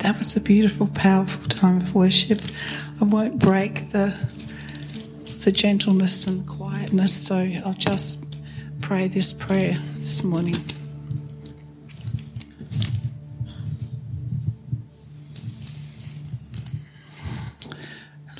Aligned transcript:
That 0.00 0.16
was 0.16 0.34
a 0.34 0.40
beautiful, 0.40 0.86
powerful 0.94 1.46
time 1.48 1.76
of 1.76 1.94
worship. 1.94 2.40
I 3.00 3.04
won't 3.04 3.38
break 3.38 3.90
the 3.90 4.14
the 5.44 5.52
gentleness 5.52 6.26
and 6.26 6.42
the 6.42 6.48
quietness, 6.48 7.14
so 7.14 7.36
I'll 7.64 7.74
just 7.74 8.26
pray 8.80 9.08
this 9.08 9.32
prayer 9.32 9.78
this 9.96 10.22
morning. 10.24 10.56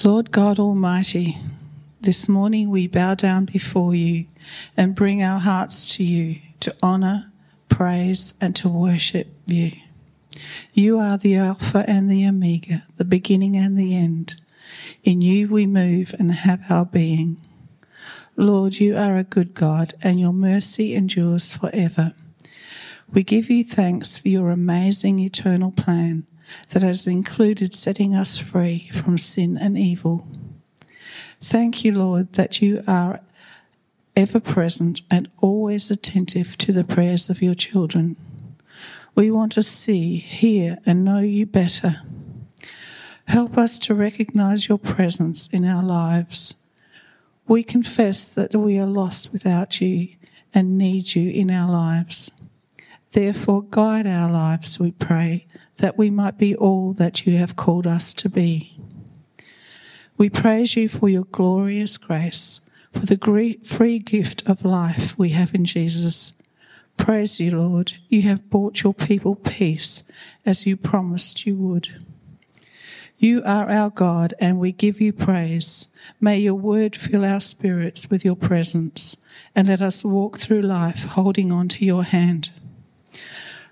Lord 0.03 0.31
God 0.31 0.59
Almighty, 0.59 1.37
this 2.01 2.27
morning 2.27 2.71
we 2.71 2.87
bow 2.87 3.15
down 3.15 3.45
before 3.45 3.95
you 3.95 4.27
and 4.77 4.95
bring 4.95 5.23
our 5.23 5.39
hearts 5.39 5.95
to 5.97 6.05
you 6.05 6.41
to 6.61 6.75
honour, 6.83 7.31
praise, 7.69 8.33
and 8.41 8.57
to 8.57 8.69
worship 8.69 9.29
you. 9.47 9.73
You 10.73 10.99
are 10.99 11.19
the 11.19 11.37
Alpha 11.37 11.85
and 11.87 12.09
the 12.09 12.27
Omega, 12.27 12.85
the 12.97 13.05
beginning 13.05 13.57
and 13.57 13.77
the 13.77 13.97
end. 13.97 14.41
In 15.03 15.21
you 15.21 15.53
we 15.53 15.67
move 15.67 16.15
and 16.19 16.31
have 16.31 16.71
our 16.71 16.87
being. 16.87 17.39
Lord, 18.37 18.81
you 18.81 18.97
are 18.97 19.17
a 19.17 19.25
good 19.25 19.55
God, 19.55 19.95
and 20.03 20.19
your 20.19 20.33
mercy 20.33 20.95
endures 20.95 21.53
forever. 21.53 22.15
We 23.12 23.23
give 23.23 23.51
you 23.51 23.65
thanks 23.65 24.17
for 24.17 24.29
your 24.29 24.51
amazing 24.51 25.19
eternal 25.19 25.73
plan 25.73 26.27
that 26.70 26.83
has 26.83 27.07
included 27.07 27.75
setting 27.75 28.15
us 28.15 28.39
free 28.39 28.89
from 28.93 29.19
sin 29.19 29.59
and 29.59 29.77
evil. 29.77 30.27
Thank 31.41 31.84
you, 31.84 31.93
Lord, 31.93 32.34
that 32.34 32.62
you 32.62 32.83
are 32.87 33.20
ever 34.17 34.41
present 34.41 35.03
and 35.11 35.29
always 35.39 35.91
attentive 35.91 36.57
to 36.59 36.73
the 36.73 36.84
prayers 36.84 37.31
of 37.31 37.43
your 37.43 37.55
children. 37.55 38.17
We 39.20 39.30
want 39.30 39.52
to 39.52 39.62
see, 39.62 40.16
hear, 40.16 40.79
and 40.87 41.05
know 41.05 41.19
you 41.19 41.45
better. 41.45 41.97
Help 43.28 43.59
us 43.59 43.78
to 43.80 43.95
recognize 43.95 44.66
your 44.66 44.78
presence 44.78 45.47
in 45.48 45.67
our 45.67 45.83
lives. 45.83 46.55
We 47.47 47.62
confess 47.62 48.33
that 48.33 48.55
we 48.55 48.78
are 48.78 48.86
lost 48.86 49.30
without 49.30 49.78
you 49.78 50.08
and 50.55 50.78
need 50.78 51.14
you 51.14 51.30
in 51.30 51.50
our 51.50 51.70
lives. 51.70 52.30
Therefore, 53.12 53.62
guide 53.62 54.06
our 54.06 54.33
lives, 54.33 54.80
we 54.80 54.92
pray, 54.92 55.47
that 55.77 55.98
we 55.98 56.08
might 56.08 56.39
be 56.39 56.56
all 56.56 56.95
that 56.95 57.27
you 57.27 57.36
have 57.36 57.56
called 57.56 57.86
us 57.86 58.14
to 58.14 58.30
be. 58.30 58.75
We 60.17 60.30
praise 60.30 60.77
you 60.77 60.89
for 60.89 61.11
your 61.11 61.25
glorious 61.25 61.98
grace, 61.98 62.61
for 62.91 63.05
the 63.05 63.58
free 63.64 63.98
gift 63.98 64.48
of 64.48 64.64
life 64.64 65.19
we 65.19 65.28
have 65.28 65.55
in 65.55 65.67
Jesus. 65.67 66.33
Praise 67.01 67.41
you, 67.41 67.59
Lord. 67.59 67.95
You 68.11 68.23
have 68.23 68.51
brought 68.51 68.83
your 68.83 68.93
people 68.93 69.34
peace 69.34 70.03
as 70.45 70.67
you 70.67 70.77
promised 70.77 71.47
you 71.47 71.57
would. 71.57 71.89
You 73.17 73.42
are 73.45 73.70
our 73.70 73.89
God, 73.89 74.34
and 74.39 74.59
we 74.59 74.70
give 74.70 75.01
you 75.01 75.15
praise. 75.15 75.87
May 76.20 76.39
your 76.39 76.55
word 76.55 76.95
fill 76.95 77.25
our 77.25 77.41
spirits 77.41 78.11
with 78.11 78.23
your 78.23 78.37
presence, 78.37 79.17
and 79.57 79.69
let 79.69 79.81
us 79.81 80.05
walk 80.05 80.39
through 80.39 80.61
life 80.61 81.07
holding 81.07 81.51
on 81.51 81.69
to 81.69 81.87
your 81.87 82.05
hand. 82.05 82.51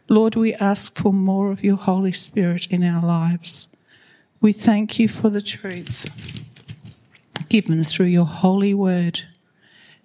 Lord, 0.09 0.35
we 0.35 0.55
ask 0.55 0.97
for 0.97 1.13
more 1.13 1.53
of 1.53 1.63
your 1.63 1.77
Holy 1.77 2.13
Spirit 2.13 2.67
in 2.73 2.83
our 2.83 3.05
lives. 3.05 3.69
We 4.41 4.55
thank 4.55 4.99
you 4.99 5.07
for 5.07 5.29
the 5.29 5.43
truth 5.43 6.07
given 7.51 7.85
through 7.85 8.07
your 8.07 8.27
holy 8.27 8.73
word. 8.73 9.23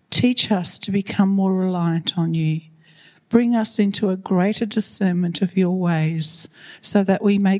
Teach 0.10 0.52
us 0.52 0.78
to 0.80 0.92
become 0.92 1.30
more 1.30 1.54
reliant 1.54 2.18
on 2.18 2.34
you. 2.34 2.62
Bring 3.34 3.56
us 3.56 3.80
into 3.80 4.12
a 4.12 4.16
greater 4.16 4.68
discernment 4.68 5.42
of 5.42 5.58
your 5.58 5.76
ways 5.76 6.48
so 6.82 7.04
that 7.04 7.24
we 7.24 7.40
may 7.40 7.58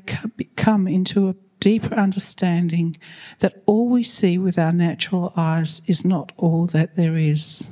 come 0.56 0.88
into 0.88 1.30
a 1.30 1.36
deeper 1.60 1.96
understanding 1.96 2.96
that 3.40 3.64
all 3.66 3.90
we 3.90 4.04
see 4.04 4.38
with 4.38 4.60
our 4.60 4.72
natural 4.72 5.34
eyes 5.36 5.82
is 5.88 6.06
not 6.06 6.32
all 6.38 6.68
that 6.68 6.94
there 6.94 7.18
is. 7.18 7.66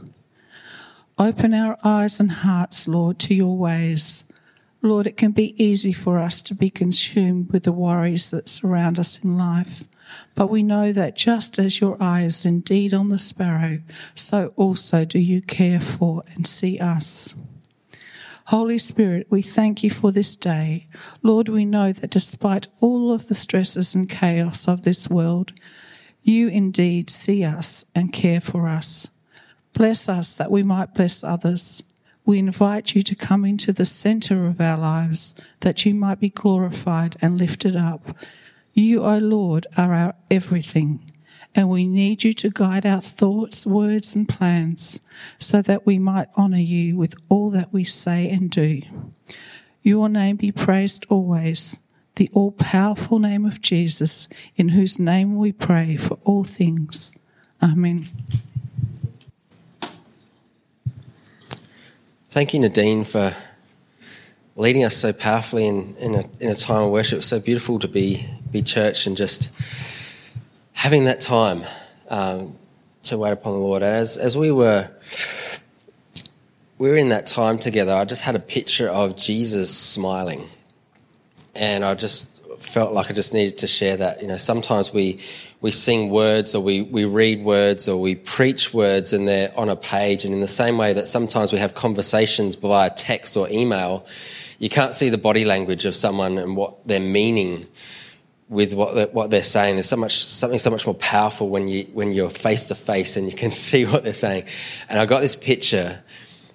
Open 1.19 1.53
our 1.53 1.77
eyes 1.83 2.19
and 2.19 2.31
hearts, 2.31 2.87
Lord, 2.87 3.19
to 3.19 3.35
your 3.35 3.55
ways 3.55 4.23
Lord, 4.83 5.05
it 5.05 5.15
can 5.15 5.31
be 5.31 5.63
easy 5.63 5.93
for 5.93 6.17
us 6.17 6.41
to 6.41 6.55
be 6.55 6.71
consumed 6.71 7.51
with 7.51 7.65
the 7.65 7.71
worries 7.71 8.31
that 8.31 8.49
surround 8.49 8.97
us 8.97 9.23
in 9.23 9.37
life. 9.37 9.83
But 10.33 10.49
we 10.49 10.63
know 10.63 10.91
that 10.91 11.15
just 11.15 11.59
as 11.59 11.79
your 11.79 12.01
eye 12.01 12.23
is 12.23 12.47
indeed 12.47 12.91
on 12.91 13.09
the 13.09 13.19
sparrow, 13.19 13.81
so 14.15 14.53
also 14.55 15.05
do 15.05 15.19
you 15.19 15.41
care 15.43 15.79
for 15.79 16.23
and 16.33 16.47
see 16.47 16.79
us. 16.79 17.35
Holy 18.51 18.77
Spirit, 18.77 19.27
we 19.29 19.41
thank 19.41 19.81
you 19.81 19.89
for 19.89 20.11
this 20.11 20.35
day. 20.35 20.85
Lord, 21.23 21.47
we 21.47 21.63
know 21.63 21.93
that 21.93 22.09
despite 22.09 22.67
all 22.81 23.13
of 23.13 23.29
the 23.29 23.33
stresses 23.33 23.95
and 23.95 24.09
chaos 24.09 24.67
of 24.67 24.83
this 24.83 25.09
world, 25.09 25.53
you 26.21 26.49
indeed 26.49 27.09
see 27.09 27.45
us 27.45 27.85
and 27.95 28.11
care 28.11 28.41
for 28.41 28.67
us. 28.67 29.07
Bless 29.71 30.09
us 30.09 30.33
that 30.33 30.51
we 30.51 30.63
might 30.63 30.93
bless 30.93 31.23
others. 31.23 31.81
We 32.25 32.39
invite 32.39 32.93
you 32.93 33.03
to 33.03 33.15
come 33.15 33.45
into 33.45 33.71
the 33.71 33.85
center 33.85 34.45
of 34.45 34.59
our 34.59 34.77
lives 34.77 35.33
that 35.61 35.85
you 35.85 35.95
might 35.95 36.19
be 36.19 36.27
glorified 36.27 37.15
and 37.21 37.37
lifted 37.37 37.77
up. 37.77 38.17
You, 38.73 39.05
O 39.05 39.17
Lord, 39.17 39.65
are 39.77 39.93
our 39.93 40.15
everything, 40.29 41.09
and 41.53 41.69
we 41.69 41.85
need 41.85 42.23
you 42.23 42.33
to 42.33 42.49
guide 42.49 42.85
our 42.85 43.01
thoughts, 43.01 43.65
words, 43.65 44.15
and 44.15 44.27
plans 44.27 45.01
so 45.37 45.61
that 45.61 45.85
we 45.85 45.99
might 45.99 46.29
honor 46.35 46.57
you 46.57 46.97
with 46.97 47.15
all 47.29 47.49
that 47.51 47.73
we 47.73 47.83
say 47.83 48.29
and 48.29 48.49
do. 48.49 48.81
Your 49.81 50.07
name 50.07 50.37
be 50.37 50.51
praised 50.51 51.05
always, 51.09 51.79
the 52.15 52.29
all 52.33 52.51
powerful 52.51 53.19
name 53.19 53.45
of 53.45 53.61
Jesus, 53.61 54.27
in 54.55 54.69
whose 54.69 54.99
name 54.99 55.37
we 55.37 55.51
pray 55.51 55.97
for 55.97 56.17
all 56.23 56.43
things. 56.43 57.13
Amen. 57.61 58.07
Thank 62.29 62.53
you, 62.53 62.59
Nadine, 62.61 63.03
for 63.03 63.35
leading 64.55 64.85
us 64.85 64.95
so 64.95 65.11
powerfully 65.11 65.67
in, 65.67 65.95
in, 65.97 66.15
a, 66.15 66.29
in 66.39 66.49
a 66.49 66.53
time 66.53 66.83
of 66.83 66.91
worship. 66.91 67.17
It's 67.17 67.27
so 67.27 67.39
beautiful 67.39 67.77
to 67.79 67.87
be, 67.87 68.25
be 68.51 68.61
church 68.61 69.05
and 69.05 69.17
just 69.17 69.51
having 70.73 71.05
that 71.05 71.21
time 71.21 71.63
um, 72.09 72.57
to 73.03 73.17
wait 73.17 73.31
upon 73.31 73.53
the 73.53 73.59
Lord. 73.59 73.83
As, 73.83 74.17
as 74.17 74.37
we 74.37 74.51
were 74.51 74.89
we 76.77 76.89
were 76.89 76.97
in 76.97 77.09
that 77.09 77.27
time 77.27 77.59
together, 77.59 77.93
I 77.93 78.05
just 78.05 78.23
had 78.23 78.35
a 78.35 78.39
picture 78.39 78.89
of 78.89 79.15
Jesus 79.15 79.75
smiling. 79.75 80.47
And 81.53 81.85
I 81.85 81.93
just 81.93 82.43
felt 82.57 82.93
like 82.93 83.11
I 83.11 83.13
just 83.13 83.35
needed 83.35 83.59
to 83.59 83.67
share 83.67 83.97
that. 83.97 84.19
You 84.19 84.27
know, 84.27 84.37
sometimes 84.37 84.91
we 84.91 85.19
we 85.61 85.69
sing 85.69 86.09
words 86.09 86.55
or 86.55 86.63
we, 86.63 86.81
we 86.81 87.05
read 87.05 87.43
words 87.43 87.87
or 87.87 88.01
we 88.01 88.15
preach 88.15 88.73
words 88.73 89.13
and 89.13 89.27
they're 89.27 89.55
on 89.55 89.69
a 89.69 89.75
page. 89.75 90.25
And 90.25 90.33
in 90.33 90.39
the 90.39 90.47
same 90.47 90.75
way 90.79 90.91
that 90.93 91.07
sometimes 91.07 91.53
we 91.53 91.59
have 91.59 91.75
conversations 91.75 92.55
via 92.55 92.89
text 92.89 93.37
or 93.37 93.47
email, 93.51 94.07
you 94.57 94.69
can't 94.69 94.95
see 94.95 95.09
the 95.09 95.19
body 95.19 95.45
language 95.45 95.85
of 95.85 95.95
someone 95.95 96.39
and 96.39 96.57
what 96.57 96.87
they're 96.87 96.99
meaning 96.99 97.67
with 98.51 98.73
what 98.73 99.13
what 99.13 99.31
they're 99.31 99.41
saying. 99.41 99.77
There's 99.77 99.89
so 99.89 99.95
much 99.95 100.23
something 100.23 100.59
so 100.59 100.69
much 100.69 100.85
more 100.85 100.93
powerful 100.95 101.49
when 101.49 101.67
you 101.67 101.85
when 101.93 102.11
you're 102.11 102.29
face 102.29 102.65
to 102.65 102.75
face 102.75 103.17
and 103.17 103.25
you 103.25 103.35
can 103.35 103.49
see 103.67 103.85
what 103.85 104.03
they're 104.03 104.13
saying. 104.13 104.43
And 104.89 104.99
I 104.99 105.07
got 105.07 105.21
this 105.21 105.35
picture, 105.35 106.03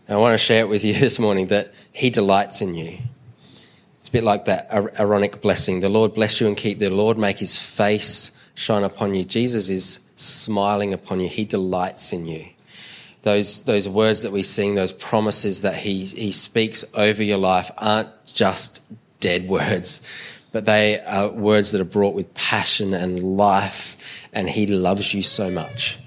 and 0.07 0.17
I 0.17 0.21
want 0.21 0.34
to 0.34 0.39
share 0.39 0.61
it 0.61 0.69
with 0.69 0.84
you 0.84 0.93
this 1.01 1.19
morning 1.19 1.49
that 1.49 1.73
He 1.93 2.11
delights 2.11 2.62
in 2.62 2.77
you. 2.77 2.99
It's 3.99 4.11
a 4.11 4.12
bit 4.12 4.23
like 4.23 4.45
that 4.45 4.69
Aaronic 4.71 5.41
blessing. 5.41 5.81
The 5.81 5.89
Lord 5.89 6.15
bless 6.15 6.41
you 6.41 6.47
and 6.47 6.57
keep. 6.57 6.79
The 6.79 6.91
Lord 6.91 7.19
make 7.19 7.39
His 7.39 7.61
face 7.61 8.31
shine 8.55 8.84
upon 8.84 9.15
you. 9.15 9.25
Jesus 9.25 9.69
is 9.69 10.01
smiling 10.17 10.93
upon 10.93 11.21
you. 11.21 11.28
He 11.28 11.45
delights 11.45 12.13
in 12.13 12.27
you. 12.27 12.47
Those, 13.23 13.65
those 13.65 13.89
words 13.89 14.23
that 14.23 14.31
we 14.31 14.45
sing, 14.45 14.77
those 14.77 14.93
promises 14.93 15.63
that 15.63 15.75
he, 15.75 16.05
he 16.05 16.31
speaks 16.31 16.84
over 16.95 17.25
your 17.25 17.39
life 17.39 17.73
aren't 17.77 18.09
just 18.25 18.83
dead 19.19 19.49
words, 19.49 20.07
but 20.53 20.65
they 20.65 21.01
are 21.01 21.29
words 21.29 21.72
that 21.72 21.81
are 21.81 21.84
brought 21.84 22.15
with 22.15 22.33
passion 22.34 22.95
and 22.95 23.37
life, 23.37 23.97
and 24.33 24.48
he 24.48 24.66
loves 24.66 25.15
you 25.15 25.22
so 25.22 25.51
much. 25.51 25.98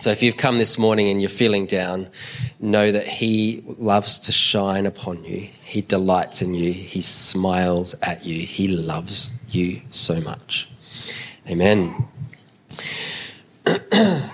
So 0.00 0.08
if 0.08 0.22
you've 0.22 0.38
come 0.38 0.56
this 0.56 0.78
morning 0.78 1.10
and 1.10 1.20
you're 1.20 1.28
feeling 1.28 1.66
down, 1.66 2.08
know 2.58 2.90
that 2.90 3.06
He 3.06 3.62
loves 3.66 4.18
to 4.20 4.32
shine 4.32 4.86
upon 4.86 5.24
you. 5.24 5.48
He 5.62 5.82
delights 5.82 6.40
in 6.40 6.54
you. 6.54 6.72
He 6.72 7.02
smiles 7.02 7.94
at 8.00 8.24
you. 8.24 8.46
He 8.46 8.68
loves 8.68 9.30
you 9.50 9.82
so 9.90 10.22
much. 10.22 10.70
Amen. 11.50 12.08
I'm 13.66 14.30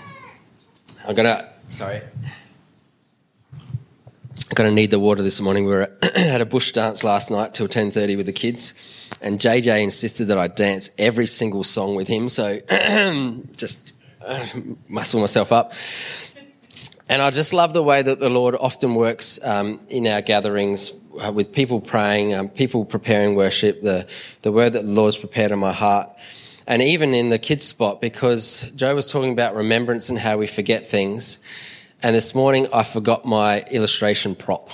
gonna 1.15 1.53
sorry. 1.69 2.01
I'm 3.55 4.55
gonna 4.55 4.71
need 4.71 4.93
the 4.93 5.01
water 5.01 5.23
this 5.23 5.41
morning. 5.41 5.65
We 5.65 5.73
were 5.73 5.91
at 6.03 6.41
a 6.41 6.47
bush 6.47 6.71
dance 6.71 7.03
last 7.03 7.31
night 7.31 7.55
till 7.55 7.67
10:30 7.67 8.17
with 8.17 8.27
the 8.27 8.33
kids, 8.33 8.75
and 9.23 9.39
JJ 9.39 9.83
insisted 9.83 10.27
that 10.27 10.39
I 10.39 10.49
dance 10.49 10.91
every 10.99 11.27
single 11.27 11.65
song 11.65 11.95
with 11.95 12.09
him. 12.09 12.29
So 12.29 12.61
just 13.57 13.93
uh, 14.25 14.45
muscle 14.89 15.21
myself 15.21 15.53
up. 15.53 15.73
And 17.09 17.23
I 17.23 17.31
just 17.31 17.55
love 17.55 17.73
the 17.73 17.83
way 17.83 18.03
that 18.03 18.19
the 18.19 18.29
Lord 18.29 18.57
often 18.59 18.97
works 18.97 19.39
um, 19.45 19.81
in 19.89 20.09
our 20.09 20.21
gatherings 20.21 20.93
uh, 21.25 21.31
with 21.31 21.53
people 21.53 21.81
praying, 21.81 22.35
um, 22.35 22.49
people 22.49 22.85
preparing 22.85 23.37
worship, 23.37 23.81
the, 23.83 24.09
the 24.43 24.51
word 24.51 24.73
that 24.73 24.83
the 24.83 24.91
Lord's 24.91 25.17
prepared 25.17 25.53
in 25.53 25.59
my 25.61 25.73
heart, 25.73 26.09
and 26.67 26.83
even 26.83 27.15
in 27.15 27.29
the 27.29 27.39
kids' 27.39 27.65
spot, 27.65 28.01
because 28.01 28.71
Joe 28.75 28.95
was 28.95 29.07
talking 29.07 29.33
about 29.33 29.55
remembrance 29.55 30.09
and 30.09 30.19
how 30.19 30.37
we 30.37 30.49
forget 30.49 30.85
things. 30.85 31.39
And 32.03 32.15
this 32.15 32.35
morning 32.35 32.67
I 32.73 32.83
forgot 32.83 33.25
my 33.25 33.61
illustration 33.71 34.35
prop. 34.35 34.71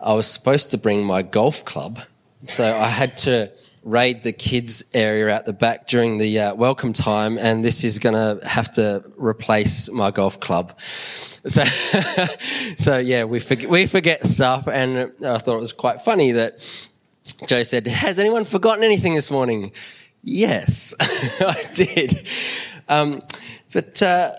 I 0.00 0.14
was 0.14 0.26
supposed 0.26 0.70
to 0.70 0.78
bring 0.78 1.04
my 1.04 1.20
golf 1.20 1.64
club, 1.64 2.00
so 2.48 2.74
I 2.74 2.88
had 2.88 3.16
to 3.18 3.52
raid 3.84 4.22
the 4.22 4.32
kids 4.32 4.84
area 4.94 5.34
at 5.34 5.44
the 5.44 5.52
back 5.52 5.86
during 5.86 6.16
the 6.18 6.40
uh, 6.40 6.54
welcome 6.54 6.92
time, 6.92 7.38
and 7.38 7.64
this 7.64 7.84
is 7.84 7.98
going 7.98 8.14
to 8.14 8.46
have 8.46 8.72
to 8.72 9.04
replace 9.16 9.90
my 9.90 10.10
golf 10.10 10.40
club. 10.40 10.78
So, 10.80 11.64
so 12.76 12.98
yeah, 12.98 13.24
we 13.24 13.40
forget, 13.40 13.68
we 13.68 13.86
forget 13.86 14.26
stuff, 14.26 14.66
and 14.68 15.12
I 15.24 15.38
thought 15.38 15.56
it 15.56 15.60
was 15.60 15.72
quite 15.72 16.00
funny 16.00 16.32
that 16.32 16.88
Joe 17.46 17.62
said, 17.62 17.86
"Has 17.86 18.18
anyone 18.18 18.44
forgotten 18.44 18.84
anything 18.84 19.14
this 19.14 19.30
morning?" 19.30 19.72
Yes, 20.22 20.94
I 21.00 21.68
did. 21.74 22.26
Um, 22.88 23.22
but 23.72 24.02
uh, 24.02 24.32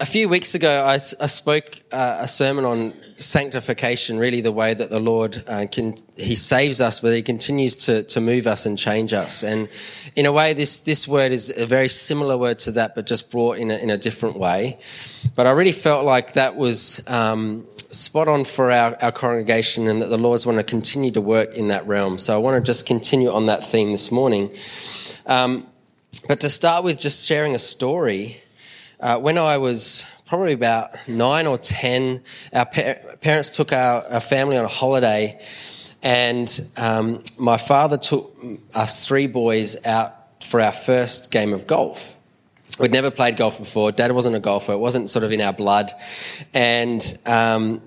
a 0.00 0.06
few 0.06 0.28
weeks 0.28 0.54
ago, 0.54 0.84
I, 0.84 0.94
I 0.94 1.26
spoke 1.26 1.80
uh, 1.92 2.18
a 2.20 2.28
sermon 2.28 2.64
on 2.64 2.92
sanctification, 3.16 4.18
really 4.18 4.40
the 4.40 4.52
way 4.52 4.74
that 4.74 4.90
the 4.90 5.00
Lord 5.00 5.42
uh, 5.48 5.66
can, 5.70 5.94
He 6.16 6.36
saves 6.36 6.80
us, 6.80 7.00
but 7.00 7.14
He 7.14 7.22
continues 7.22 7.74
to, 7.76 8.02
to 8.04 8.20
move 8.20 8.46
us 8.46 8.66
and 8.66 8.78
change 8.78 9.12
us. 9.12 9.42
And 9.42 9.68
in 10.14 10.26
a 10.26 10.32
way, 10.32 10.52
this, 10.52 10.80
this 10.80 11.08
word 11.08 11.32
is 11.32 11.56
a 11.56 11.66
very 11.66 11.88
similar 11.88 12.36
word 12.36 12.58
to 12.60 12.72
that, 12.72 12.94
but 12.94 13.06
just 13.06 13.30
brought 13.30 13.58
in 13.58 13.70
a, 13.70 13.76
in 13.76 13.90
a 13.90 13.96
different 13.96 14.38
way. 14.38 14.78
But 15.34 15.46
I 15.46 15.52
really 15.52 15.72
felt 15.72 16.04
like 16.04 16.34
that 16.34 16.56
was 16.56 17.06
um, 17.08 17.66
spot 17.76 18.28
on 18.28 18.44
for 18.44 18.70
our, 18.70 18.96
our 19.02 19.12
congregation 19.12 19.88
and 19.88 20.02
that 20.02 20.08
the 20.08 20.18
Lord's 20.18 20.44
want 20.44 20.58
to 20.58 20.64
continue 20.64 21.10
to 21.12 21.20
work 21.20 21.54
in 21.54 21.68
that 21.68 21.86
realm. 21.86 22.18
So 22.18 22.34
I 22.34 22.38
want 22.38 22.62
to 22.62 22.66
just 22.66 22.86
continue 22.86 23.32
on 23.32 23.46
that 23.46 23.64
theme 23.64 23.92
this 23.92 24.12
morning. 24.12 24.54
Um, 25.24 25.66
but 26.28 26.40
to 26.40 26.50
start 26.50 26.84
with, 26.84 26.98
just 26.98 27.26
sharing 27.26 27.54
a 27.54 27.58
story. 27.58 28.42
Uh, 28.98 29.18
when 29.18 29.36
I 29.36 29.58
was 29.58 30.06
probably 30.26 30.52
about 30.52 30.90
nine 31.08 31.46
or 31.46 31.56
ten, 31.56 32.22
our 32.52 32.66
pa- 32.66 32.94
parents 33.20 33.50
took 33.50 33.72
our, 33.72 34.04
our, 34.06 34.20
family 34.20 34.58
on 34.58 34.64
a 34.64 34.68
holiday, 34.68 35.40
and 36.02 36.68
um, 36.76 37.22
my 37.38 37.56
father 37.56 37.96
took 37.96 38.36
us 38.74 39.06
three 39.06 39.26
boys 39.26 39.76
out 39.86 40.44
for 40.44 40.60
our 40.60 40.72
first 40.72 41.30
game 41.30 41.52
of 41.52 41.66
golf. 41.66 42.16
We'd 42.78 42.92
never 42.92 43.10
played 43.10 43.36
golf 43.36 43.58
before. 43.58 43.90
Dad 43.90 44.12
wasn't 44.12 44.36
a 44.36 44.40
golfer. 44.40 44.72
It 44.72 44.78
wasn't 44.78 45.08
sort 45.08 45.24
of 45.24 45.32
in 45.32 45.40
our 45.40 45.52
blood. 45.52 45.92
And 46.52 47.02
um, 47.24 47.80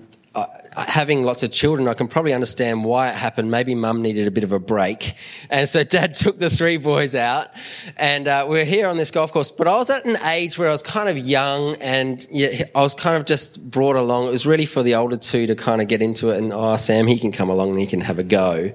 having 0.76 1.24
lots 1.24 1.42
of 1.42 1.50
children, 1.50 1.88
I 1.88 1.94
can 1.94 2.06
probably 2.06 2.32
understand 2.32 2.84
why 2.84 3.08
it 3.08 3.14
happened. 3.14 3.50
Maybe 3.50 3.74
mum 3.74 4.00
needed 4.00 4.28
a 4.28 4.30
bit 4.30 4.44
of 4.44 4.52
a 4.52 4.60
break. 4.60 5.14
And 5.48 5.68
so 5.68 5.82
dad 5.82 6.14
took 6.22 6.38
the 6.38 6.48
three 6.48 6.76
boys 6.76 7.14
out 7.14 7.48
and 7.96 8.28
uh, 8.28 8.46
we 8.48 8.60
are 8.60 8.64
here 8.64 8.86
on 8.86 8.96
this 8.96 9.10
golf 9.10 9.32
course. 9.32 9.50
But 9.50 9.66
I 9.66 9.76
was 9.76 9.90
at 9.90 10.06
an 10.06 10.16
age 10.26 10.56
where 10.58 10.68
I 10.68 10.70
was 10.70 10.82
kind 10.82 11.08
of 11.08 11.18
young 11.18 11.74
and 11.76 12.24
yeah, 12.30 12.64
I 12.74 12.82
was 12.82 12.94
kind 12.94 13.16
of 13.16 13.24
just 13.24 13.70
brought 13.70 13.96
along. 13.96 14.28
It 14.28 14.30
was 14.30 14.46
really 14.46 14.66
for 14.66 14.82
the 14.82 14.94
older 14.94 15.16
two 15.16 15.46
to 15.48 15.56
kind 15.56 15.82
of 15.82 15.88
get 15.88 16.00
into 16.00 16.30
it 16.30 16.38
and, 16.38 16.52
oh, 16.52 16.76
Sam, 16.76 17.08
he 17.08 17.18
can 17.18 17.32
come 17.32 17.48
along 17.48 17.70
and 17.70 17.80
he 17.80 17.86
can 17.86 18.00
have 18.00 18.18
a 18.18 18.24
go. 18.24 18.72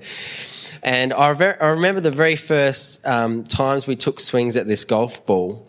And 0.83 1.13
I, 1.13 1.29
I 1.29 1.69
remember 1.69 2.01
the 2.01 2.11
very 2.11 2.35
first 2.35 3.05
um, 3.07 3.43
times 3.45 3.87
we 3.87 3.95
took 3.95 4.19
swings 4.19 4.57
at 4.57 4.67
this 4.67 4.83
golf 4.83 5.25
ball 5.25 5.67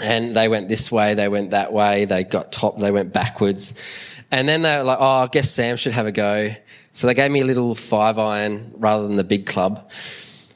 and 0.00 0.36
they 0.36 0.48
went 0.48 0.68
this 0.68 0.92
way, 0.92 1.14
they 1.14 1.28
went 1.28 1.50
that 1.50 1.72
way, 1.72 2.04
they 2.04 2.22
got 2.24 2.52
top, 2.52 2.78
they 2.78 2.90
went 2.90 3.12
backwards. 3.12 3.74
And 4.30 4.48
then 4.48 4.62
they 4.62 4.76
were 4.78 4.84
like, 4.84 4.98
oh, 5.00 5.04
I 5.04 5.26
guess 5.28 5.50
Sam 5.50 5.76
should 5.76 5.92
have 5.92 6.06
a 6.06 6.12
go. 6.12 6.50
So 6.92 7.06
they 7.06 7.14
gave 7.14 7.30
me 7.30 7.40
a 7.40 7.44
little 7.44 7.74
five 7.74 8.18
iron 8.18 8.72
rather 8.76 9.06
than 9.06 9.16
the 9.16 9.24
big 9.24 9.46
club. 9.46 9.90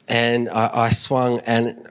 And 0.07 0.49
I, 0.49 0.85
I 0.85 0.89
swung 0.89 1.39
and 1.39 1.87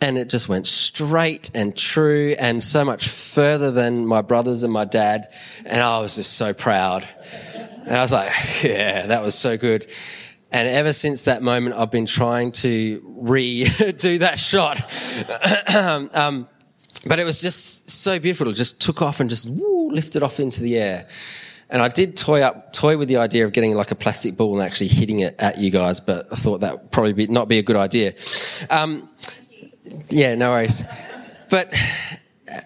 and 0.00 0.16
it 0.16 0.28
just 0.28 0.48
went 0.48 0.66
straight 0.66 1.50
and 1.54 1.76
true 1.76 2.36
and 2.38 2.62
so 2.62 2.84
much 2.84 3.08
further 3.08 3.72
than 3.72 4.06
my 4.06 4.22
brothers 4.22 4.62
and 4.62 4.72
my 4.72 4.84
dad. 4.84 5.28
And 5.66 5.82
I 5.82 5.98
was 6.00 6.14
just 6.14 6.34
so 6.34 6.54
proud. 6.54 7.06
And 7.84 7.96
I 7.96 8.02
was 8.02 8.12
like, 8.12 8.30
yeah, 8.62 9.06
that 9.06 9.22
was 9.22 9.34
so 9.34 9.56
good. 9.56 9.90
And 10.50 10.68
ever 10.68 10.92
since 10.92 11.22
that 11.22 11.42
moment, 11.42 11.74
I've 11.74 11.90
been 11.90 12.06
trying 12.06 12.52
to 12.52 13.00
redo 13.20 14.18
that 14.20 14.38
shot. 14.38 14.78
um, 16.14 16.48
but 17.08 17.18
it 17.18 17.24
was 17.24 17.40
just 17.40 17.90
so 17.90 18.18
beautiful. 18.18 18.48
It 18.48 18.54
just 18.54 18.80
took 18.80 19.02
off 19.02 19.20
and 19.20 19.28
just 19.28 19.48
woo, 19.48 19.90
lifted 19.90 20.22
off 20.22 20.38
into 20.38 20.62
the 20.62 20.78
air. 20.78 21.08
And 21.70 21.82
I 21.82 21.88
did 21.88 22.16
toy 22.16 22.40
up, 22.42 22.72
toy 22.72 22.96
with 22.96 23.08
the 23.08 23.18
idea 23.18 23.44
of 23.44 23.52
getting 23.52 23.74
like 23.74 23.90
a 23.90 23.94
plastic 23.94 24.36
ball 24.36 24.54
and 24.58 24.62
actually 24.64 24.88
hitting 24.88 25.20
it 25.20 25.34
at 25.38 25.58
you 25.58 25.70
guys, 25.70 26.00
but 26.00 26.26
I 26.30 26.36
thought 26.36 26.60
that 26.60 26.80
would 26.80 26.90
probably 26.90 27.12
be, 27.12 27.26
not 27.26 27.48
be 27.48 27.58
a 27.58 27.62
good 27.62 27.76
idea. 27.76 28.14
Um, 28.70 29.08
yeah, 30.08 30.34
no 30.34 30.50
worries. 30.50 30.82
But 31.50 31.74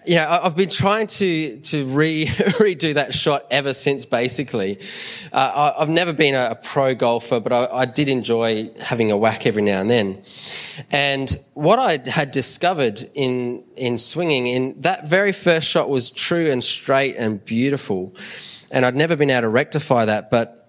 you 0.05 0.15
know, 0.15 0.39
I've 0.43 0.55
been 0.55 0.69
trying 0.69 1.07
to 1.07 1.59
to 1.59 1.85
re, 1.85 2.25
redo 2.27 2.93
that 2.95 3.13
shot 3.13 3.45
ever 3.51 3.73
since. 3.73 4.05
Basically, 4.05 4.79
uh, 5.31 5.73
I've 5.77 5.89
never 5.89 6.13
been 6.13 6.35
a, 6.35 6.51
a 6.51 6.55
pro 6.55 6.95
golfer, 6.95 7.39
but 7.39 7.53
I, 7.53 7.67
I, 7.71 7.85
did 7.85 8.09
enjoy 8.09 8.69
having 8.79 9.11
a 9.11 9.17
whack 9.17 9.45
every 9.45 9.61
now 9.61 9.81
and 9.81 9.89
then. 9.89 10.23
And 10.91 11.37
what 11.53 11.79
I 11.79 12.09
had 12.09 12.31
discovered 12.31 13.03
in 13.13 13.63
in 13.75 13.97
swinging 13.97 14.47
in 14.47 14.79
that 14.81 15.07
very 15.07 15.31
first 15.31 15.67
shot 15.67 15.89
was 15.89 16.11
true 16.11 16.49
and 16.49 16.63
straight 16.63 17.15
and 17.17 17.43
beautiful, 17.43 18.15
and 18.71 18.85
I'd 18.85 18.95
never 18.95 19.15
been 19.15 19.29
able 19.29 19.41
to 19.43 19.49
rectify 19.49 20.05
that, 20.05 20.29
but 20.31 20.63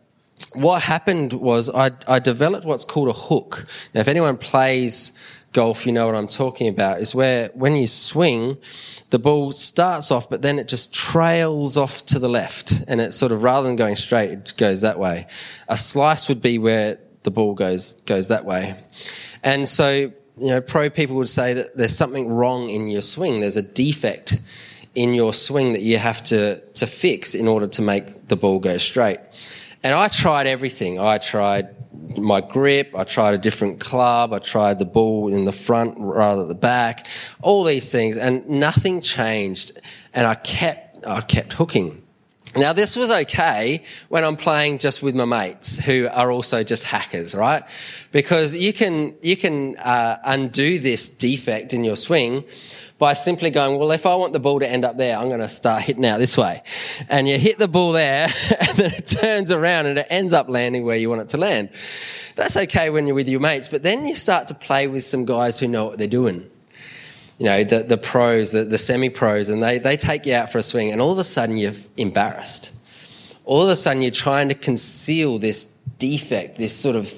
what 0.54 0.82
happened 0.82 1.32
was 1.32 1.68
I, 1.68 1.90
I, 2.06 2.18
developed 2.18 2.64
what's 2.64 2.84
called 2.84 3.08
a 3.08 3.12
hook. 3.12 3.66
Now, 3.92 4.00
if 4.00 4.08
anyone 4.08 4.36
plays 4.36 5.12
golf, 5.54 5.86
you 5.86 5.92
know 5.92 6.04
what 6.04 6.14
I'm 6.14 6.28
talking 6.28 6.68
about, 6.68 7.00
is 7.00 7.14
where 7.14 7.48
when 7.54 7.76
you 7.76 7.86
swing, 7.86 8.58
the 9.08 9.18
ball 9.18 9.52
starts 9.52 10.10
off, 10.10 10.28
but 10.28 10.42
then 10.42 10.58
it 10.58 10.68
just 10.68 10.92
trails 10.92 11.78
off 11.78 12.04
to 12.06 12.18
the 12.18 12.28
left. 12.28 12.84
And 12.86 13.00
it 13.00 13.14
sort 13.14 13.32
of, 13.32 13.42
rather 13.42 13.66
than 13.66 13.76
going 13.76 13.96
straight, 13.96 14.30
it 14.32 14.54
goes 14.58 14.82
that 14.82 14.98
way. 14.98 15.26
A 15.68 15.78
slice 15.78 16.28
would 16.28 16.42
be 16.42 16.58
where 16.58 16.98
the 17.22 17.30
ball 17.30 17.54
goes, 17.54 18.00
goes 18.02 18.28
that 18.28 18.44
way. 18.44 18.74
And 19.42 19.66
so, 19.66 19.92
you 19.92 20.12
know, 20.36 20.60
pro 20.60 20.90
people 20.90 21.16
would 21.16 21.28
say 21.28 21.54
that 21.54 21.76
there's 21.76 21.96
something 21.96 22.28
wrong 22.28 22.68
in 22.68 22.88
your 22.88 23.02
swing. 23.02 23.40
There's 23.40 23.56
a 23.56 23.62
defect 23.62 24.40
in 24.94 25.14
your 25.14 25.32
swing 25.32 25.72
that 25.72 25.82
you 25.82 25.98
have 25.98 26.22
to, 26.24 26.60
to 26.72 26.86
fix 26.86 27.34
in 27.34 27.48
order 27.48 27.66
to 27.68 27.82
make 27.82 28.28
the 28.28 28.36
ball 28.36 28.58
go 28.58 28.76
straight. 28.78 29.18
And 29.82 29.94
I 29.94 30.08
tried 30.08 30.46
everything. 30.46 30.98
I 30.98 31.18
tried 31.18 31.68
my 32.18 32.40
grip. 32.40 32.94
I 32.96 33.04
tried 33.04 33.34
a 33.34 33.38
different 33.38 33.80
club. 33.80 34.32
I 34.32 34.38
tried 34.38 34.78
the 34.78 34.84
ball 34.84 35.32
in 35.32 35.44
the 35.44 35.52
front 35.52 35.96
rather 35.98 36.42
than 36.42 36.48
the 36.48 36.54
back. 36.54 37.06
All 37.42 37.64
these 37.64 37.90
things, 37.90 38.16
and 38.16 38.48
nothing 38.48 39.00
changed. 39.00 39.78
And 40.12 40.26
I 40.26 40.34
kept, 40.34 41.06
I 41.06 41.20
kept 41.20 41.54
hooking. 41.54 42.03
Now, 42.56 42.72
this 42.72 42.94
was 42.94 43.10
okay 43.10 43.82
when 44.08 44.22
I'm 44.22 44.36
playing 44.36 44.78
just 44.78 45.02
with 45.02 45.16
my 45.16 45.24
mates 45.24 45.76
who 45.76 46.08
are 46.12 46.30
also 46.30 46.62
just 46.62 46.84
hackers, 46.84 47.34
right? 47.34 47.64
Because 48.12 48.54
you 48.56 48.72
can, 48.72 49.14
you 49.22 49.36
can 49.36 49.76
uh, 49.78 50.18
undo 50.24 50.78
this 50.78 51.08
defect 51.08 51.74
in 51.74 51.82
your 51.82 51.96
swing 51.96 52.44
by 52.96 53.12
simply 53.12 53.50
going, 53.50 53.76
well, 53.76 53.90
if 53.90 54.06
I 54.06 54.14
want 54.14 54.34
the 54.34 54.38
ball 54.38 54.60
to 54.60 54.70
end 54.70 54.84
up 54.84 54.96
there, 54.96 55.16
I'm 55.16 55.28
going 55.28 55.40
to 55.40 55.48
start 55.48 55.82
hitting 55.82 56.06
out 56.06 56.18
this 56.18 56.38
way. 56.38 56.62
And 57.08 57.28
you 57.28 57.38
hit 57.38 57.58
the 57.58 57.66
ball 57.66 57.90
there 57.90 58.28
and 58.60 58.78
then 58.78 58.92
it 58.92 59.06
turns 59.06 59.50
around 59.50 59.86
and 59.86 59.98
it 59.98 60.06
ends 60.08 60.32
up 60.32 60.48
landing 60.48 60.84
where 60.84 60.96
you 60.96 61.10
want 61.10 61.22
it 61.22 61.30
to 61.30 61.36
land. 61.36 61.70
That's 62.36 62.56
okay 62.56 62.88
when 62.88 63.08
you're 63.08 63.16
with 63.16 63.28
your 63.28 63.40
mates, 63.40 63.68
but 63.68 63.82
then 63.82 64.06
you 64.06 64.14
start 64.14 64.46
to 64.48 64.54
play 64.54 64.86
with 64.86 65.04
some 65.04 65.24
guys 65.24 65.58
who 65.58 65.66
know 65.66 65.86
what 65.86 65.98
they're 65.98 66.06
doing. 66.06 66.48
You 67.38 67.46
know, 67.46 67.64
the, 67.64 67.82
the 67.82 67.96
pros, 67.96 68.52
the, 68.52 68.64
the 68.64 68.78
semi 68.78 69.08
pros, 69.08 69.48
and 69.48 69.62
they, 69.62 69.78
they 69.78 69.96
take 69.96 70.24
you 70.24 70.34
out 70.34 70.52
for 70.52 70.58
a 70.58 70.62
swing 70.62 70.92
and 70.92 71.00
all 71.00 71.10
of 71.10 71.18
a 71.18 71.24
sudden 71.24 71.56
you're 71.56 71.72
embarrassed. 71.96 72.72
All 73.44 73.62
of 73.62 73.68
a 73.68 73.76
sudden 73.76 74.02
you're 74.02 74.10
trying 74.10 74.48
to 74.48 74.54
conceal 74.54 75.38
this 75.38 75.64
defect, 75.98 76.56
this 76.56 76.74
sort 76.74 76.96
of, 76.96 77.12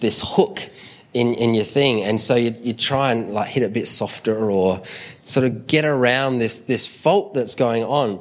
this 0.00 0.22
hook 0.24 0.68
in, 1.14 1.34
in 1.34 1.54
your 1.54 1.64
thing. 1.64 2.02
And 2.02 2.20
so 2.20 2.34
you, 2.34 2.54
you 2.60 2.72
try 2.72 3.12
and 3.12 3.32
like 3.32 3.48
hit 3.48 3.62
it 3.62 3.66
a 3.66 3.70
bit 3.70 3.88
softer 3.88 4.50
or 4.50 4.82
sort 5.22 5.44
of 5.44 5.66
get 5.66 5.84
around 5.84 6.38
this, 6.38 6.60
this 6.60 6.86
fault 6.86 7.34
that's 7.34 7.54
going 7.54 7.84
on 7.84 8.20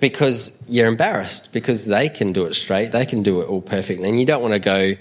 because 0.00 0.62
you're 0.68 0.88
embarrassed 0.88 1.52
because 1.52 1.86
they 1.86 2.08
can 2.08 2.32
do 2.32 2.44
it 2.46 2.54
straight. 2.54 2.92
They 2.92 3.06
can 3.06 3.22
do 3.22 3.40
it 3.40 3.46
all 3.46 3.62
perfectly. 3.62 4.08
And 4.08 4.18
you 4.18 4.26
don't 4.26 4.42
want 4.42 4.54
to 4.54 4.60
go, 4.60 4.94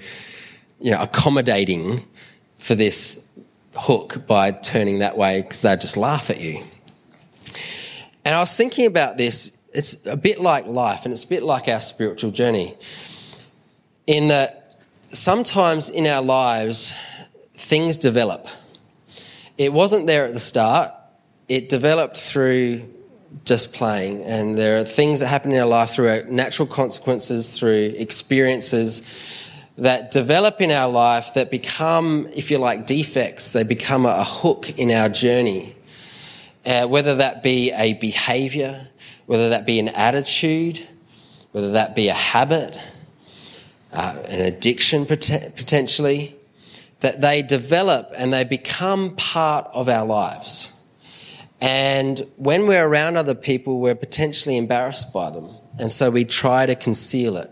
you 0.79 0.91
know, 0.91 1.01
accommodating 1.01 2.05
for 2.57 2.75
this 2.75 3.24
hook 3.77 4.25
by 4.27 4.51
turning 4.51 4.99
that 4.99 5.17
way 5.17 5.41
because 5.41 5.61
they'll 5.61 5.77
just 5.77 5.97
laugh 5.97 6.29
at 6.29 6.39
you. 6.39 6.63
And 8.23 8.33
I 8.33 8.39
was 8.39 8.55
thinking 8.55 8.85
about 8.85 9.17
this. 9.17 9.57
It's 9.73 10.05
a 10.07 10.17
bit 10.17 10.39
like 10.39 10.67
life 10.67 11.05
and 11.05 11.13
it's 11.13 11.23
a 11.23 11.27
bit 11.27 11.43
like 11.43 11.67
our 11.67 11.81
spiritual 11.81 12.31
journey 12.31 12.75
in 14.07 14.29
that 14.29 14.79
sometimes 15.11 15.89
in 15.89 16.07
our 16.07 16.21
lives, 16.21 16.93
things 17.53 17.97
develop. 17.97 18.47
It 19.57 19.73
wasn't 19.73 20.07
there 20.07 20.25
at 20.25 20.33
the 20.33 20.39
start, 20.39 20.91
it 21.47 21.69
developed 21.69 22.17
through 22.17 22.91
just 23.43 23.73
playing. 23.73 24.23
And 24.23 24.57
there 24.57 24.79
are 24.79 24.85
things 24.85 25.19
that 25.19 25.27
happen 25.27 25.51
in 25.51 25.59
our 25.59 25.67
life 25.67 25.91
through 25.91 26.09
our 26.09 26.23
natural 26.23 26.67
consequences, 26.67 27.57
through 27.59 27.93
experiences 27.97 29.01
that 29.77 30.11
develop 30.11 30.61
in 30.61 30.71
our 30.71 30.89
life 30.89 31.33
that 31.33 31.51
become, 31.51 32.27
if 32.33 32.49
you 32.49 32.57
like, 32.57 32.85
defects. 32.85 33.51
They 33.51 33.63
become 33.63 34.05
a, 34.05 34.23
hook 34.23 34.77
in 34.79 34.91
our 34.91 35.09
journey. 35.09 35.75
Uh, 36.65 36.87
whether 36.87 37.15
that 37.15 37.43
be 37.43 37.71
a 37.73 37.93
behavior, 37.93 38.87
whether 39.25 39.49
that 39.49 39.65
be 39.65 39.79
an 39.79 39.89
attitude, 39.89 40.87
whether 41.51 41.71
that 41.71 41.95
be 41.95 42.07
a 42.07 42.13
habit, 42.13 42.77
uh, 43.91 44.23
an 44.27 44.41
addiction 44.41 45.05
pot- 45.05 45.53
potentially, 45.55 46.35
that 47.01 47.21
they 47.21 47.41
develop 47.41 48.11
and 48.17 48.33
they 48.33 48.43
become 48.43 49.15
part 49.15 49.67
of 49.73 49.89
our 49.89 50.05
lives. 50.05 50.71
And 51.61 52.25
when 52.37 52.67
we're 52.67 52.85
around 52.87 53.17
other 53.17 53.35
people, 53.35 53.79
we're 53.79 53.95
potentially 53.95 54.57
embarrassed 54.57 55.13
by 55.13 55.29
them. 55.29 55.49
And 55.79 55.91
so 55.91 56.09
we 56.09 56.25
try 56.25 56.65
to 56.65 56.75
conceal 56.75 57.37
it. 57.37 57.51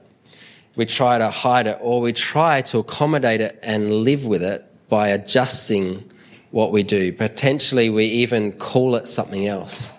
We 0.75 0.85
try 0.85 1.19
to 1.19 1.29
hide 1.29 1.67
it, 1.67 1.77
or 1.81 2.01
we 2.01 2.13
try 2.13 2.61
to 2.61 2.79
accommodate 2.79 3.41
it 3.41 3.59
and 3.61 3.91
live 3.91 4.25
with 4.25 4.41
it 4.41 4.65
by 4.89 5.09
adjusting 5.09 6.09
what 6.51 6.71
we 6.71 6.83
do. 6.83 7.13
Potentially, 7.13 7.89
we 7.89 8.05
even 8.05 8.53
call 8.53 8.95
it 8.95 9.07
something 9.07 9.47
else. 9.47 9.91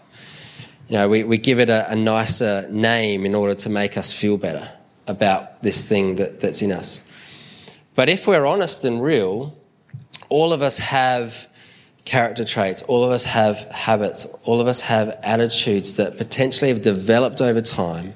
You 0.89 0.99
know, 0.99 1.09
we, 1.09 1.25
we 1.25 1.39
give 1.39 1.61
it 1.61 1.71
a, 1.71 1.91
a 1.91 1.97
nicer 1.97 2.67
name 2.71 3.25
in 3.25 3.35
order 3.35 3.55
to 3.55 3.71
make 3.71 3.97
us 3.97 4.13
feel 4.13 4.37
better 4.37 4.69
about 5.07 5.63
this 5.63 5.89
thing 5.89 6.17
that, 6.17 6.41
that's 6.41 6.63
in 6.63 6.73
us. 6.73 7.09
But 7.95 8.09
if 8.09 8.27
we're 8.27 8.45
honest 8.45 8.85
and 8.85 9.03
real, 9.03 9.57
all 10.29 10.53
of 10.53 10.63
us 10.63 10.79
have 10.79 11.49
character 12.05 12.45
traits, 12.45 12.83
all 12.83 13.05
of 13.05 13.11
us 13.11 13.25
have 13.25 13.59
habits, 13.71 14.27
all 14.45 14.61
of 14.61 14.67
us 14.67 14.81
have 14.83 15.19
attitudes 15.23 15.95
that 15.95 16.19
potentially 16.19 16.71
have 16.71 16.83
developed 16.83 17.41
over 17.41 17.61
time 17.61 18.15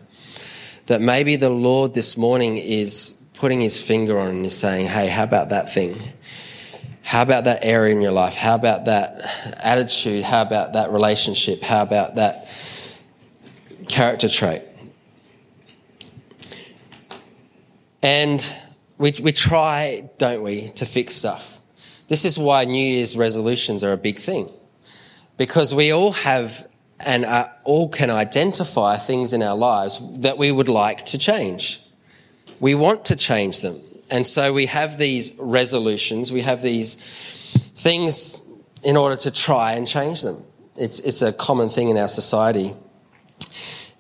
that 0.88 1.02
maybe 1.02 1.36
the 1.36 1.50
Lord 1.50 1.92
this 1.92 2.16
morning 2.16 2.56
is 2.56 3.10
putting 3.34 3.60
his 3.60 3.80
finger 3.80 4.18
on 4.18 4.28
and 4.28 4.46
is 4.46 4.56
saying, 4.56 4.86
hey, 4.86 5.06
how 5.06 5.22
about 5.22 5.50
that 5.50 5.70
thing? 5.70 6.00
How 7.02 7.22
about 7.22 7.44
that 7.44 7.62
area 7.62 7.94
in 7.94 8.00
your 8.00 8.12
life? 8.12 8.34
How 8.34 8.54
about 8.54 8.86
that 8.86 9.20
attitude? 9.58 10.24
How 10.24 10.42
about 10.42 10.72
that 10.72 10.90
relationship? 10.90 11.62
How 11.62 11.82
about 11.82 12.16
that 12.16 12.48
character 13.88 14.30
trait? 14.30 14.62
And 18.02 18.54
we, 18.96 19.12
we 19.22 19.32
try, 19.32 20.08
don't 20.16 20.42
we, 20.42 20.68
to 20.70 20.86
fix 20.86 21.14
stuff. 21.14 21.60
This 22.08 22.24
is 22.24 22.38
why 22.38 22.64
New 22.64 22.82
Year's 22.82 23.14
resolutions 23.14 23.84
are 23.84 23.92
a 23.92 23.98
big 23.98 24.18
thing. 24.18 24.48
Because 25.36 25.74
we 25.74 25.92
all 25.92 26.12
have 26.12 26.67
and 27.04 27.24
uh, 27.24 27.48
all 27.64 27.88
can 27.88 28.10
identify 28.10 28.96
things 28.96 29.32
in 29.32 29.42
our 29.42 29.56
lives 29.56 30.00
that 30.20 30.38
we 30.38 30.50
would 30.50 30.68
like 30.68 31.04
to 31.06 31.18
change. 31.18 31.80
We 32.60 32.74
want 32.74 33.04
to 33.06 33.16
change 33.16 33.60
them. 33.60 33.80
And 34.10 34.26
so 34.26 34.52
we 34.52 34.66
have 34.66 34.98
these 34.98 35.34
resolutions, 35.38 36.32
we 36.32 36.40
have 36.40 36.62
these 36.62 36.94
things 37.74 38.40
in 38.82 38.96
order 38.96 39.16
to 39.16 39.30
try 39.30 39.72
and 39.72 39.86
change 39.86 40.22
them. 40.22 40.44
It's, 40.76 41.00
it's 41.00 41.22
a 41.22 41.32
common 41.32 41.68
thing 41.68 41.88
in 41.88 41.98
our 41.98 42.08
society. 42.08 42.74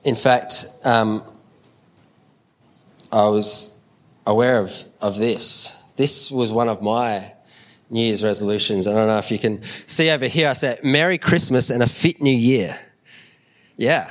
In 0.04 0.14
fact, 0.14 0.66
um, 0.84 1.22
I 3.12 3.28
was 3.28 3.76
aware 4.26 4.58
of, 4.60 4.84
of 5.00 5.18
this. 5.18 5.74
This 5.96 6.30
was 6.30 6.52
one 6.52 6.68
of 6.68 6.82
my 6.82 7.32
New 7.90 8.02
Year's 8.02 8.22
resolutions. 8.22 8.86
I 8.86 8.92
don't 8.92 9.08
know 9.08 9.18
if 9.18 9.30
you 9.30 9.38
can 9.38 9.62
see 9.86 10.10
over 10.10 10.26
here. 10.26 10.48
I 10.48 10.52
said, 10.52 10.84
Merry 10.84 11.18
Christmas 11.18 11.70
and 11.70 11.82
a 11.82 11.88
fit 11.88 12.20
new 12.20 12.36
year. 12.36 12.78
Yeah. 13.78 14.10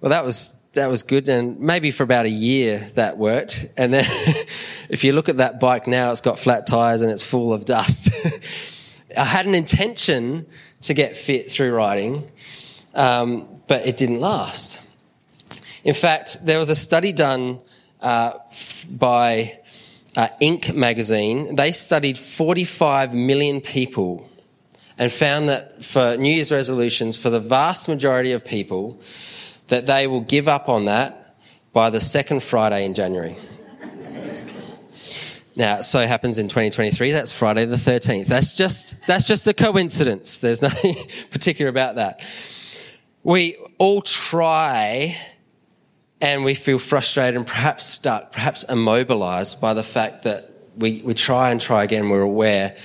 Well, 0.00 0.10
that 0.10 0.24
was, 0.24 0.58
that 0.72 0.88
was 0.88 1.04
good. 1.04 1.28
And 1.28 1.60
maybe 1.60 1.92
for 1.92 2.02
about 2.02 2.26
a 2.26 2.30
year 2.30 2.78
that 2.94 3.18
worked. 3.18 3.66
And 3.76 3.92
then 3.94 4.06
if 4.88 5.04
you 5.04 5.12
look 5.12 5.28
at 5.28 5.36
that 5.36 5.60
bike 5.60 5.86
now, 5.86 6.10
it's 6.10 6.22
got 6.22 6.38
flat 6.38 6.66
tires 6.66 7.02
and 7.02 7.10
it's 7.10 7.24
full 7.24 7.52
of 7.52 7.64
dust. 7.64 8.10
I 9.16 9.24
had 9.24 9.46
an 9.46 9.54
intention 9.54 10.46
to 10.80 10.94
get 10.94 11.16
fit 11.16 11.52
through 11.52 11.74
riding, 11.74 12.28
um, 12.94 13.46
but 13.68 13.86
it 13.86 13.98
didn't 13.98 14.20
last. 14.20 14.80
In 15.84 15.94
fact, 15.94 16.38
there 16.44 16.58
was 16.58 16.70
a 16.70 16.74
study 16.74 17.12
done 17.12 17.60
uh, 18.00 18.38
by 18.90 19.58
uh, 20.16 20.28
Inc. 20.40 20.74
magazine. 20.74 21.54
They 21.54 21.72
studied 21.72 22.18
45 22.18 23.14
million 23.14 23.60
people 23.60 24.28
and 24.98 25.10
found 25.10 25.48
that 25.48 25.84
for 25.84 26.16
New 26.16 26.32
Year's 26.32 26.52
resolutions, 26.52 27.16
for 27.16 27.30
the 27.30 27.40
vast 27.40 27.88
majority 27.88 28.32
of 28.32 28.44
people, 28.44 29.00
that 29.68 29.86
they 29.86 30.06
will 30.06 30.20
give 30.20 30.48
up 30.48 30.68
on 30.68 30.86
that 30.86 31.36
by 31.72 31.90
the 31.90 32.00
second 32.00 32.42
Friday 32.42 32.84
in 32.84 32.94
January. 32.94 33.34
Now, 35.54 35.78
it 35.78 35.82
so 35.82 36.06
happens 36.06 36.38
in 36.38 36.48
2023, 36.48 37.12
that's 37.12 37.32
Friday 37.32 37.66
the 37.66 37.76
13th. 37.76 38.26
That's 38.26 38.54
just, 38.54 38.94
that's 39.06 39.26
just 39.26 39.46
a 39.46 39.52
coincidence. 39.52 40.38
There's 40.38 40.62
nothing 40.62 40.96
particular 41.30 41.68
about 41.68 41.96
that. 41.96 42.24
We 43.22 43.56
all 43.78 44.00
try 44.00 45.16
and 46.22 46.44
we 46.44 46.54
feel 46.54 46.78
frustrated 46.78 47.36
and 47.36 47.46
perhaps 47.46 47.84
stuck, 47.84 48.32
perhaps 48.32 48.64
immobilized 48.64 49.60
by 49.60 49.74
the 49.74 49.82
fact 49.82 50.22
that 50.22 50.50
we, 50.76 51.02
we 51.02 51.12
try 51.14 51.50
and 51.50 51.60
try 51.60 51.84
again, 51.84 52.08
we're 52.08 52.22
aware, 52.22 52.76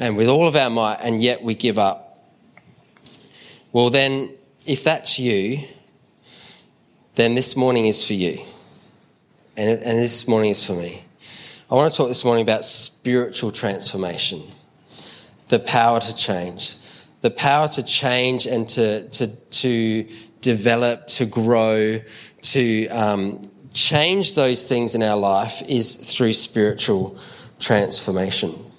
and 0.00 0.16
with 0.16 0.28
all 0.28 0.46
of 0.46 0.56
our 0.56 0.70
might, 0.70 0.96
and 0.96 1.22
yet 1.22 1.42
we 1.42 1.54
give 1.54 1.78
up. 1.78 2.24
Well, 3.70 3.90
then, 3.90 4.30
if 4.66 4.82
that's 4.82 5.18
you, 5.18 5.60
then 7.14 7.34
this 7.34 7.54
morning 7.54 7.86
is 7.86 8.04
for 8.04 8.14
you. 8.14 8.40
And, 9.56 9.68
and 9.68 9.98
this 9.98 10.26
morning 10.26 10.52
is 10.52 10.66
for 10.66 10.72
me. 10.72 11.04
I 11.70 11.74
want 11.74 11.92
to 11.92 11.96
talk 11.96 12.08
this 12.08 12.24
morning 12.24 12.42
about 12.42 12.64
spiritual 12.64 13.52
transformation, 13.52 14.42
the 15.48 15.58
power 15.58 16.00
to 16.00 16.16
change, 16.16 16.76
the 17.20 17.30
power 17.30 17.68
to 17.68 17.82
change 17.82 18.46
and 18.46 18.68
to, 18.70 19.06
to, 19.10 19.28
to 19.28 20.08
develop, 20.40 21.06
to 21.08 21.26
grow, 21.26 22.00
to 22.40 22.88
um, 22.88 23.42
change 23.74 24.34
those 24.34 24.66
things 24.66 24.94
in 24.94 25.02
our 25.02 25.16
life 25.16 25.62
is 25.68 25.94
through 25.94 26.32
spiritual 26.32 27.18
transformation. 27.58 28.69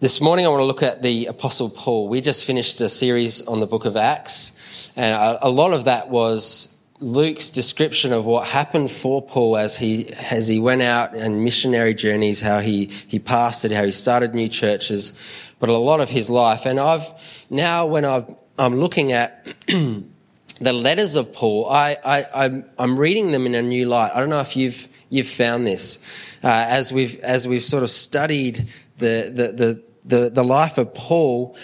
This 0.00 0.20
morning, 0.20 0.46
I 0.46 0.48
want 0.50 0.60
to 0.60 0.64
look 0.64 0.84
at 0.84 1.02
the 1.02 1.26
Apostle 1.26 1.68
Paul. 1.68 2.06
We 2.06 2.20
just 2.20 2.44
finished 2.44 2.80
a 2.80 2.88
series 2.88 3.44
on 3.48 3.58
the 3.58 3.66
book 3.66 3.84
of 3.84 3.96
Acts, 3.96 4.92
and 4.94 5.12
a 5.42 5.48
lot 5.48 5.72
of 5.72 5.86
that 5.86 6.08
was 6.08 6.78
Luke's 7.00 7.50
description 7.50 8.12
of 8.12 8.24
what 8.24 8.46
happened 8.46 8.92
for 8.92 9.20
Paul 9.20 9.56
as 9.56 9.76
he 9.76 10.10
as 10.30 10.46
he 10.46 10.60
went 10.60 10.82
out 10.82 11.16
and 11.16 11.42
missionary 11.42 11.94
journeys, 11.94 12.40
how 12.40 12.60
he 12.60 12.84
he 13.08 13.18
pastored, 13.18 13.72
how 13.72 13.82
he 13.82 13.90
started 13.90 14.36
new 14.36 14.46
churches, 14.46 15.18
but 15.58 15.68
a 15.68 15.76
lot 15.76 15.98
of 15.98 16.08
his 16.08 16.30
life. 16.30 16.64
And 16.64 16.78
I've 16.78 17.12
now, 17.50 17.84
when 17.84 18.04
I've 18.04 18.32
I'm 18.56 18.78
looking 18.78 19.10
at 19.10 19.48
the 19.66 20.72
letters 20.72 21.16
of 21.16 21.32
Paul, 21.32 21.68
I, 21.70 21.96
I, 22.04 22.44
I'm, 22.44 22.70
I'm 22.78 22.98
reading 22.98 23.32
them 23.32 23.46
in 23.46 23.54
a 23.54 23.62
new 23.62 23.88
light. 23.88 24.12
I 24.14 24.20
don't 24.20 24.30
know 24.30 24.40
if 24.40 24.56
you've, 24.56 24.88
you've 25.10 25.28
found 25.28 25.66
this. 25.66 25.98
Uh, 26.42 26.66
as, 26.68 26.92
we've, 26.92 27.18
as 27.20 27.46
we've 27.46 27.62
sort 27.62 27.82
of 27.84 27.90
studied 27.90 28.68
the, 28.98 29.30
the, 29.32 29.52
the, 29.52 29.87
the, 30.08 30.30
the 30.30 30.42
life 30.42 30.78
of 30.78 30.94
Paul, 30.94 31.56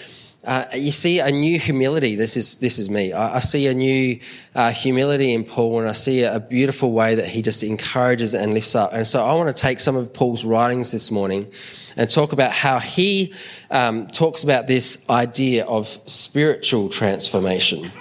uh, 0.45 0.65
you 0.75 0.91
see 0.91 1.19
a 1.19 1.31
new 1.31 1.57
humility. 1.57 2.15
This 2.15 2.37
is 2.37 2.59
this 2.59 2.77
is 2.77 2.87
me. 2.87 3.11
I, 3.13 3.37
I 3.37 3.39
see 3.39 3.65
a 3.65 3.73
new 3.73 4.19
uh, 4.53 4.71
humility 4.71 5.33
in 5.33 5.43
Paul, 5.43 5.79
and 5.79 5.89
I 5.89 5.93
see 5.93 6.21
a, 6.21 6.35
a, 6.35 6.39
beautiful 6.39 6.91
way 6.91 7.15
that 7.15 7.25
he 7.25 7.41
just 7.41 7.63
encourages 7.63 8.35
and 8.35 8.53
lifts 8.53 8.75
up. 8.75 8.93
And 8.93 9.07
so, 9.07 9.25
I 9.25 9.33
want 9.33 9.53
to 9.53 9.59
take 9.59 9.79
some 9.79 9.95
of 9.95 10.13
Paul's 10.13 10.45
writings 10.45 10.91
this 10.91 11.09
morning 11.09 11.51
and 11.97 12.07
talk 12.07 12.31
about 12.31 12.51
how 12.51 12.77
he 12.77 13.33
um, 13.71 14.05
talks 14.05 14.43
about 14.43 14.67
this 14.67 15.03
idea 15.09 15.65
of 15.65 15.87
spiritual 16.05 16.89
transformation. 16.89 17.91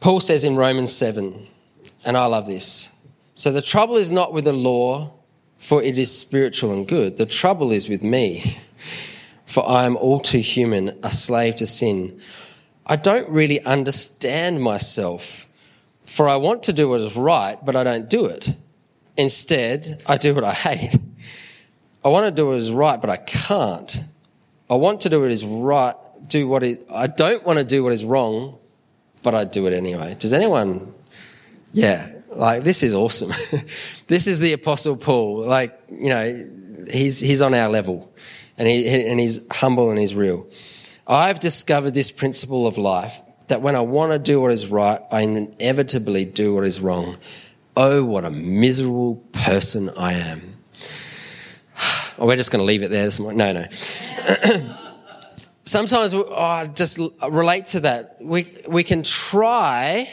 Paul 0.00 0.18
says 0.18 0.42
in 0.42 0.56
Romans 0.56 0.92
seven, 0.92 1.46
and 2.04 2.16
I 2.16 2.26
love 2.26 2.46
this. 2.48 2.92
So 3.36 3.52
the 3.52 3.62
trouble 3.62 3.96
is 3.96 4.10
not 4.10 4.32
with 4.32 4.44
the 4.44 4.52
law, 4.52 5.14
for 5.64 5.82
it 5.82 5.96
is 5.96 6.16
spiritual 6.16 6.72
and 6.72 6.86
good. 6.86 7.16
The 7.16 7.26
trouble 7.26 7.72
is 7.72 7.88
with 7.88 8.02
me 8.02 8.58
for 9.46 9.68
I 9.68 9.84
am 9.84 9.96
all 9.96 10.20
too 10.20 10.38
human, 10.38 10.98
a 11.02 11.10
slave 11.10 11.56
to 11.56 11.66
sin. 11.66 12.20
I 12.86 12.96
don't 12.96 13.28
really 13.28 13.60
understand 13.62 14.60
myself, 14.60 15.46
for 16.02 16.28
I 16.28 16.36
want 16.36 16.64
to 16.64 16.72
do 16.72 16.88
what 16.88 17.00
is 17.00 17.16
right, 17.16 17.56
but 17.64 17.76
I 17.76 17.84
don't 17.84 18.10
do 18.10 18.26
it. 18.26 18.54
Instead, 19.16 20.02
I 20.06 20.16
do 20.16 20.34
what 20.34 20.44
I 20.44 20.52
hate. 20.52 20.98
I 22.04 22.08
want 22.08 22.26
to 22.26 22.32
do 22.32 22.48
what 22.48 22.56
is 22.56 22.72
right, 22.72 23.00
but 23.00 23.10
I 23.10 23.16
can't. 23.16 24.02
I 24.68 24.74
want 24.74 25.02
to 25.02 25.08
do 25.08 25.20
what 25.20 25.30
is 25.30 25.44
right, 25.44 25.94
do 26.26 26.48
what 26.48 26.62
is, 26.62 26.84
I 26.92 27.06
don't 27.06 27.44
want 27.46 27.58
to 27.58 27.64
do 27.64 27.84
what 27.84 27.92
is 27.92 28.04
wrong, 28.04 28.58
but 29.22 29.34
I 29.34 29.44
do 29.44 29.66
it 29.66 29.72
anyway. 29.72 30.16
Does 30.18 30.32
anyone, 30.32 30.92
yeah, 31.72 32.10
like 32.36 32.62
this 32.62 32.82
is 32.82 32.94
awesome. 32.94 33.32
this 34.06 34.26
is 34.26 34.40
the 34.40 34.52
apostle 34.52 34.96
Paul. 34.96 35.46
Like, 35.46 35.78
you 35.90 36.08
know, 36.08 36.48
he's, 36.90 37.20
he's 37.20 37.42
on 37.42 37.54
our 37.54 37.68
level 37.68 38.12
and, 38.56 38.68
he, 38.68 39.06
and 39.08 39.18
he's 39.18 39.40
humble 39.52 39.90
and 39.90 39.98
he's 39.98 40.14
real. 40.14 40.46
I've 41.06 41.40
discovered 41.40 41.92
this 41.92 42.10
principle 42.10 42.66
of 42.66 42.78
life 42.78 43.20
that 43.48 43.60
when 43.60 43.76
I 43.76 43.80
want 43.80 44.12
to 44.12 44.18
do 44.18 44.40
what 44.40 44.52
is 44.52 44.66
right, 44.66 45.00
I 45.12 45.20
inevitably 45.20 46.24
do 46.24 46.54
what 46.54 46.64
is 46.64 46.80
wrong. 46.80 47.18
Oh, 47.76 48.04
what 48.04 48.24
a 48.24 48.30
miserable 48.30 49.16
person 49.32 49.90
I 49.96 50.14
am. 50.14 50.42
Oh, 52.16 52.26
we're 52.26 52.36
just 52.36 52.52
going 52.52 52.60
to 52.60 52.64
leave 52.64 52.84
it 52.84 52.92
there 52.92 53.06
this 53.06 53.18
morning. 53.18 53.38
No, 53.38 53.52
no. 53.52 53.64
Sometimes 55.64 56.14
oh, 56.14 56.32
I 56.32 56.66
just 56.66 57.00
relate 57.28 57.66
to 57.66 57.80
that. 57.80 58.18
We, 58.20 58.54
we 58.68 58.84
can 58.84 59.02
try 59.02 60.08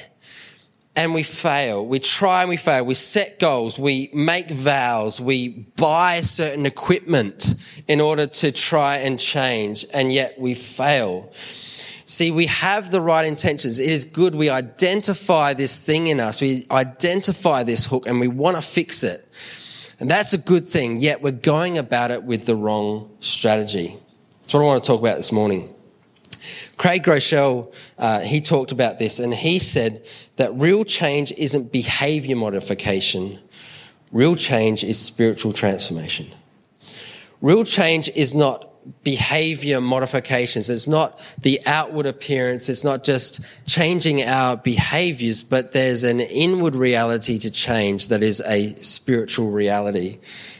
and 0.95 1.13
we 1.13 1.23
fail. 1.23 1.85
We 1.85 1.99
try 1.99 2.41
and 2.41 2.49
we 2.49 2.57
fail. 2.57 2.85
We 2.85 2.95
set 2.95 3.39
goals. 3.39 3.79
We 3.79 4.09
make 4.13 4.49
vows. 4.51 5.21
We 5.21 5.49
buy 5.49 6.21
certain 6.21 6.65
equipment 6.65 7.55
in 7.87 8.01
order 8.01 8.27
to 8.27 8.51
try 8.51 8.97
and 8.97 9.19
change, 9.19 9.85
and 9.93 10.11
yet 10.11 10.39
we 10.39 10.53
fail. 10.53 11.31
See, 12.05 12.29
we 12.29 12.47
have 12.47 12.91
the 12.91 12.99
right 12.99 13.25
intentions. 13.25 13.79
It 13.79 13.89
is 13.89 14.03
good. 14.03 14.35
We 14.35 14.49
identify 14.49 15.53
this 15.53 15.81
thing 15.81 16.07
in 16.07 16.19
us. 16.19 16.41
We 16.41 16.67
identify 16.69 17.63
this 17.63 17.85
hook 17.85 18.05
and 18.05 18.19
we 18.19 18.27
want 18.27 18.57
to 18.57 18.61
fix 18.61 19.03
it. 19.05 19.25
And 20.01 20.11
that's 20.11 20.33
a 20.33 20.37
good 20.37 20.65
thing, 20.65 20.99
yet 20.99 21.21
we're 21.21 21.31
going 21.31 21.77
about 21.77 22.11
it 22.11 22.23
with 22.23 22.45
the 22.45 22.55
wrong 22.55 23.15
strategy. 23.21 23.95
That's 24.41 24.53
what 24.53 24.61
I 24.61 24.63
want 24.63 24.83
to 24.83 24.87
talk 24.87 24.99
about 24.99 25.17
this 25.17 25.31
morning. 25.31 25.70
Craig 26.81 27.03
Groeschel, 27.03 27.71
uh, 27.99 28.21
he 28.21 28.41
talked 28.41 28.71
about 28.71 28.97
this 28.97 29.19
and 29.19 29.31
he 29.31 29.59
said 29.59 30.03
that 30.37 30.51
real 30.55 30.83
change 30.83 31.31
isn't 31.33 31.71
behavior 31.71 32.35
modification. 32.35 33.37
Real 34.11 34.33
change 34.33 34.83
is 34.83 34.99
spiritual 34.99 35.53
transformation. 35.53 36.25
Real 37.39 37.63
change 37.65 38.09
is 38.15 38.33
not 38.33 38.67
behavior 39.03 39.79
modifications. 39.79 40.71
It's 40.71 40.87
not 40.87 41.19
the 41.39 41.59
outward 41.67 42.07
appearance. 42.07 42.67
It's 42.67 42.83
not 42.83 43.03
just 43.03 43.41
changing 43.67 44.23
our 44.23 44.57
behaviors, 44.57 45.43
but 45.43 45.73
there's 45.73 46.03
an 46.03 46.19
inward 46.19 46.75
reality 46.75 47.37
to 47.37 47.51
change 47.51 48.07
that 48.07 48.23
is 48.23 48.41
a 48.47 48.73
spiritual 48.77 49.51
reality. 49.51 50.17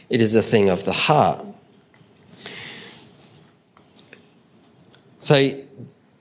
It 0.08 0.20
is 0.20 0.36
a 0.36 0.42
thing 0.42 0.68
of 0.68 0.84
the 0.84 0.92
heart. 0.92 1.44
So 5.18 5.56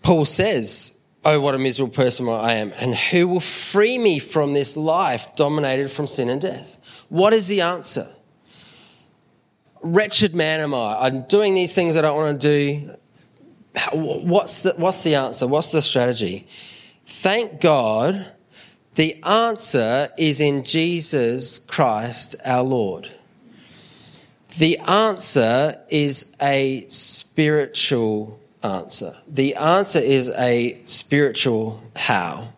Paul 0.01 0.25
says, 0.25 0.98
Oh, 1.24 1.39
what 1.39 1.53
a 1.53 1.60
miserable 1.60 1.93
person 1.93 2.27
I 2.27 2.53
am. 2.53 2.74
And 2.79 2.96
who 2.96 3.27
will 3.27 3.39
free 3.39 4.00
me 4.00 4.17
from 4.17 4.53
this 4.53 4.75
life 4.75 5.36
dominated 5.36 5.91
from 5.91 6.08
sin 6.08 6.29
and 6.29 6.41
death? 6.41 6.79
What 7.10 7.31
is 7.31 7.48
the 7.48 7.62
answer? 7.62 8.08
wretched 9.81 10.36
man 10.36 10.60
am 10.60 10.74
I? 10.74 10.98
I'm 11.00 11.24
doing 11.24 11.53
these 11.53 11.74
things 11.74 11.98
I 11.98 12.01
don't 12.01 12.15
want 12.15 12.41
to 12.41 12.48
do. 12.48 12.96
What's 13.93 14.63
the, 14.63 14.74
what's 14.77 15.03
the 15.03 15.15
answer? 15.15 15.48
What's 15.48 15.72
the 15.72 15.81
strategy? 15.81 16.48
Thank 17.05 17.62
God 17.62 18.31
the 18.96 19.22
answer 19.24 20.10
is 20.17 20.41
in 20.41 20.63
Jesus 20.63 21.60
Christ 21.60 22.36
our 22.46 22.63
Lord. 22.63 23.10
The 24.58 24.77
answer 24.79 25.81
is 25.89 26.36
a 26.41 26.86
spiritual 26.89 28.40
answer. 28.63 29.15
The 29.27 29.56
answer 29.56 30.00
is 30.00 30.30
a 30.30 30.80
spiritual 30.86 31.82
how. 31.96 32.50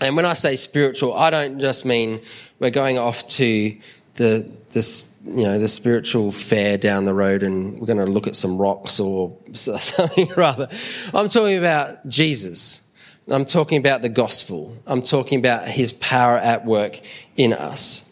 And 0.00 0.16
when 0.16 0.24
I 0.24 0.32
say 0.32 0.56
spiritual, 0.56 1.14
I 1.14 1.30
don't 1.30 1.60
just 1.60 1.84
mean 1.84 2.20
we're 2.58 2.70
going 2.70 2.98
off 2.98 3.26
to 3.28 3.76
the 4.14 4.50
this 4.70 5.14
you 5.24 5.44
know 5.44 5.58
the 5.58 5.68
spiritual 5.68 6.32
fair 6.32 6.78
down 6.78 7.04
the 7.04 7.14
road 7.14 7.42
and 7.42 7.78
we're 7.78 7.86
going 7.86 7.98
to 7.98 8.06
look 8.06 8.26
at 8.26 8.36
some 8.36 8.58
rocks 8.58 8.98
or 9.00 9.36
something 9.52 10.28
rather. 10.36 10.68
I'm 11.12 11.28
talking 11.28 11.58
about 11.58 12.06
jesus. 12.08 12.86
I'm 13.28 13.44
talking 13.44 13.78
about 13.78 14.02
the 14.02 14.08
gospel. 14.08 14.76
I'm 14.86 15.02
talking 15.02 15.38
about 15.38 15.68
his 15.68 15.92
power 15.92 16.36
at 16.36 16.64
work 16.64 17.00
in 17.36 17.52
us. 17.52 18.10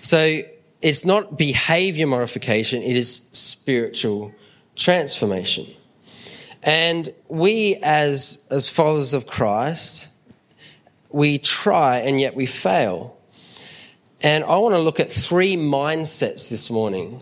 So 0.00 0.42
it's 0.82 1.04
not 1.04 1.36
behavior 1.36 2.06
modification 2.06 2.82
it 2.82 2.96
is 2.96 3.28
spiritual 3.32 4.32
transformation 4.76 5.66
and 6.66 7.14
we 7.28 7.76
as 7.82 8.44
as 8.50 8.68
followers 8.68 9.14
of 9.14 9.26
christ 9.26 10.08
we 11.10 11.38
try 11.38 11.98
and 11.98 12.20
yet 12.20 12.34
we 12.34 12.44
fail 12.44 13.16
and 14.22 14.44
I 14.44 14.56
want 14.56 14.74
to 14.74 14.78
look 14.78 14.98
at 14.98 15.12
three 15.12 15.56
mindsets 15.56 16.50
this 16.50 16.70
morning. 16.70 17.20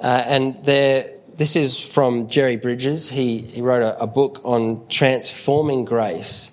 Uh, 0.00 0.24
and 0.26 0.64
this 0.64 1.56
is 1.56 1.78
from 1.78 2.26
Jerry 2.26 2.56
Bridges. 2.56 3.10
He, 3.10 3.38
he 3.38 3.60
wrote 3.60 3.82
a, 3.82 4.00
a 4.02 4.06
book 4.06 4.40
on 4.42 4.86
transforming 4.88 5.84
grace. 5.84 6.50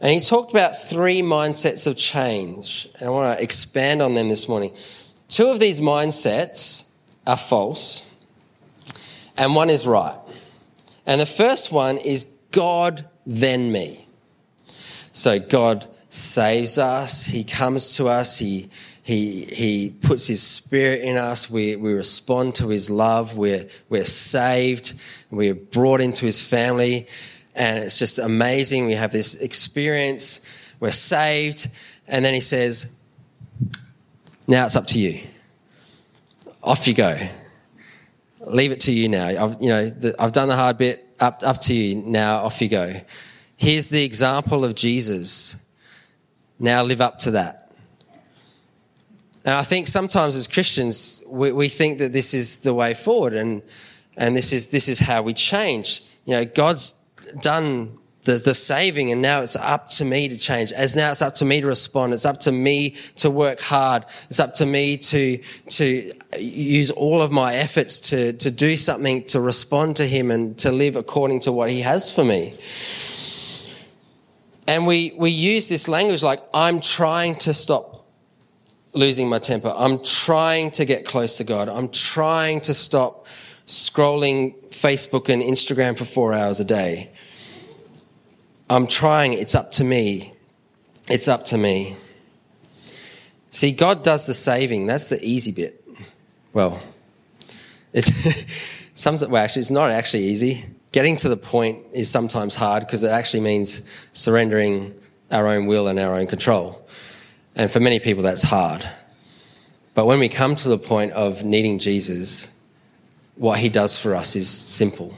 And 0.00 0.12
he 0.12 0.20
talked 0.20 0.52
about 0.52 0.80
three 0.80 1.22
mindsets 1.22 1.86
of 1.86 1.96
change. 1.96 2.88
And 3.00 3.08
I 3.08 3.10
want 3.10 3.38
to 3.38 3.42
expand 3.42 4.02
on 4.02 4.14
them 4.14 4.28
this 4.28 4.48
morning. 4.48 4.72
Two 5.28 5.48
of 5.48 5.58
these 5.58 5.80
mindsets 5.80 6.84
are 7.26 7.38
false, 7.38 8.08
and 9.38 9.56
one 9.56 9.70
is 9.70 9.86
right. 9.86 10.18
And 11.06 11.20
the 11.20 11.26
first 11.26 11.70
one 11.70 11.98
is 11.98 12.24
God, 12.50 13.06
then 13.26 13.72
me. 13.72 14.06
So 15.12 15.38
God 15.38 15.86
saves 16.08 16.78
us, 16.78 17.24
He 17.24 17.44
comes 17.44 17.96
to 17.96 18.08
us, 18.08 18.38
He 18.38 18.70
he, 19.04 19.44
he 19.44 19.90
puts 19.90 20.26
His 20.26 20.42
Spirit 20.42 21.02
in 21.02 21.18
us. 21.18 21.50
We, 21.50 21.76
we 21.76 21.92
respond 21.92 22.54
to 22.56 22.68
His 22.68 22.88
love. 22.88 23.36
We're, 23.36 23.68
we're 23.90 24.06
saved. 24.06 24.94
We're 25.30 25.54
brought 25.54 26.00
into 26.00 26.24
His 26.24 26.44
family. 26.44 27.06
And 27.54 27.84
it's 27.84 27.98
just 27.98 28.18
amazing. 28.18 28.86
We 28.86 28.94
have 28.94 29.12
this 29.12 29.34
experience. 29.34 30.40
We're 30.80 30.90
saved. 30.90 31.68
And 32.08 32.24
then 32.24 32.32
He 32.32 32.40
says, 32.40 32.90
Now 34.48 34.64
it's 34.64 34.74
up 34.74 34.86
to 34.88 34.98
you. 34.98 35.20
Off 36.62 36.88
you 36.88 36.94
go. 36.94 37.18
Leave 38.46 38.72
it 38.72 38.80
to 38.80 38.92
you 38.92 39.08
now. 39.08 39.26
I've, 39.26 39.62
you 39.62 39.68
know, 39.68 39.90
the, 39.90 40.14
I've 40.18 40.32
done 40.32 40.48
the 40.48 40.56
hard 40.56 40.78
bit. 40.78 41.00
Up, 41.20 41.42
up 41.44 41.60
to 41.62 41.74
you. 41.74 41.94
Now 41.94 42.38
off 42.38 42.60
you 42.60 42.68
go. 42.68 42.92
Here's 43.56 43.88
the 43.88 44.04
example 44.04 44.64
of 44.64 44.74
Jesus. 44.74 45.56
Now 46.58 46.82
live 46.82 47.00
up 47.00 47.18
to 47.20 47.32
that. 47.32 47.72
And 49.44 49.54
I 49.54 49.62
think 49.62 49.86
sometimes 49.86 50.36
as 50.36 50.46
Christians, 50.46 51.22
we, 51.26 51.52
we 51.52 51.68
think 51.68 51.98
that 51.98 52.12
this 52.12 52.34
is 52.34 52.58
the 52.58 52.74
way 52.74 52.94
forward 52.94 53.34
and, 53.34 53.62
and 54.16 54.34
this 54.34 54.52
is, 54.52 54.68
this 54.68 54.88
is 54.88 54.98
how 54.98 55.22
we 55.22 55.34
change. 55.34 56.02
You 56.24 56.34
know, 56.34 56.44
God's 56.44 56.92
done 57.40 57.98
the, 58.24 58.38
the 58.38 58.54
saving 58.54 59.12
and 59.12 59.20
now 59.22 59.40
it's 59.40 59.56
up 59.56 59.88
to 59.90 60.04
me 60.04 60.28
to 60.28 60.36
change. 60.36 60.72
As 60.72 60.96
now 60.96 61.10
it's 61.10 61.22
up 61.22 61.34
to 61.36 61.44
me 61.44 61.60
to 61.60 61.66
respond. 61.66 62.12
It's 62.12 62.24
up 62.24 62.40
to 62.40 62.52
me 62.52 62.96
to 63.16 63.30
work 63.30 63.60
hard. 63.60 64.04
It's 64.30 64.40
up 64.40 64.54
to 64.54 64.66
me 64.66 64.96
to, 64.98 65.38
to 65.68 66.12
use 66.38 66.90
all 66.90 67.22
of 67.22 67.30
my 67.30 67.54
efforts 67.54 68.00
to, 68.00 68.32
to 68.34 68.50
do 68.50 68.76
something 68.76 69.24
to 69.24 69.40
respond 69.40 69.96
to 69.96 70.06
him 70.06 70.30
and 70.30 70.58
to 70.58 70.72
live 70.72 70.96
according 70.96 71.40
to 71.40 71.52
what 71.52 71.70
he 71.70 71.80
has 71.80 72.12
for 72.14 72.24
me. 72.24 72.54
And 74.66 74.86
we, 74.86 75.12
we 75.16 75.30
use 75.30 75.68
this 75.68 75.88
language 75.88 76.22
like, 76.22 76.40
I'm 76.54 76.80
trying 76.80 77.36
to 77.40 77.52
stop 77.52 78.06
losing 78.94 79.28
my 79.28 79.38
temper. 79.38 79.72
I'm 79.76 80.02
trying 80.02 80.70
to 80.72 80.84
get 80.84 81.04
close 81.04 81.36
to 81.38 81.44
God. 81.44 81.68
I'm 81.68 81.90
trying 81.90 82.62
to 82.62 82.74
stop 82.74 83.26
scrolling 83.66 84.54
Facebook 84.68 85.28
and 85.28 85.42
Instagram 85.42 85.98
for 85.98 86.04
four 86.04 86.32
hours 86.32 86.60
a 86.60 86.64
day. 86.64 87.10
I'm 88.68 88.86
trying. 88.86 89.34
It's 89.34 89.54
up 89.54 89.72
to 89.72 89.84
me. 89.84 90.32
It's 91.08 91.28
up 91.28 91.44
to 91.46 91.58
me. 91.58 91.96
See, 93.50 93.72
God 93.72 94.02
does 94.02 94.26
the 94.26 94.34
saving. 94.34 94.86
That's 94.86 95.08
the 95.08 95.22
easy 95.24 95.52
bit. 95.52 95.86
Well, 96.52 96.80
it's 97.92 98.10
some, 98.94 99.18
well, 99.30 99.42
actually, 99.42 99.60
it's 99.60 99.70
not 99.70 99.90
actually 99.90 100.24
easy. 100.24 100.64
Getting 100.92 101.16
to 101.16 101.28
the 101.28 101.36
point 101.36 101.78
is 101.92 102.10
sometimes 102.10 102.54
hard 102.54 102.86
because 102.86 103.02
it 103.02 103.10
actually 103.10 103.40
means 103.40 103.88
surrendering 104.12 104.94
our 105.30 105.46
own 105.48 105.66
will 105.66 105.88
and 105.88 105.98
our 105.98 106.14
own 106.14 106.26
control. 106.26 106.86
And 107.56 107.70
for 107.70 107.80
many 107.80 108.00
people, 108.00 108.22
that's 108.22 108.42
hard. 108.42 108.88
But 109.94 110.06
when 110.06 110.18
we 110.18 110.28
come 110.28 110.56
to 110.56 110.68
the 110.68 110.78
point 110.78 111.12
of 111.12 111.44
needing 111.44 111.78
Jesus, 111.78 112.52
what 113.36 113.58
he 113.58 113.68
does 113.68 113.98
for 113.98 114.14
us 114.14 114.34
is 114.36 114.48
simple. 114.48 115.14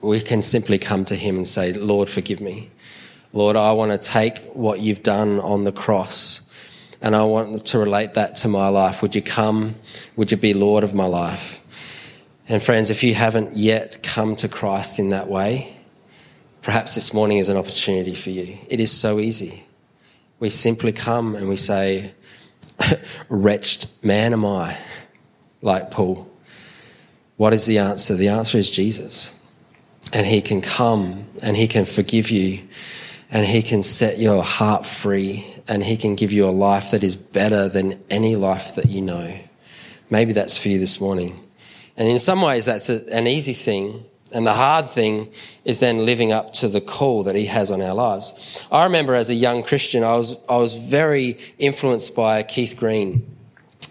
We 0.00 0.20
can 0.20 0.42
simply 0.42 0.78
come 0.78 1.04
to 1.06 1.14
him 1.14 1.36
and 1.36 1.46
say, 1.46 1.72
Lord, 1.72 2.08
forgive 2.08 2.40
me. 2.40 2.70
Lord, 3.32 3.56
I 3.56 3.72
want 3.72 3.92
to 3.92 4.08
take 4.08 4.38
what 4.54 4.80
you've 4.80 5.02
done 5.02 5.38
on 5.40 5.64
the 5.64 5.72
cross 5.72 6.48
and 7.00 7.14
I 7.14 7.24
want 7.24 7.66
to 7.66 7.78
relate 7.78 8.14
that 8.14 8.36
to 8.36 8.48
my 8.48 8.68
life. 8.68 9.02
Would 9.02 9.14
you 9.14 9.22
come? 9.22 9.76
Would 10.16 10.30
you 10.30 10.36
be 10.36 10.54
Lord 10.54 10.82
of 10.82 10.94
my 10.94 11.04
life? 11.04 11.60
And 12.48 12.62
friends, 12.62 12.90
if 12.90 13.04
you 13.04 13.14
haven't 13.14 13.56
yet 13.56 14.02
come 14.02 14.34
to 14.36 14.48
Christ 14.48 14.98
in 14.98 15.10
that 15.10 15.28
way, 15.28 15.76
perhaps 16.62 16.94
this 16.94 17.12
morning 17.12 17.38
is 17.38 17.50
an 17.50 17.56
opportunity 17.56 18.14
for 18.14 18.30
you. 18.30 18.56
It 18.68 18.80
is 18.80 18.90
so 18.90 19.20
easy. 19.20 19.64
We 20.40 20.50
simply 20.50 20.92
come 20.92 21.34
and 21.34 21.48
we 21.48 21.56
say, 21.56 22.14
Wretched 23.28 23.90
man 24.02 24.32
am 24.32 24.46
I, 24.46 24.78
like 25.60 25.90
Paul. 25.90 26.28
What 27.36 27.52
is 27.52 27.66
the 27.66 27.78
answer? 27.78 28.14
The 28.14 28.28
answer 28.28 28.56
is 28.56 28.70
Jesus. 28.70 29.34
and 30.12 30.26
He 30.26 30.40
can 30.40 30.62
come 30.62 31.26
and 31.42 31.56
He 31.56 31.68
can 31.68 31.84
forgive 31.84 32.30
you 32.30 32.66
and 33.30 33.46
He 33.46 33.62
can 33.62 33.82
set 33.82 34.18
your 34.18 34.42
heart 34.42 34.86
free 34.86 35.46
and 35.66 35.82
He 35.84 35.96
can 35.96 36.14
give 36.14 36.32
you 36.32 36.46
a 36.46 36.50
life 36.50 36.90
that 36.92 37.04
is 37.04 37.16
better 37.16 37.68
than 37.68 38.02
any 38.10 38.36
life 38.36 38.74
that 38.76 38.86
you 38.86 39.02
know. 39.02 39.38
Maybe 40.10 40.32
that's 40.32 40.56
for 40.56 40.68
you 40.68 40.78
this 40.78 41.00
morning. 41.00 41.38
And 41.96 42.08
in 42.08 42.18
some 42.18 42.40
ways, 42.40 42.64
that's 42.64 42.88
a, 42.88 43.04
an 43.12 43.26
easy 43.26 43.52
thing. 43.52 44.04
And 44.32 44.46
the 44.46 44.54
hard 44.54 44.90
thing 44.90 45.32
is 45.64 45.80
then 45.80 46.04
living 46.04 46.32
up 46.32 46.52
to 46.54 46.68
the 46.68 46.80
call 46.80 47.24
that 47.24 47.34
he 47.34 47.46
has 47.46 47.70
on 47.70 47.82
our 47.82 47.94
lives. 47.94 48.64
I 48.70 48.84
remember 48.84 49.14
as 49.14 49.30
a 49.30 49.34
young 49.34 49.62
Christian, 49.62 50.04
I 50.04 50.16
was, 50.16 50.36
I 50.48 50.58
was 50.58 50.76
very 50.76 51.38
influenced 51.58 52.14
by 52.14 52.42
Keith 52.42 52.76
Green. 52.76 53.34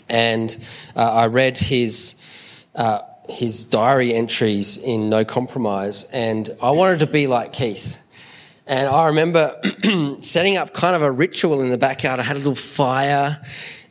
And 0.09 0.55
uh, 0.95 1.11
I 1.11 1.27
read 1.27 1.57
his, 1.57 2.15
uh, 2.75 3.01
his 3.29 3.63
diary 3.65 4.13
entries 4.13 4.77
in 4.77 5.09
No 5.09 5.25
Compromise, 5.25 6.09
and 6.11 6.49
I 6.61 6.71
wanted 6.71 6.99
to 6.99 7.07
be 7.07 7.27
like 7.27 7.51
Keith. 7.51 7.97
And 8.67 8.87
I 8.87 9.07
remember 9.07 9.59
setting 10.21 10.57
up 10.57 10.73
kind 10.73 10.95
of 10.95 11.01
a 11.01 11.11
ritual 11.11 11.61
in 11.61 11.69
the 11.69 11.77
backyard. 11.77 12.19
I 12.19 12.23
had 12.23 12.35
a 12.35 12.39
little 12.39 12.55
fire, 12.55 13.41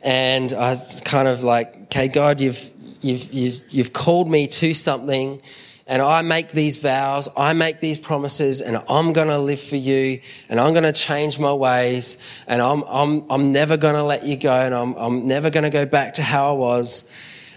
and 0.03 0.53
I 0.53 0.69
was 0.69 1.01
kind 1.01 1.27
of 1.27 1.43
like, 1.43 1.75
okay, 1.83 2.07
God, 2.07 2.39
you've, 2.39 2.69
you've, 3.01 3.33
you've, 3.33 3.61
you've 3.69 3.93
called 3.93 4.29
me 4.29 4.47
to 4.47 4.73
something 4.73 5.41
and 5.87 6.01
I 6.01 6.21
make 6.21 6.51
these 6.51 6.77
vows, 6.77 7.29
I 7.37 7.53
make 7.53 7.79
these 7.79 7.97
promises, 7.97 8.59
and 8.59 8.77
I'm 8.89 9.13
going 9.13 9.29
to 9.29 9.39
live 9.39 9.61
for 9.61 9.77
you, 9.77 10.19
and 10.49 10.59
I'm 10.59 10.73
going 10.73 10.83
to 10.83 10.91
change 10.91 11.39
my 11.39 11.53
ways, 11.53 12.17
and 12.45 12.61
I'm, 12.61 12.83
I'm, 12.87 13.25
I'm 13.29 13.53
never 13.53 13.77
going 13.77 13.95
to 13.95 14.03
let 14.03 14.25
you 14.25 14.35
go, 14.35 14.51
and 14.51 14.75
I'm, 14.75 14.93
I'm 14.95 15.27
never 15.27 15.49
going 15.49 15.63
to 15.63 15.69
go 15.69 15.85
back 15.85 16.15
to 16.15 16.23
how 16.23 16.49
I 16.49 16.57
was. 16.57 17.09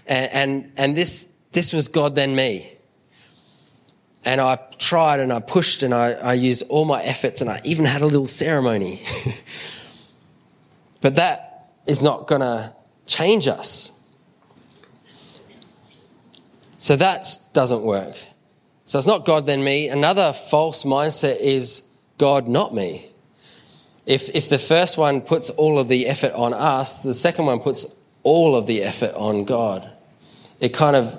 And, 0.07 0.31
and, 0.31 0.71
and 0.77 0.95
this, 0.95 1.29
this 1.51 1.73
was 1.73 1.89
God 1.89 2.15
then 2.15 2.33
me. 2.33 2.71
And 4.23 4.39
I 4.39 4.59
tried 4.91 5.21
and 5.21 5.31
I 5.31 5.39
pushed 5.39 5.83
and 5.83 5.93
I, 5.93 6.11
I 6.11 6.33
used 6.33 6.63
all 6.67 6.83
my 6.83 7.01
efforts 7.01 7.39
and 7.39 7.49
I 7.49 7.61
even 7.63 7.85
had 7.85 8.01
a 8.01 8.05
little 8.05 8.27
ceremony. 8.27 9.01
but 11.01 11.15
that 11.15 11.71
is 11.87 12.01
not 12.01 12.27
going 12.27 12.41
to 12.41 12.75
change 13.05 13.47
us. 13.47 13.97
So 16.77 16.97
that 16.97 17.25
doesn't 17.53 17.83
work. 17.83 18.17
So 18.85 18.97
it's 18.97 19.07
not 19.07 19.23
God 19.23 19.45
then 19.45 19.63
me. 19.63 19.87
Another 19.87 20.33
false 20.33 20.83
mindset 20.83 21.39
is 21.39 21.83
God 22.17 22.49
not 22.49 22.75
me. 22.75 23.07
If, 24.05 24.35
if 24.35 24.49
the 24.49 24.59
first 24.59 24.97
one 24.97 25.21
puts 25.21 25.49
all 25.51 25.79
of 25.79 25.87
the 25.87 26.07
effort 26.07 26.33
on 26.33 26.53
us, 26.53 27.01
the 27.01 27.13
second 27.13 27.45
one 27.45 27.61
puts 27.61 27.95
all 28.23 28.57
of 28.57 28.67
the 28.67 28.83
effort 28.83 29.13
on 29.15 29.45
God. 29.45 29.89
It 30.59 30.73
kind 30.73 30.97
of, 30.97 31.13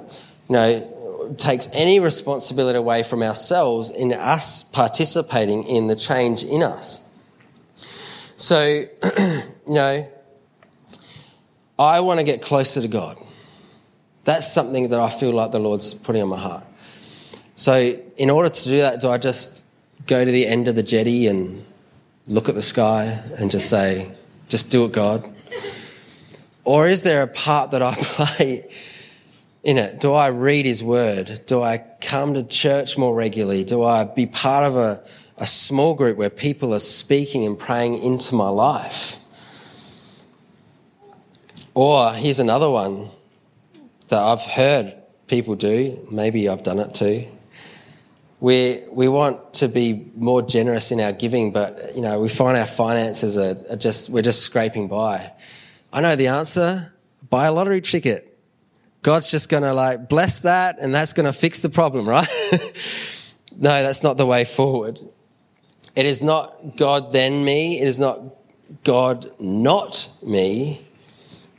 you 0.51 0.53
know, 0.53 0.92
takes 1.37 1.69
any 1.73 2.01
responsibility 2.01 2.79
away 2.79 3.03
from 3.03 3.23
ourselves 3.23 3.91
in 3.91 4.13
us 4.13 4.63
participating 4.63 5.65
in 5.65 5.87
the 5.87 5.97
change 5.97 6.43
in 6.43 6.63
us. 6.63 7.07
So, 8.37 8.85
you 9.19 9.43
know, 9.67 10.09
I 11.79 12.01
want 12.01 12.19
to 12.19 12.25
get 12.25 12.43
closer 12.43 12.81
to 12.81 12.89
God. 12.89 13.19
That's 14.25 14.53
something 14.53 14.89
that 14.91 15.01
I 15.01 15.11
feel 15.11 15.33
like 15.33 15.51
the 15.51 15.59
Lord's 15.59 15.95
putting 15.95 16.23
on 16.23 16.29
my 16.29 16.39
heart. 16.39 16.65
So, 17.57 17.99
in 18.17 18.31
order 18.31 18.49
to 18.49 18.69
do 18.69 18.79
that, 18.79 19.01
do 19.01 19.11
I 19.11 19.19
just 19.19 19.63
go 20.07 20.25
to 20.25 20.31
the 20.31 20.47
end 20.47 20.69
of 20.69 20.75
the 20.75 20.83
jetty 20.83 21.27
and 21.27 21.65
look 22.27 22.49
at 22.49 22.55
the 22.55 22.63
sky 22.63 23.21
and 23.39 23.51
just 23.51 23.69
say, 23.69 24.11
just 24.49 24.71
do 24.71 24.85
it, 24.85 24.93
God? 24.93 25.29
Or 26.65 26.89
is 26.89 27.03
there 27.03 27.23
a 27.23 27.27
part 27.27 27.73
that 27.73 27.83
I 27.83 27.95
play 27.99 28.69
in 29.63 29.79
it? 29.79 30.01
Do 30.01 30.13
I 30.13 30.29
read 30.29 30.67
His 30.67 30.83
Word? 30.83 31.43
Do 31.47 31.63
I 31.63 31.85
come 32.01 32.35
to 32.35 32.43
church 32.43 32.99
more 32.99 33.15
regularly? 33.15 33.65
Do 33.65 33.85
I 33.85 34.05
be 34.05 34.27
part 34.27 34.65
of 34.65 34.77
a, 34.77 35.03
a 35.39 35.47
small 35.47 35.95
group 35.95 36.17
where 36.17 36.31
people 36.31 36.75
are 36.75 36.81
speaking 36.81 37.45
and 37.45 37.59
praying 37.59 37.99
into 37.99 38.35
my 38.35 38.49
life? 38.49 39.17
Or 41.75 42.13
here's 42.13 42.41
another 42.41 42.69
one 42.69 43.09
that 44.09 44.19
I've 44.19 44.43
heard 44.43 44.95
people 45.27 45.55
do, 45.55 46.07
maybe 46.11 46.49
I've 46.49 46.63
done 46.63 46.79
it 46.79 46.95
too. 46.95 47.27
We, 48.41 48.83
we 48.91 49.09
want 49.09 49.55
to 49.55 49.69
be 49.69 50.11
more 50.15 50.43
generous 50.43 50.91
in 50.91 51.01
our 51.01 51.13
giving, 51.13 51.53
but 51.53 51.95
you 51.95 52.03
know, 52.03 52.21
we 52.21 52.29
find 52.29 52.59
our 52.59 52.67
finances 52.67 53.39
are, 53.39 53.57
are 53.71 53.77
just, 53.77 54.11
we're 54.11 54.23
just 54.23 54.43
scraping 54.43 54.89
by. 54.89 55.33
I 55.93 56.01
know 56.01 56.17
the 56.17 56.27
answer. 56.27 56.93
Buy 57.31 57.47
a 57.47 57.53
lottery 57.53 57.81
ticket. 57.81 58.32
God's 59.03 59.31
just 59.31 59.49
going 59.49 59.65
to 59.65 59.75
like 59.75 60.09
bless 60.09 60.41
that 60.41 60.79
and 60.81 60.95
that's 60.95 61.13
going 61.13 61.27
to 61.27 61.33
fix 61.33 61.61
the 61.61 61.69
problem, 61.69 62.09
right? 62.09 62.29
no, 63.57 63.83
that's 63.83 64.03
not 64.03 64.17
the 64.17 64.27
way 64.27 64.45
forward. 64.45 65.01
It 65.95 66.07
is 66.07 66.23
not 66.23 66.77
God 66.77 67.13
then 67.13 67.45
me. 67.45 67.81
It 67.81 67.89
is 67.89 67.99
not 67.99 68.21
God 68.85 69.31
not 69.39 70.09
me. 70.23 70.87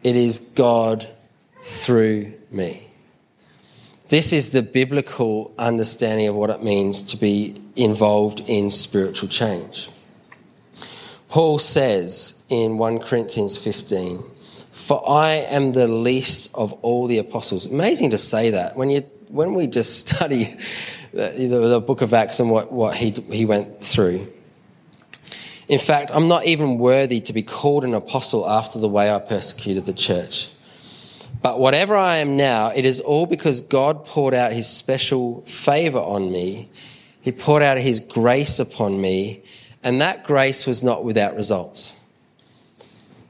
It 0.03 0.15
is 0.15 0.39
God 0.39 1.07
through 1.61 2.33
me. 2.49 2.87
This 4.09 4.33
is 4.33 4.51
the 4.51 4.61
biblical 4.61 5.53
understanding 5.57 6.27
of 6.27 6.35
what 6.35 6.49
it 6.49 6.63
means 6.63 7.01
to 7.03 7.17
be 7.17 7.55
involved 7.75 8.41
in 8.47 8.69
spiritual 8.69 9.29
change. 9.29 9.89
Paul 11.29 11.57
says 11.57 12.43
in 12.49 12.77
1 12.77 12.99
Corinthians 12.99 13.57
15, 13.57 14.23
For 14.83 15.01
I 15.09 15.35
am 15.49 15.71
the 15.71 15.87
least 15.87 16.51
of 16.53 16.73
all 16.81 17.07
the 17.07 17.19
apostles. 17.19 17.65
Amazing 17.65 18.09
to 18.09 18.17
say 18.17 18.49
that. 18.49 18.75
When, 18.75 18.89
you, 18.89 18.99
when 19.29 19.53
we 19.53 19.65
just 19.65 20.09
study 20.09 20.57
the, 21.13 21.69
the 21.69 21.79
book 21.79 22.01
of 22.01 22.13
Acts 22.13 22.41
and 22.41 22.51
what, 22.51 22.69
what 22.69 22.93
he, 22.93 23.11
he 23.31 23.45
went 23.45 23.79
through. 23.81 24.29
In 25.69 25.79
fact, 25.79 26.11
I'm 26.13 26.27
not 26.27 26.45
even 26.47 26.79
worthy 26.79 27.21
to 27.21 27.31
be 27.31 27.43
called 27.43 27.85
an 27.85 27.93
apostle 27.93 28.45
after 28.45 28.77
the 28.77 28.89
way 28.89 29.09
I 29.09 29.19
persecuted 29.19 29.85
the 29.85 29.93
church. 29.93 30.51
But 31.41 31.61
whatever 31.61 31.95
I 31.95 32.17
am 32.17 32.35
now, 32.35 32.73
it 32.75 32.83
is 32.83 32.99
all 32.99 33.25
because 33.25 33.61
God 33.61 34.03
poured 34.05 34.33
out 34.33 34.51
his 34.51 34.67
special 34.67 35.43
favor 35.43 35.99
on 35.99 36.29
me. 36.29 36.69
He 37.21 37.31
poured 37.31 37.63
out 37.63 37.77
his 37.77 38.01
grace 38.01 38.59
upon 38.59 38.99
me, 38.99 39.43
and 39.81 40.01
that 40.01 40.25
grace 40.25 40.67
was 40.67 40.83
not 40.83 41.05
without 41.05 41.37
results. 41.37 41.97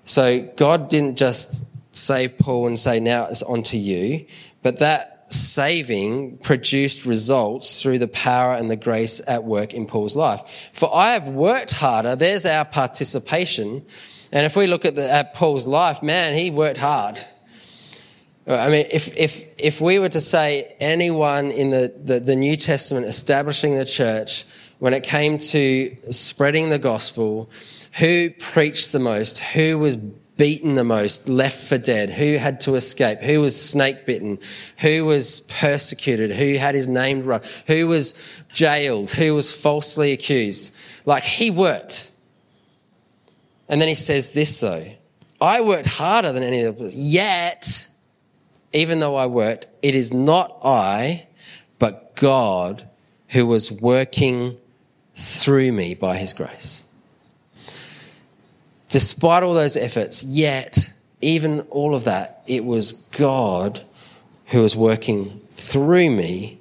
So 0.06 0.42
God 0.58 0.90
didn't 0.90 1.18
just 1.18 1.64
save 1.92 2.38
Paul 2.38 2.68
and 2.68 2.80
say, 2.80 3.00
now 3.00 3.26
it's 3.26 3.44
on 3.44 3.64
to 3.64 3.78
you, 3.78 4.26
but 4.62 4.80
that 4.80 5.14
saving 5.34 6.38
produced 6.38 7.06
results 7.06 7.82
through 7.82 8.00
the 8.00 8.08
power 8.08 8.54
and 8.54 8.70
the 8.70 8.76
grace 8.76 9.22
at 9.28 9.44
work 9.44 9.74
in 9.74 9.86
Paul's 9.86 10.16
life. 10.16 10.70
For 10.74 10.94
I 10.94 11.14
have 11.14 11.28
worked 11.28 11.72
harder. 11.72 12.16
There's 12.16 12.46
our 12.46 12.66
participation. 12.66 13.86
And 14.32 14.46
if 14.46 14.56
we 14.56 14.68
look 14.68 14.86
at, 14.86 14.96
the, 14.96 15.12
at 15.12 15.34
Paul's 15.34 15.68
life, 15.68 16.04
man, 16.04 16.36
he 16.36 16.52
worked 16.52 16.78
hard. 16.78 17.20
Uh, 18.48 18.56
I 18.56 18.70
mean, 18.70 18.86
if, 18.92 19.16
if, 19.18 19.46
if 19.58 19.82
we 19.82 20.00
were 20.00 20.10
to 20.10 20.22
say 20.22 20.76
anyone 20.80 21.52
in 21.52 21.70
the, 21.70 21.94
the, 22.04 22.20
the, 22.20 22.36
New 22.36 22.58
Testament 22.58 23.06
establishing 23.06 23.78
the 23.78 23.86
church, 23.86 24.44
when 24.80 24.94
it 24.94 25.04
came 25.04 25.38
to 25.38 25.96
spreading 26.12 26.70
the 26.70 26.80
gospel, 26.80 27.50
who 28.00 28.30
preached 28.32 28.92
the 28.92 29.00
most, 29.00 29.40
who 29.40 29.78
was 29.78 29.96
beaten 29.96 30.74
the 30.74 30.84
most, 30.84 31.30
left 31.30 31.62
for 31.68 31.78
dead, 31.78 32.10
who 32.10 32.38
had 32.38 32.60
to 32.62 32.76
escape, 32.76 33.20
who 33.22 33.40
was 33.40 33.60
snake 33.60 34.06
bitten, 34.06 34.40
who 34.80 35.06
was 35.06 35.42
persecuted, 35.42 36.32
who 36.32 36.58
had 36.58 36.74
his 36.76 36.88
name 36.88 37.24
run, 37.24 37.42
who 37.68 37.88
was 37.88 38.16
jailed, 38.52 39.12
who 39.12 39.36
was 39.36 39.54
falsely 39.54 40.12
accused. 40.12 40.76
Like 41.06 41.24
he 41.24 41.52
worked. 41.52 42.12
And 43.70 43.80
then 43.80 43.88
he 43.88 43.96
says 43.96 44.32
this 44.32 44.60
though, 44.60 44.86
I 45.40 45.62
worked 45.62 45.88
harder 45.88 46.32
than 46.32 46.44
any 46.44 46.64
of 46.64 46.78
them, 46.78 46.90
yet 46.92 47.88
even 48.74 49.00
though 49.00 49.16
I 49.16 49.28
worked, 49.28 49.68
it 49.82 49.94
is 49.94 50.12
not 50.12 50.58
I, 50.64 51.28
but 51.78 52.16
God 52.16 52.90
who 53.30 53.46
was 53.46 53.72
working 53.72 54.58
through 55.16 55.72
me 55.72 55.94
by 55.94 56.18
his 56.18 56.34
grace. 56.34 56.83
Despite 58.94 59.42
all 59.42 59.56
those 59.56 59.76
efforts, 59.76 60.22
yet, 60.22 60.94
even 61.20 61.62
all 61.72 61.96
of 61.96 62.04
that, 62.04 62.44
it 62.46 62.64
was 62.64 62.92
God 62.92 63.82
who 64.46 64.62
was 64.62 64.76
working 64.76 65.42
through 65.50 66.12
me 66.12 66.60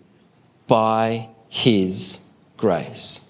by 0.67 1.29
his 1.51 2.21
grace. 2.57 3.21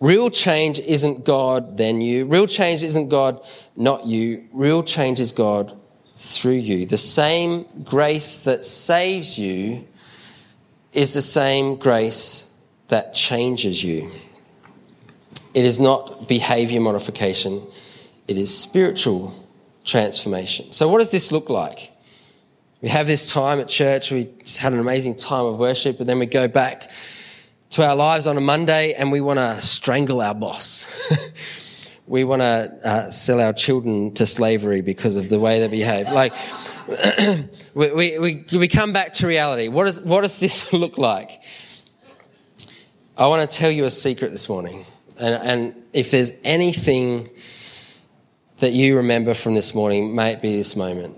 Real 0.00 0.30
change 0.30 0.78
isn't 0.78 1.26
God, 1.26 1.76
then 1.76 2.00
you. 2.00 2.24
Real 2.24 2.46
change 2.46 2.82
isn't 2.82 3.10
God, 3.10 3.44
not 3.76 4.06
you. 4.06 4.48
Real 4.50 4.82
change 4.82 5.20
is 5.20 5.32
God 5.32 5.78
through 6.16 6.52
you. 6.52 6.86
The 6.86 6.96
same 6.96 7.66
grace 7.84 8.40
that 8.40 8.64
saves 8.64 9.38
you 9.38 9.86
is 10.94 11.12
the 11.12 11.20
same 11.20 11.76
grace 11.76 12.50
that 12.88 13.12
changes 13.12 13.84
you. 13.84 14.10
It 15.54 15.64
is 15.64 15.78
not 15.80 16.28
behavior 16.28 16.80
modification, 16.80 17.66
it 18.28 18.36
is 18.36 18.56
spiritual 18.56 19.34
transformation. 19.84 20.72
So, 20.72 20.88
what 20.88 20.98
does 20.98 21.10
this 21.10 21.30
look 21.30 21.48
like? 21.48 21.92
We 22.80 22.88
have 22.90 23.06
this 23.06 23.30
time 23.30 23.60
at 23.60 23.68
church, 23.68 24.10
we 24.10 24.28
had 24.58 24.72
an 24.72 24.80
amazing 24.80 25.16
time 25.16 25.46
of 25.46 25.58
worship, 25.58 26.00
and 26.00 26.08
then 26.08 26.18
we 26.18 26.26
go 26.26 26.48
back 26.48 26.90
to 27.70 27.86
our 27.86 27.96
lives 27.96 28.26
on 28.26 28.36
a 28.36 28.40
Monday 28.40 28.92
and 28.92 29.10
we 29.10 29.20
want 29.20 29.38
to 29.38 29.60
strangle 29.62 30.20
our 30.20 30.34
boss. 30.34 30.86
we 32.06 32.22
want 32.22 32.40
to 32.40 32.78
uh, 32.84 33.10
sell 33.10 33.40
our 33.40 33.52
children 33.52 34.14
to 34.14 34.26
slavery 34.26 34.80
because 34.80 35.16
of 35.16 35.28
the 35.28 35.40
way 35.40 35.60
they 35.60 35.68
behave. 35.68 36.08
Like, 36.08 36.34
we, 37.74 37.90
we, 37.90 38.18
we, 38.18 38.44
we 38.52 38.68
come 38.68 38.92
back 38.92 39.14
to 39.14 39.26
reality. 39.26 39.68
What, 39.68 39.86
is, 39.86 40.00
what 40.02 40.20
does 40.20 40.38
this 40.38 40.72
look 40.72 40.98
like? 40.98 41.42
I 43.16 43.26
want 43.28 43.48
to 43.50 43.56
tell 43.56 43.70
you 43.70 43.84
a 43.84 43.90
secret 43.90 44.30
this 44.30 44.48
morning. 44.48 44.84
And, 45.20 45.34
and 45.34 45.82
if 45.92 46.10
there's 46.10 46.32
anything 46.44 47.28
that 48.58 48.72
you 48.72 48.96
remember 48.96 49.34
from 49.34 49.54
this 49.54 49.74
morning, 49.74 50.14
may 50.14 50.32
it 50.32 50.42
be 50.42 50.56
this 50.56 50.76
moment. 50.76 51.16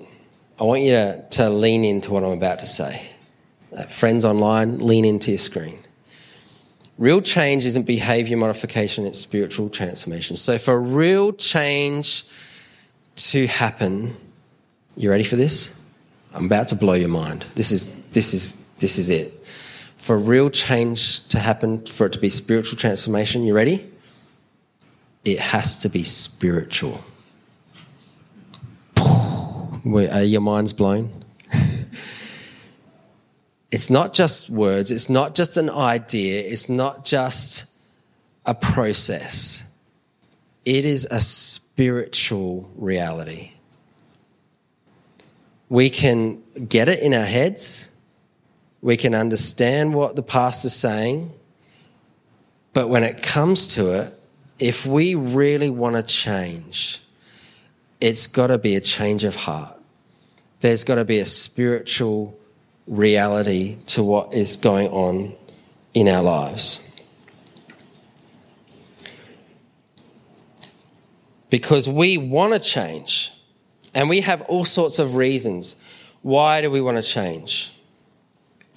I 0.59 0.65
want 0.65 0.83
you 0.83 0.93
to, 0.93 1.25
to 1.31 1.51
lean 1.51 1.85
into 1.85 2.13
what 2.13 2.25
I'm 2.25 2.33
about 2.33 2.61
to 2.61 2.67
say. 2.67 3.11
Uh, 3.77 3.85
friends 3.85 4.25
online, 4.25 4.79
lean 4.79 5.05
into 5.05 5.31
your 5.31 5.39
screen. 5.39 5.79
Real 6.99 7.21
change 7.21 7.67
isn't 7.67 7.83
behavior 7.83 8.39
modification, 8.39 9.07
it's 9.07 9.21
spiritual 9.21 9.69
transformation. 9.69 10.35
So, 10.37 10.57
for 10.57 10.81
real 10.81 11.33
change 11.33 12.25
to 13.17 13.47
happen, 13.47 14.15
you 14.97 15.11
ready 15.11 15.25
for 15.25 15.37
this? 15.37 15.79
I'm 16.33 16.47
about 16.47 16.69
to 16.69 16.75
blow 16.75 16.95
your 16.95 17.09
mind. 17.09 17.45
This 17.55 17.71
is, 17.71 17.95
this 18.13 18.33
is, 18.33 18.67
this 18.79 18.99
is 18.99 19.11
it. 19.11 19.45
For 20.07 20.17
real 20.17 20.51
change 20.51 21.27
to 21.31 21.41
happen, 21.41 21.85
for 21.85 22.07
it 22.07 22.13
to 22.13 22.21
be 22.21 22.29
spiritual 22.29 22.79
transformation, 22.79 23.43
you 23.43 23.53
ready? 23.53 23.91
It 25.25 25.41
has 25.41 25.81
to 25.81 25.89
be 25.89 26.05
spiritual. 26.05 27.01
Wait, 29.85 30.09
are 30.11 30.23
your 30.23 30.43
minds 30.43 30.73
blown? 30.73 31.11
it's 33.73 33.91
not 33.91 34.15
just 34.15 34.49
words, 34.49 34.93
it's 34.93 35.11
not 35.11 35.35
just 35.35 35.57
an 35.57 35.69
idea, 35.69 36.41
it's 36.41 36.69
not 36.69 37.05
just 37.05 37.65
a 38.45 38.55
process. 38.55 39.65
It 40.65 40.85
is 40.85 41.09
a 41.11 41.21
spiritual 41.21 42.71
reality. 42.77 43.55
We 45.69 45.91
can 45.91 46.45
get 46.69 46.89
it 46.89 47.01
in 47.01 47.13
our 47.13 47.25
heads, 47.25 47.91
we 48.87 48.97
can 48.97 49.15
understand 49.15 49.93
what 49.93 50.15
the 50.15 50.23
pastor's 50.23 50.73
saying, 50.73 51.33
but 52.73 52.89
when 52.89 53.03
it 53.03 53.23
comes 53.23 53.67
to 53.67 53.93
it, 53.93 54.15
if 54.59 54.87
we 54.87 55.15
really 55.15 55.69
want 55.71 55.97
to 55.97 56.03
change, 56.03 57.03
it's 58.01 58.27
got 58.27 58.47
to 58.47 58.59
be 58.59 58.77
a 58.77 58.81
change 58.81 59.25
of 59.25 59.35
heart 59.37 59.77
there's 60.61 60.85
got 60.85 60.97
to 60.97 61.05
be 61.05 61.19
a 61.19 61.27
spiritual 61.27 62.37
reality 62.87 63.77
to 63.87 64.03
what 64.03 64.33
is 64.33 64.57
going 64.57 64.89
on 64.89 65.37
in 65.95 66.09
our 66.09 66.23
lives. 66.23 66.83
Because 71.51 71.89
we 71.89 72.19
want 72.19 72.53
to 72.53 72.59
change, 72.59 73.33
and 73.95 74.09
we 74.09 74.21
have 74.21 74.43
all 74.43 74.65
sorts 74.65 74.99
of 74.99 75.15
reasons. 75.15 75.77
Why 76.23 76.61
do 76.61 76.71
we 76.71 76.81
want 76.81 76.97
to 76.97 77.03
change? 77.03 77.73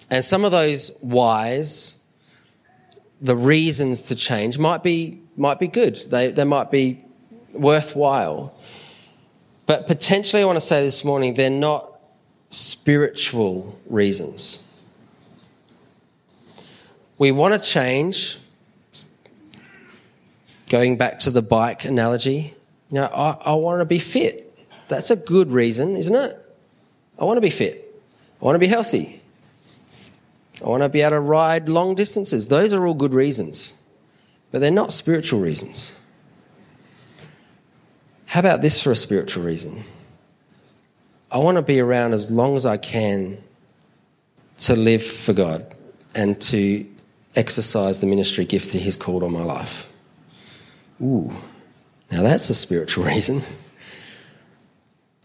And 0.10 0.26
some 0.26 0.43
of 0.43 0.52
those 0.52 0.98
whys, 1.02 1.98
the 3.22 3.36
reasons 3.36 4.04
to 4.04 4.15
change, 4.15 4.58
might 4.58 4.84
be, 4.84 5.22
might 5.38 5.60
be 5.60 5.67
good. 5.67 5.95
They, 6.10 6.32
they 6.32 6.43
might 6.43 6.72
be 6.72 7.04
worthwhile. 7.54 8.56
But 9.65 9.86
potentially, 9.86 10.41
I 10.41 10.45
want 10.45 10.58
to 10.58 10.65
say 10.65 10.84
this 10.84 11.04
morning, 11.04 11.36
they're 11.36 11.50
not 11.50 12.00
spiritual 12.50 13.80
reasons. 13.88 14.63
We 17.19 17.32
want 17.32 17.54
to 17.54 17.60
change. 17.60 18.38
Going 20.69 20.98
back 20.98 21.19
to 21.19 21.32
the 21.32 21.41
bike 21.41 21.86
analogy, 21.86 22.54
you 22.91 22.95
know, 22.95 23.06
I, 23.06 23.38
I 23.43 23.54
want 23.56 23.82
to 23.82 23.86
be 23.86 23.98
fit. 23.98 24.56
That's 24.88 25.10
a 25.10 25.15
good 25.15 25.52
reason, 25.52 25.98
isn't 25.98 26.15
it? 26.15 26.38
I 27.19 27.26
want 27.26 27.38
to 27.38 27.41
be 27.41 27.50
fit. 27.50 28.02
I 28.39 28.45
want 28.45 28.56
to 28.56 28.60
be 28.60 28.67
healthy. 28.67 29.19
I 30.63 30.67
want 30.67 30.84
to 30.84 30.89
be 30.89 31.02
able 31.02 31.12
to 31.12 31.19
ride 31.19 31.69
long 31.69 31.95
distances. 31.95 32.48
Those 32.48 32.74
are 32.74 32.86
all 32.86 32.93
good 32.93 33.13
reasons, 33.13 33.74
but 34.52 34.60
they're 34.60 34.72
not 34.72 34.91
spiritual 34.91 35.39
reasons. 35.39 36.00
How 38.26 38.41
about 38.41 38.62
this 38.62 38.82
for 38.82 38.91
a 38.91 38.95
spiritual 38.95 39.43
reason? 39.43 39.82
I 41.32 41.38
want 41.38 41.56
to 41.56 41.62
be 41.62 41.80
around 41.80 42.13
as 42.13 42.30
long 42.30 42.56
as 42.56 42.65
I 42.65 42.78
can 42.78 43.38
to 44.58 44.76
live 44.76 45.04
for 45.04 45.34
God 45.34 45.74
and 46.15 46.39
to 46.41 46.86
exercise 47.36 48.02
the 48.02 48.08
ministry 48.08 48.45
gift 48.45 48.72
that 48.74 48.80
He's 48.80 48.98
called 48.98 49.24
on 49.24 49.32
my 49.32 49.43
life. 49.43 49.88
Ooh, 51.02 51.32
now 52.12 52.24
that's 52.24 52.50
a 52.50 52.56
spiritual 52.56 53.06
reason. 53.06 53.41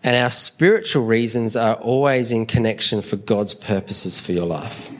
And 0.02 0.14
our 0.16 0.30
spiritual 0.30 1.06
reasons 1.06 1.56
are 1.56 1.74
always 1.74 2.30
in 2.30 2.44
connection 2.46 3.00
for 3.00 3.16
God's 3.16 3.54
purposes 3.54 4.20
for 4.20 4.32
your 4.32 4.46
life. 4.46 4.90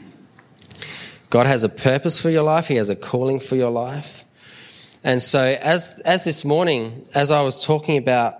God 1.35 1.47
has 1.47 1.65
a 1.65 1.69
purpose 1.69 2.21
for 2.21 2.31
your 2.31 2.45
life, 2.45 2.69
He 2.69 2.77
has 2.77 2.91
a 2.91 2.95
calling 2.95 3.41
for 3.41 3.57
your 3.57 3.73
life. 3.73 4.25
And 5.03 5.21
so, 5.21 5.41
as, 5.41 6.01
as 6.05 6.23
this 6.23 6.45
morning, 6.45 7.09
as 7.13 7.33
I 7.33 7.43
was 7.43 7.67
talking 7.67 7.99
about 7.99 8.39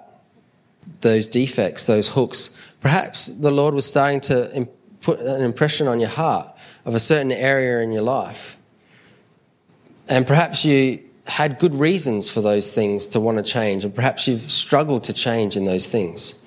those 1.01 1.27
defects, 1.27 1.87
those 1.87 2.07
hooks, 2.07 2.51
perhaps 2.79 3.27
the 3.27 3.51
Lord 3.51 3.75
was 3.75 3.85
starting 3.85 4.21
to 4.21 4.69
put 5.01 5.19
an 5.19 5.43
impression 5.43 5.89
on 5.89 5.99
your 5.99 6.09
heart 6.09 6.57
of 6.85 6.95
a 6.95 7.01
certain 7.01 7.33
area 7.33 7.81
in 7.81 7.91
your 7.91 8.03
life. 8.03 8.59
And 10.07 10.25
perhaps 10.25 10.65
you 10.65 11.03
had 11.27 11.59
good 11.59 11.75
reasons 11.75 12.31
for 12.31 12.43
those 12.43 12.73
things 12.73 13.09
to 13.09 13.19
want 13.19 13.39
to 13.39 13.43
change, 13.43 13.85
and 13.85 13.93
perhaps 13.93 14.29
you've 14.29 14.41
struggled 14.41 15.03
to 15.03 15.13
change 15.13 15.57
in 15.57 15.65
those 15.65 15.91
things. 15.91 16.41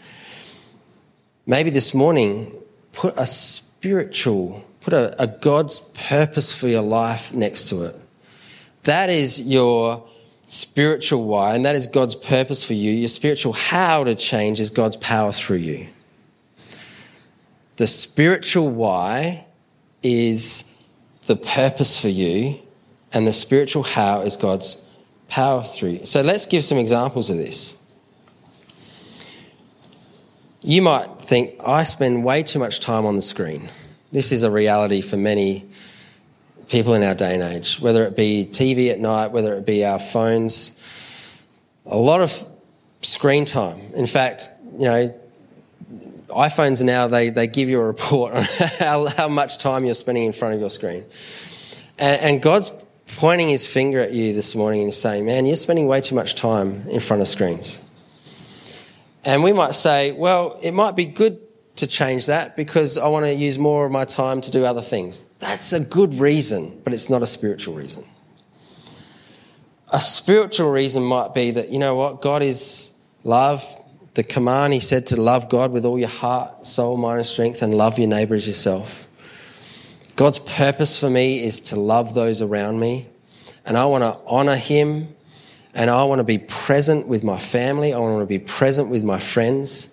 Maybe 1.45 1.71
this 1.71 1.93
morning, 1.93 2.57
put 2.93 3.15
a 3.17 3.27
spiritual, 3.27 4.63
put 4.88 4.93
a, 4.93 5.21
a 5.21 5.28
God's 5.28 5.80
purpose 5.80 6.58
for 6.58 6.67
your 6.67 6.82
life 6.82 7.34
next 7.34 7.69
to 7.69 7.84
it 7.84 8.00
that 8.88 9.10
is 9.10 9.41
your 9.41 10.08
spiritual 10.47 11.26
why, 11.26 11.56
and 11.56 11.65
that 11.65 11.76
is 11.76 11.88
God's 11.88 12.15
purpose 12.15 12.63
for 12.63 12.73
you. 12.73 12.91
Your 12.91 13.10
spiritual 13.10 13.52
how 13.52 14.06
to 14.06 14.15
change 14.15 14.62
is 14.62 14.69
God's 14.69 14.95
power 14.95 15.34
through 15.34 15.58
you. 15.58 15.88
The 17.76 17.86
spiritual 17.86 18.69
why 18.69 19.45
is 20.02 20.63
the 21.26 21.36
purpose 21.36 22.00
for 22.00 22.08
you, 22.08 22.60
and 23.12 23.28
the 23.28 23.34
spiritual 23.34 23.84
how 23.84 24.21
is 24.21 24.38
God's 24.38 24.82
power 25.28 25.63
through 25.63 25.89
you. 25.89 26.06
So 26.06 26.21
let's 26.21 26.45
give 26.45 26.63
some 26.63 26.78
examples 26.78 27.30
of 27.30 27.36
this. 27.36 27.76
You 30.62 30.82
might 30.82 31.19
think, 31.19 31.62
I 31.65 31.84
spend 31.84 32.23
way 32.23 32.41
too 32.41 32.60
much 32.60 32.80
time 32.80 33.06
on 33.06 33.15
the 33.15 33.21
screen. 33.21 33.69
This 34.17 34.32
is 34.32 34.41
a 34.41 34.49
reality 34.49 35.01
for 35.01 35.15
many 35.15 35.63
people 36.69 36.95
in 36.95 37.03
our 37.03 37.13
day 37.13 37.36
and 37.36 37.43
age, 37.43 37.80
whether 37.80 38.03
it 38.03 38.15
be 38.15 38.49
TV 38.51 38.89
at 38.89 38.99
night, 38.99 39.27
whether 39.27 39.53
it 39.53 39.63
be 39.63 39.86
our 39.86 39.99
phones, 39.99 40.75
a 41.86 41.99
lot 41.99 42.21
of 42.21 42.47
screen 43.03 43.45
time. 43.45 43.80
In 43.93 44.08
fact, 44.08 44.49
you 44.73 44.86
know, 44.86 45.19
iPhones 46.30 46.84
now, 46.84 47.06
they, 47.06 47.30
they 47.30 47.45
give 47.45 47.69
you 47.69 47.80
a 47.80 47.86
report 47.86 48.34
on 48.34 48.41
how, 48.80 49.06
how 49.06 49.27
much 49.27 49.60
time 49.60 49.86
you're 49.86 49.93
spending 49.93 50.23
in 50.23 50.32
front 50.32 50.56
of 50.56 50.62
your 50.62 50.71
screen. 50.71 51.06
And, 51.99 52.19
and 52.19 52.41
God's 52.41 52.71
pointing 53.17 53.49
his 53.49 53.67
finger 53.67 53.99
at 53.99 54.13
you 54.13 54.34
this 54.34 54.56
morning 54.56 54.82
and 54.82 54.91
saying, 54.95 55.27
man, 55.27 55.45
you're 55.45 55.56
spending 55.56 55.86
way 55.86 56.01
too 56.01 56.15
much 56.15 56.34
time 56.34 56.88
in 56.88 57.01
front 57.01 57.21
of 57.21 57.27
screens. 57.27 57.84
And 59.23 59.43
we 59.43 59.53
might 59.53 59.75
say, 59.75 60.12
well, 60.12 60.58
it 60.63 60.71
might 60.71 60.95
be 60.95 61.06
good 61.06 61.39
to 61.77 61.87
change 61.87 62.25
that 62.25 62.55
because 62.55 62.97
I 62.97 63.07
want 63.07 63.25
to 63.25 63.33
use 63.33 63.57
more 63.57 63.85
of 63.85 63.91
my 63.91 64.05
time 64.05 64.41
to 64.41 64.51
do 64.51 64.65
other 64.65 64.81
things. 64.81 65.21
That's 65.39 65.73
a 65.73 65.79
good 65.79 66.15
reason, 66.15 66.81
but 66.83 66.93
it's 66.93 67.09
not 67.09 67.23
a 67.23 67.27
spiritual 67.27 67.75
reason. 67.75 68.03
A 69.91 70.01
spiritual 70.01 70.69
reason 70.69 71.03
might 71.03 71.33
be 71.33 71.51
that, 71.51 71.69
you 71.69 71.79
know 71.79 71.95
what, 71.95 72.21
God 72.21 72.41
is 72.41 72.91
love. 73.23 73.63
The 74.15 74.23
command, 74.23 74.73
he 74.73 74.79
said 74.79 75.07
to 75.07 75.21
love 75.21 75.47
God 75.47 75.71
with 75.71 75.85
all 75.85 75.99
your 75.99 76.09
heart, 76.09 76.67
soul, 76.67 76.97
mind, 76.97 77.19
and 77.19 77.27
strength, 77.27 77.61
and 77.61 77.73
love 77.73 77.99
your 77.99 78.07
neighbor 78.07 78.35
as 78.35 78.47
yourself. 78.47 79.07
God's 80.15 80.39
purpose 80.39 80.99
for 80.99 81.09
me 81.09 81.43
is 81.43 81.59
to 81.59 81.79
love 81.79 82.15
those 82.15 82.41
around 82.41 82.79
me, 82.79 83.05
and 83.65 83.77
I 83.77 83.85
want 83.85 84.03
to 84.03 84.17
honor 84.25 84.55
him, 84.55 85.15
and 85.75 85.91
I 85.91 86.03
want 86.05 86.19
to 86.19 86.23
be 86.23 86.39
present 86.39 87.07
with 87.07 87.23
my 87.23 87.37
family, 87.37 87.93
I 87.93 87.99
want 87.99 88.21
to 88.21 88.25
be 88.25 88.39
present 88.39 88.89
with 88.89 89.03
my 89.03 89.19
friends. 89.19 89.89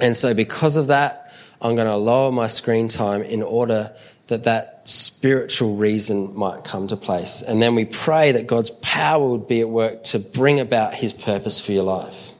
And 0.00 0.16
so, 0.16 0.34
because 0.34 0.76
of 0.76 0.88
that, 0.88 1.32
I'm 1.60 1.74
going 1.74 1.86
to 1.86 1.96
lower 1.96 2.32
my 2.32 2.46
screen 2.46 2.88
time 2.88 3.22
in 3.22 3.42
order 3.42 3.94
that 4.26 4.44
that 4.44 4.82
spiritual 4.84 5.76
reason 5.76 6.36
might 6.36 6.64
come 6.64 6.88
to 6.88 6.96
place. 6.96 7.42
And 7.42 7.60
then 7.60 7.74
we 7.74 7.84
pray 7.84 8.32
that 8.32 8.46
God's 8.46 8.70
power 8.70 9.28
would 9.28 9.46
be 9.46 9.60
at 9.60 9.68
work 9.68 10.04
to 10.04 10.18
bring 10.18 10.60
about 10.60 10.94
his 10.94 11.12
purpose 11.12 11.60
for 11.60 11.72
your 11.72 11.84
life. 11.84 12.32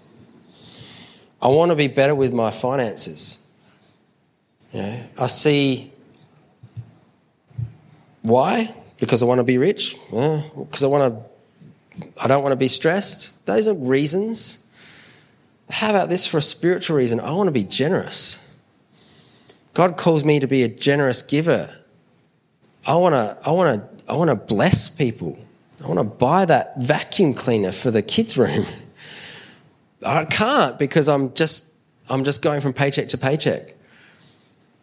I 1.41 1.49
want 1.49 1.71
to 1.71 1.77
be 1.77 1.89
better 1.89 2.15
with 2.15 2.33
my 2.33 2.51
finances. 2.51 3.39
You 4.73 4.83
know, 4.83 5.03
I 5.19 5.27
see 5.27 5.93
why? 8.23 8.75
Because 8.99 9.23
I 9.23 9.27
want 9.27 9.39
to 9.41 9.45
be 9.45 9.59
rich? 9.59 9.97
Eh, 10.13 10.43
because 10.57 10.83
I 10.83 10.87
want 10.87 11.15
to, 11.15 12.05
I 12.23 12.27
don't 12.27 12.43
want 12.43 12.53
to 12.53 12.57
be 12.57 12.69
stressed? 12.69 13.45
Those 13.45 13.69
are 13.69 13.75
reasons. 13.75 14.64
How 15.71 15.91
about 15.91 16.09
this 16.09 16.27
for 16.27 16.39
a 16.39 16.43
spiritual 16.43 16.97
reason? 16.97 17.21
I 17.21 17.33
want 17.33 17.49
to 17.49 17.53
be 17.53 17.65
generous. 17.65 18.41
God 19.73 19.97
calls 19.97 20.25
me 20.25 20.41
to 20.41 20.47
be 20.47 20.63
a 20.63 20.69
generous 20.69 21.23
giver. 21.23 21.75
I 22.87 22.97
want 22.97 23.15
to, 23.15 23.37
I 23.45 23.51
want 23.51 23.99
to, 23.99 24.13
I 24.13 24.17
want 24.17 24.31
to 24.31 24.37
bless 24.37 24.89
people. 24.89 25.39
I 25.83 25.89
want 25.89 25.99
to 25.99 26.05
buy 26.05 26.45
that 26.45 26.81
vacuum 26.81 27.35
cleaner 27.35 27.73
for 27.73 27.91
the 27.91 28.03
kids' 28.03 28.39
room. 28.39 28.65
I 30.07 30.25
can't 30.25 30.79
because 30.79 31.09
I'm 31.09 31.35
just, 31.35 31.73
I'm 32.09 32.25
just 32.25 32.43
going 32.43 32.61
from 32.61 32.73
paycheck 32.73 33.09
to 33.09 33.19
paycheck. 33.19 33.75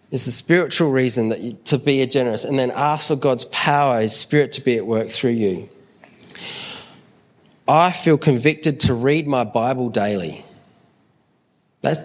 It's 0.10 0.26
the 0.26 0.32
spiritual 0.32 0.92
reason 0.92 1.30
that 1.30 1.40
you, 1.40 1.54
to 1.66 1.78
be 1.78 2.02
a 2.02 2.08
generous, 2.08 2.44
and 2.44 2.60
then 2.60 2.72
ask 2.72 3.08
for 3.08 3.16
God's 3.16 3.46
power, 3.46 4.02
His 4.02 4.16
Spirit 4.16 4.52
to 4.54 4.62
be 4.62 4.76
at 4.78 4.86
work 4.86 5.10
through 5.10 5.32
you. 5.32 5.70
I 7.68 7.92
feel 7.92 8.18
convicted 8.18 8.82
to 8.82 8.94
read 8.94 9.28
my 9.28 9.46
Bible 9.46 9.90
daily. 9.90 10.44
That's 11.82 12.00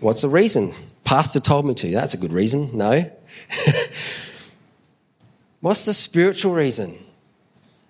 what's 0.00 0.22
the 0.22 0.28
reason? 0.28 0.72
Pastor 1.04 1.40
told 1.40 1.66
me 1.66 1.74
to. 1.74 1.90
That's 1.92 2.14
a 2.14 2.18
good 2.18 2.32
reason. 2.32 2.76
No. 2.76 3.10
what's 5.60 5.84
the 5.84 5.92
spiritual 5.92 6.54
reason? 6.54 6.96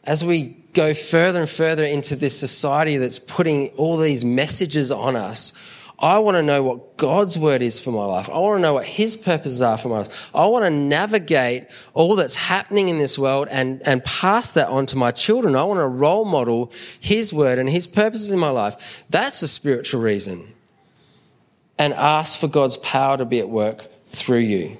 As 0.04 0.24
we 0.24 0.56
go 0.72 0.94
further 0.94 1.40
and 1.40 1.48
further 1.48 1.84
into 1.84 2.16
this 2.16 2.38
society 2.38 2.98
that's 2.98 3.18
putting 3.18 3.68
all 3.70 3.96
these 3.96 4.24
messages 4.24 4.92
on 4.92 5.16
us, 5.16 5.52
I 5.98 6.18
want 6.18 6.36
to 6.36 6.42
know 6.42 6.62
what 6.62 6.98
God's 6.98 7.38
word 7.38 7.62
is 7.62 7.80
for 7.80 7.90
my 7.90 8.04
life. 8.04 8.28
I 8.28 8.38
want 8.38 8.58
to 8.58 8.62
know 8.62 8.74
what 8.74 8.84
His 8.84 9.16
purposes 9.16 9.62
are 9.62 9.78
for 9.78 9.88
my 9.88 9.98
life. 9.98 10.30
I 10.34 10.44
want 10.46 10.66
to 10.66 10.70
navigate 10.70 11.68
all 11.94 12.16
that's 12.16 12.34
happening 12.34 12.90
in 12.90 12.98
this 12.98 13.18
world 13.18 13.48
and, 13.50 13.82
and 13.86 14.04
pass 14.04 14.52
that 14.52 14.68
on 14.68 14.84
to 14.86 14.96
my 14.96 15.10
children. 15.10 15.56
I 15.56 15.64
want 15.64 15.78
to 15.78 15.86
role 15.86 16.26
model 16.26 16.70
His 17.00 17.32
word 17.32 17.58
and 17.58 17.68
His 17.68 17.86
purposes 17.86 18.30
in 18.30 18.38
my 18.38 18.50
life. 18.50 19.04
That's 19.08 19.40
a 19.40 19.48
spiritual 19.48 20.02
reason. 20.02 20.52
And 21.78 21.92
ask 21.92 22.40
for 22.40 22.48
God's 22.48 22.76
power 22.78 23.18
to 23.18 23.24
be 23.24 23.38
at 23.38 23.48
work 23.48 23.86
through 24.06 24.38
you. 24.38 24.78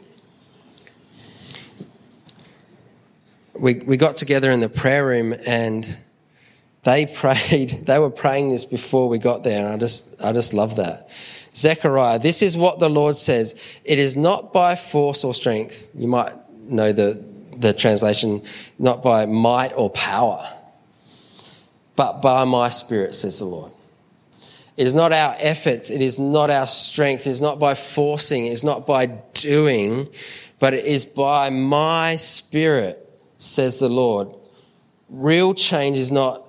We, 3.54 3.74
we 3.80 3.96
got 3.96 4.16
together 4.16 4.50
in 4.50 4.60
the 4.60 4.68
prayer 4.68 5.06
room 5.06 5.34
and 5.46 5.98
they 6.86 7.06
prayed, 7.14 7.84
they 7.84 7.98
were 7.98 8.10
praying 8.10 8.50
this 8.50 8.64
before 8.64 9.08
we 9.08 9.18
got 9.18 9.42
there, 9.42 9.64
and 9.64 9.74
I 9.74 9.76
just, 9.76 10.22
I 10.22 10.32
just 10.32 10.54
love 10.54 10.76
that. 10.76 11.10
Zechariah, 11.54 12.18
this 12.18 12.42
is 12.42 12.56
what 12.56 12.78
the 12.78 12.88
Lord 12.88 13.16
says. 13.16 13.80
It 13.84 13.98
is 13.98 14.16
not 14.16 14.52
by 14.52 14.76
force 14.76 15.24
or 15.24 15.34
strength. 15.34 15.90
You 15.94 16.06
might 16.06 16.32
know 16.68 16.92
the, 16.92 17.22
the 17.56 17.72
translation, 17.72 18.42
not 18.78 19.02
by 19.02 19.26
might 19.26 19.72
or 19.74 19.90
power, 19.90 20.46
but 21.96 22.20
by 22.20 22.44
my 22.44 22.68
spirit, 22.68 23.14
says 23.14 23.38
the 23.38 23.46
Lord. 23.46 23.72
It 24.76 24.86
is 24.86 24.94
not 24.94 25.12
our 25.12 25.34
efforts. 25.38 25.90
It 25.90 26.02
is 26.02 26.18
not 26.18 26.50
our 26.50 26.66
strength. 26.66 27.26
It 27.26 27.30
is 27.30 27.40
not 27.40 27.58
by 27.58 27.74
forcing. 27.74 28.46
It 28.46 28.52
is 28.52 28.62
not 28.62 28.86
by 28.86 29.06
doing, 29.06 30.08
but 30.58 30.74
it 30.74 30.84
is 30.84 31.04
by 31.04 31.48
my 31.50 32.16
spirit, 32.16 33.10
says 33.38 33.78
the 33.78 33.88
Lord. 33.88 34.28
Real 35.08 35.54
change 35.54 35.96
is 35.96 36.12
not 36.12 36.46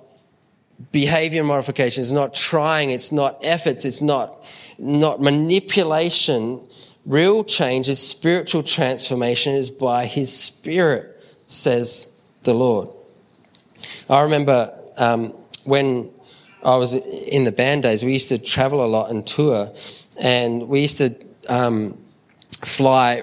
behavior 0.92 1.42
modification. 1.42 2.02
It's 2.02 2.12
not 2.12 2.34
trying. 2.34 2.90
It's 2.90 3.12
not 3.12 3.38
efforts. 3.42 3.84
It's 3.84 4.02
not, 4.02 4.44
not 4.78 5.20
manipulation. 5.22 6.60
Real 7.06 7.44
change 7.44 7.88
is 7.88 7.98
spiritual 7.98 8.62
transformation 8.62 9.54
is 9.54 9.70
by 9.70 10.04
his 10.04 10.30
spirit, 10.30 11.24
says 11.46 12.12
the 12.42 12.52
Lord. 12.52 12.90
I 14.10 14.22
remember 14.22 14.74
um, 14.98 15.34
when 15.64 16.10
I 16.62 16.76
was 16.76 16.94
in 16.94 17.44
the 17.44 17.52
band 17.52 17.84
days, 17.84 18.04
we 18.04 18.12
used 18.12 18.28
to 18.30 18.38
travel 18.38 18.84
a 18.84 18.86
lot 18.86 19.10
and 19.10 19.26
tour, 19.26 19.72
and 20.18 20.68
we 20.68 20.80
used 20.80 20.98
to 20.98 21.14
um, 21.48 21.96
fly 22.64 23.22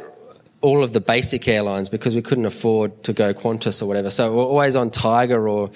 all 0.62 0.84
of 0.84 0.93
the 0.93 1.02
basic 1.02 1.48
airlines 1.48 1.89
because 1.89 2.15
we 2.15 2.21
couldn't 2.21 2.45
afford 2.45 3.04
to 3.04 3.13
go 3.13 3.34
Qantas 3.34 3.82
or 3.82 3.86
whatever. 3.86 4.10
So 4.10 4.36
we're 4.36 4.43
always 4.43 4.76
on 4.76 4.89
Tiger 4.89 5.48
or 5.48 5.69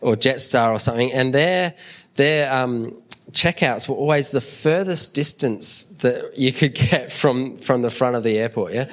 or 0.00 0.16
Jetstar 0.16 0.72
or 0.72 0.78
something, 0.78 1.12
and 1.12 1.32
their 1.32 1.74
their 2.14 2.52
um, 2.52 2.96
checkouts 3.30 3.88
were 3.88 3.94
always 3.94 4.30
the 4.32 4.40
furthest 4.40 5.14
distance 5.14 5.84
that 6.00 6.36
you 6.36 6.52
could 6.52 6.74
get 6.90 7.12
from 7.12 7.56
from 7.56 7.82
the 7.82 7.90
front 7.90 8.16
of 8.16 8.22
the 8.22 8.38
airport. 8.38 8.72
Yeah, 8.72 8.90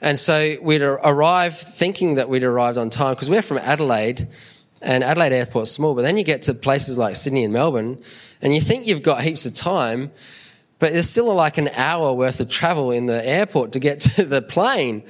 and 0.00 0.18
so 0.18 0.56
we'd 0.62 0.82
arrive 0.82 1.56
thinking 1.56 2.16
that 2.16 2.28
we'd 2.28 2.44
arrived 2.44 2.78
on 2.78 2.90
time 2.90 3.14
because 3.14 3.30
we're 3.30 3.42
from 3.42 3.58
Adelaide, 3.58 4.28
and 4.80 5.04
Adelaide 5.04 5.32
Airport's 5.32 5.70
small. 5.70 5.94
But 5.94 6.02
then 6.02 6.16
you 6.16 6.24
get 6.24 6.42
to 6.42 6.54
places 6.54 6.98
like 6.98 7.16
Sydney 7.16 7.44
and 7.44 7.52
Melbourne, 7.52 7.98
and 8.42 8.54
you 8.54 8.60
think 8.60 8.86
you've 8.86 9.02
got 9.02 9.22
heaps 9.22 9.46
of 9.46 9.54
time. 9.54 10.10
But 10.78 10.92
there's 10.92 11.10
still 11.10 11.32
like 11.34 11.58
an 11.58 11.68
hour 11.76 12.12
worth 12.12 12.40
of 12.40 12.48
travel 12.48 12.90
in 12.90 13.06
the 13.06 13.26
airport 13.26 13.72
to 13.72 13.78
get 13.78 14.00
to 14.16 14.24
the 14.24 14.42
plane. 14.42 15.04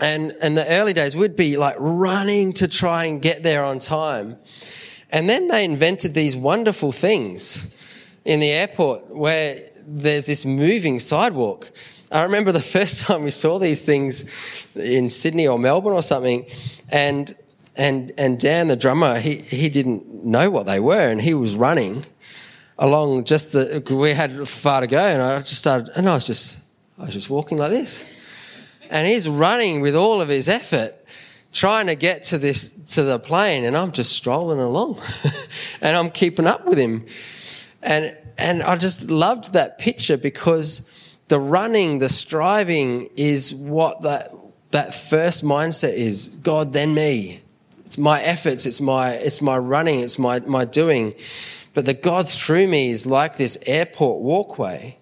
And 0.00 0.32
in 0.42 0.54
the 0.54 0.66
early 0.68 0.92
days, 0.92 1.16
we'd 1.16 1.36
be 1.36 1.56
like 1.56 1.76
running 1.78 2.52
to 2.54 2.68
try 2.68 3.04
and 3.04 3.22
get 3.22 3.42
there 3.42 3.64
on 3.64 3.78
time. 3.78 4.36
And 5.10 5.28
then 5.28 5.48
they 5.48 5.64
invented 5.64 6.12
these 6.12 6.36
wonderful 6.36 6.92
things 6.92 7.72
in 8.24 8.40
the 8.40 8.50
airport 8.50 9.08
where 9.08 9.58
there's 9.86 10.26
this 10.26 10.44
moving 10.44 10.98
sidewalk. 10.98 11.70
I 12.10 12.24
remember 12.24 12.52
the 12.52 12.60
first 12.76 13.02
time 13.02 13.22
we 13.22 13.30
saw 13.30 13.58
these 13.58 13.84
things 13.84 14.24
in 14.74 15.08
Sydney 15.08 15.46
or 15.46 15.58
Melbourne 15.58 15.94
or 15.94 16.02
something, 16.02 16.44
and 16.90 17.34
and 17.76 18.12
and 18.18 18.38
Dan, 18.38 18.68
the 18.68 18.76
drummer, 18.76 19.18
he 19.18 19.36
he 19.36 19.68
didn't 19.68 20.24
know 20.24 20.50
what 20.50 20.66
they 20.66 20.80
were, 20.80 21.08
and 21.08 21.20
he 21.20 21.34
was 21.34 21.56
running 21.56 22.04
along 22.78 23.24
just 23.24 23.52
the. 23.52 23.82
We 23.90 24.12
had 24.12 24.48
far 24.48 24.80
to 24.80 24.86
go, 24.86 25.00
and 25.00 25.22
I 25.22 25.38
just 25.40 25.58
started, 25.58 25.90
and 25.96 26.08
I 26.08 26.14
was 26.14 26.26
just 26.26 26.58
I 26.98 27.04
was 27.04 27.14
just 27.14 27.30
walking 27.30 27.58
like 27.58 27.70
this. 27.70 28.06
And 28.88 29.06
he's 29.06 29.28
running 29.28 29.80
with 29.80 29.96
all 29.96 30.20
of 30.20 30.28
his 30.28 30.48
effort 30.48 30.94
trying 31.52 31.86
to 31.86 31.94
get 31.94 32.22
to 32.22 32.38
this 32.38 32.70
to 32.94 33.02
the 33.02 33.18
plane 33.18 33.64
and 33.64 33.76
I'm 33.76 33.90
just 33.90 34.12
strolling 34.12 34.60
along 34.60 35.00
and 35.80 35.96
I'm 35.96 36.10
keeping 36.10 36.46
up 36.46 36.66
with 36.66 36.78
him. 36.78 37.06
And 37.82 38.16
and 38.38 38.62
I 38.62 38.76
just 38.76 39.10
loved 39.10 39.54
that 39.54 39.78
picture 39.78 40.16
because 40.16 40.88
the 41.28 41.40
running 41.40 41.98
the 41.98 42.08
striving 42.08 43.08
is 43.16 43.54
what 43.54 44.02
that 44.02 44.30
that 44.70 44.94
first 44.94 45.44
mindset 45.44 45.94
is. 45.94 46.36
God 46.36 46.72
then 46.72 46.94
me 46.94 47.40
it's 47.86 47.96
my 47.96 48.20
efforts 48.20 48.66
it's 48.66 48.80
my 48.80 49.12
it's 49.12 49.40
my 49.40 49.56
running 49.56 50.00
it's 50.00 50.18
my 50.18 50.40
my 50.40 50.66
doing 50.66 51.14
but 51.72 51.86
the 51.86 51.94
God 51.94 52.28
through 52.28 52.68
me 52.68 52.90
is 52.90 53.06
like 53.06 53.36
this 53.36 53.56
airport 53.66 54.20
walkway 54.20 54.98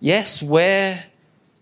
yes 0.00 0.42
we're 0.42 1.04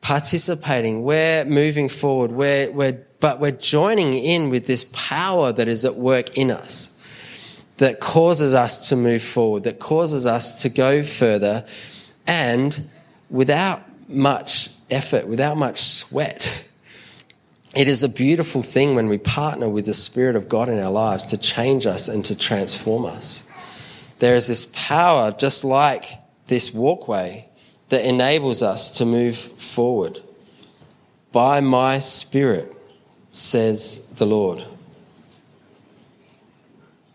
participating, 0.00 1.02
we're 1.02 1.44
moving 1.44 1.88
forward, 1.88 2.33
we're, 2.33 2.70
we're, 2.70 3.04
but 3.20 3.40
we're 3.40 3.50
joining 3.50 4.14
in 4.14 4.50
with 4.50 4.66
this 4.66 4.85
power 4.92 5.52
that 5.52 5.68
is 5.68 5.85
at 5.85 5.96
work 5.96 6.37
in 6.37 6.50
us 6.50 6.94
that 7.78 8.00
causes 8.00 8.54
us 8.54 8.88
to 8.88 8.96
move 8.96 9.22
forward, 9.22 9.62
that 9.64 9.78
causes 9.78 10.26
us 10.26 10.62
to 10.62 10.68
go 10.68 11.02
further, 11.02 11.64
and 12.26 12.88
without 13.31 13.83
much 14.09 14.70
effort, 14.90 15.28
without 15.28 15.57
much 15.57 15.81
sweat. 15.81 16.64
It 17.74 17.88
is 17.88 18.02
a 18.02 18.09
beautiful 18.09 18.62
thing 18.62 18.94
when 18.94 19.09
we 19.09 19.18
partner 19.18 19.68
with 19.68 19.85
the 19.85 19.94
Spirit 19.94 20.37
of 20.37 20.48
God 20.48 20.68
in 20.68 20.78
our 20.78 20.90
lives 20.90 21.26
to 21.26 21.38
change 21.38 21.87
us 21.87 22.09
and 22.09 22.24
to 22.24 22.37
transform 22.37 23.04
us. 23.04 23.46
There 24.18 24.35
is 24.35 24.48
this 24.48 24.66
power, 24.74 25.31
just 25.31 25.64
like 25.64 26.18
this 26.46 26.72
walkway, 26.72 27.48
that 27.90 28.04
enables 28.04 28.62
us 28.62 28.90
to 28.98 29.04
move 29.04 29.37
forward. 29.37 30.20
By 31.31 31.61
my 31.61 31.98
Spirit, 31.98 32.74
says 33.31 34.07
the 34.16 34.26
Lord. 34.26 34.64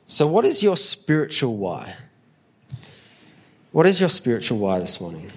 So, 0.05 0.27
what 0.27 0.45
is 0.45 0.61
your 0.61 0.77
spiritual 0.77 1.57
why? 1.57 1.95
What 3.71 3.87
is 3.87 3.99
your 3.99 4.09
spiritual 4.09 4.59
why 4.59 4.79
this 4.79 5.01
morning? 5.01 5.31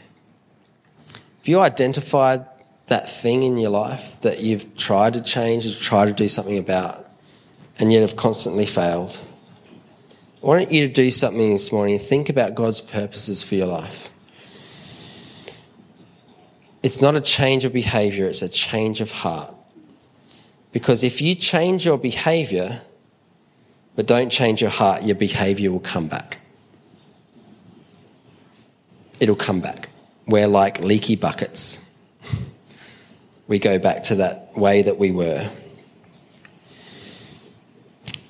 Have 1.09 1.49
you 1.49 1.61
identified 1.61 2.45
that 2.87 3.11
thing 3.11 3.43
in 3.43 3.59
your 3.59 3.71
life 3.71 4.21
that 4.21 4.41
you've 4.41 4.77
tried 4.77 5.15
to 5.15 5.21
change, 5.23 5.65
you've 5.65 5.81
tried 5.81 6.07
to 6.07 6.13
do 6.13 6.29
something 6.29 6.59
about, 6.59 7.09
and 7.79 7.93
yet 7.93 8.01
have 8.01 8.17
constantly 8.17 8.67
failed? 8.67 9.19
I 10.43 10.47
want 10.47 10.71
you 10.71 10.87
to 10.87 10.93
do 10.93 11.11
something 11.11 11.53
this 11.53 11.73
morning. 11.73 11.99
Think 11.99 12.29
about 12.29 12.55
God's 12.55 12.81
purposes 12.81 13.43
for 13.43 13.57
your 13.57 13.67
life. 13.67 14.13
It's 16.83 17.01
not 17.01 17.17
a 17.17 17.21
change 17.21 17.65
of 17.65 17.73
behavior, 17.73 18.27
it's 18.27 18.43
a 18.43 18.49
change 18.49 19.01
of 19.01 19.11
heart. 19.11 19.53
Because 20.71 21.03
if 21.03 21.21
you 21.21 21.35
change 21.35 21.85
your 21.85 21.99
behavior, 21.99 22.83
but 23.97 24.07
don't 24.07 24.31
change 24.31 24.61
your 24.61 24.71
heart, 24.71 25.03
your 25.03 25.17
behavior 25.17 25.73
will 25.73 25.81
come 25.81 26.07
back. 26.07 26.39
It'll 29.19 29.35
come 29.35 29.61
back. 29.61 29.89
We're 30.27 30.47
like 30.47 30.81
leaky 30.81 31.17
buckets. 31.17 31.86
We 33.49 33.59
go 33.59 33.79
back 33.79 34.03
to 34.05 34.17
that 34.17 34.57
way 34.57 34.83
that 34.83 34.99
we 34.99 35.11
were. 35.11 35.49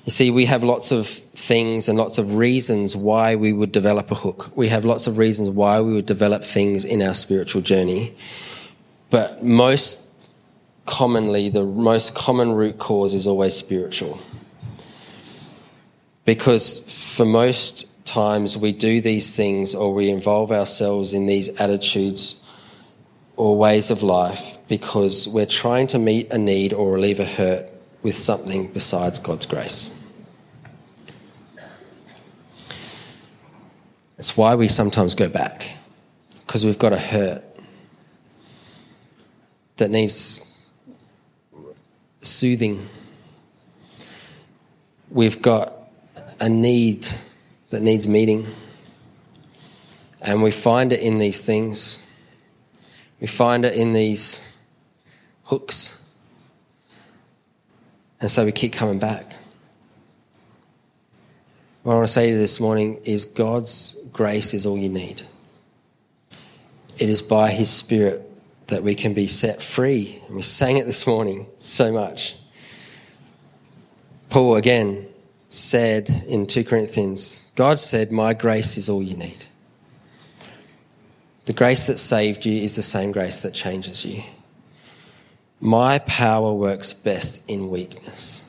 You 0.05 0.11
see, 0.11 0.31
we 0.31 0.45
have 0.45 0.63
lots 0.63 0.91
of 0.91 1.07
things 1.07 1.89
and 1.89 1.97
lots 1.97 2.17
of 2.17 2.35
reasons 2.35 2.95
why 2.95 3.35
we 3.35 3.51
would 3.51 3.71
develop 3.71 4.09
a 4.11 4.15
hook. 4.15 4.51
We 4.55 4.69
have 4.69 4.85
lots 4.85 5.07
of 5.07 5.17
reasons 5.17 5.49
why 5.49 5.81
we 5.81 5.93
would 5.93 6.05
develop 6.05 6.43
things 6.43 6.85
in 6.85 7.01
our 7.01 7.13
spiritual 7.13 7.61
journey. 7.61 8.15
But 9.09 9.43
most 9.43 10.07
commonly, 10.85 11.49
the 11.49 11.65
most 11.65 12.15
common 12.15 12.53
root 12.53 12.77
cause 12.77 13.13
is 13.13 13.27
always 13.27 13.53
spiritual. 13.53 14.19
Because 16.23 17.15
for 17.15 17.25
most 17.25 18.05
times 18.05 18.57
we 18.57 18.71
do 18.71 19.01
these 19.01 19.35
things 19.35 19.75
or 19.75 19.93
we 19.93 20.09
involve 20.09 20.51
ourselves 20.51 21.13
in 21.13 21.25
these 21.25 21.49
attitudes 21.59 22.41
or 23.37 23.55
ways 23.55 23.91
of 23.91 24.03
life 24.03 24.57
because 24.67 25.27
we're 25.27 25.45
trying 25.45 25.87
to 25.87 25.99
meet 25.99 26.33
a 26.33 26.37
need 26.37 26.73
or 26.73 26.91
relieve 26.91 27.19
a 27.19 27.25
hurt 27.25 27.69
with 28.01 28.17
something 28.17 28.71
besides 28.73 29.19
God's 29.19 29.45
grace. 29.45 29.93
It's 34.17 34.35
why 34.35 34.55
we 34.55 34.67
sometimes 34.67 35.13
go 35.13 35.29
back, 35.29 35.71
because 36.45 36.65
we've 36.65 36.79
got 36.79 36.91
a 36.91 36.97
hurt 36.97 37.43
that 39.75 39.91
needs 39.91 40.43
soothing. 42.21 42.83
We've 45.11 45.39
got 45.39 45.73
a 46.39 46.49
need 46.49 47.07
that 47.69 47.83
needs 47.83 48.07
meeting. 48.07 48.47
And 50.21 50.41
we 50.41 50.49
find 50.49 50.91
it 50.91 51.01
in 51.01 51.19
these 51.19 51.41
things. 51.41 52.03
We 53.19 53.27
find 53.27 53.65
it 53.65 53.75
in 53.75 53.93
these 53.93 54.53
hooks. 55.43 56.03
And 58.19 58.29
so 58.29 58.45
we 58.45 58.51
keep 58.51 58.73
coming 58.73 58.99
back. 58.99 59.33
What 61.83 61.93
I 61.93 61.95
want 61.95 62.07
to 62.07 62.13
say 62.13 62.27
to 62.27 62.33
you 62.33 62.37
this 62.37 62.59
morning 62.59 62.99
is 63.05 63.25
God's 63.25 63.97
grace 64.11 64.53
is 64.53 64.65
all 64.65 64.77
you 64.77 64.89
need. 64.89 65.21
It 66.97 67.09
is 67.09 67.21
by 67.21 67.51
His 67.51 67.69
Spirit 67.69 68.23
that 68.67 68.83
we 68.83 68.95
can 68.95 69.13
be 69.13 69.27
set 69.27 69.61
free. 69.61 70.21
And 70.27 70.35
we 70.35 70.41
sang 70.41 70.77
it 70.77 70.85
this 70.85 71.07
morning 71.07 71.47
so 71.57 71.91
much. 71.91 72.35
Paul 74.29 74.55
again 74.55 75.07
said 75.49 76.09
in 76.27 76.47
2 76.47 76.65
Corinthians, 76.65 77.49
God 77.55 77.79
said, 77.79 78.11
My 78.11 78.33
grace 78.33 78.77
is 78.77 78.89
all 78.89 79.01
you 79.01 79.15
need. 79.15 79.45
The 81.47 81.53
grace 81.53 81.87
that 81.87 81.97
saved 81.97 82.45
you 82.45 82.61
is 82.61 82.75
the 82.75 82.83
same 82.83 83.13
grace 83.13 83.39
that 83.39 83.53
changes 83.53 84.03
you. 84.03 84.21
My 85.61 85.99
power 85.99 86.53
works 86.53 86.91
best 86.91 87.49
in 87.49 87.69
weakness. 87.69 88.43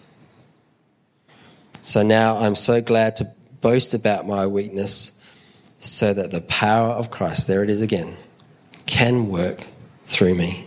So 1.80 2.02
now 2.02 2.38
I'm 2.38 2.56
so 2.56 2.80
glad 2.80 3.14
to 3.16 3.32
boast 3.60 3.94
about 3.94 4.26
my 4.26 4.48
weakness 4.48 5.12
so 5.78 6.12
that 6.12 6.32
the 6.32 6.40
power 6.40 6.88
of 6.88 7.12
Christ, 7.12 7.46
there 7.46 7.62
it 7.62 7.70
is 7.70 7.82
again, 7.82 8.16
can 8.86 9.28
work 9.28 9.68
through 10.04 10.34
me. 10.34 10.66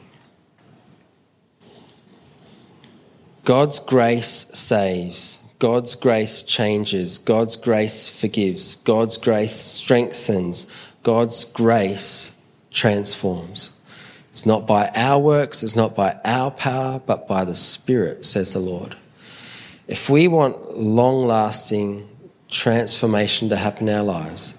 God's 3.44 3.78
grace 3.78 4.50
saves. 4.54 5.44
God's 5.60 5.96
grace 5.96 6.44
changes. 6.44 7.18
God's 7.18 7.58
grace 7.58 8.08
forgives. 8.08 8.76
God's 8.78 9.18
grace 9.18 9.58
strengthens. 9.58 10.72
God's 11.04 11.46
grace 11.46 12.36
transforms. 12.72 13.74
It's 14.30 14.46
not 14.46 14.66
by 14.66 14.90
our 14.96 15.20
works, 15.20 15.62
it's 15.62 15.76
not 15.76 15.96
by 15.96 16.18
our 16.24 16.52
power, 16.52 17.02
but 17.06 17.28
by 17.28 17.44
the 17.44 17.56
Spirit, 17.56 18.26
says 18.26 18.54
the 18.54 18.60
Lord. 18.60 18.96
If 19.88 20.10
we 20.10 20.28
want 20.28 20.78
long 20.78 21.28
lasting 21.28 22.08
transformation 22.50 23.50
to 23.50 23.58
happen 23.58 23.90
in 23.90 23.96
our 23.96 24.04
lives, 24.04 24.58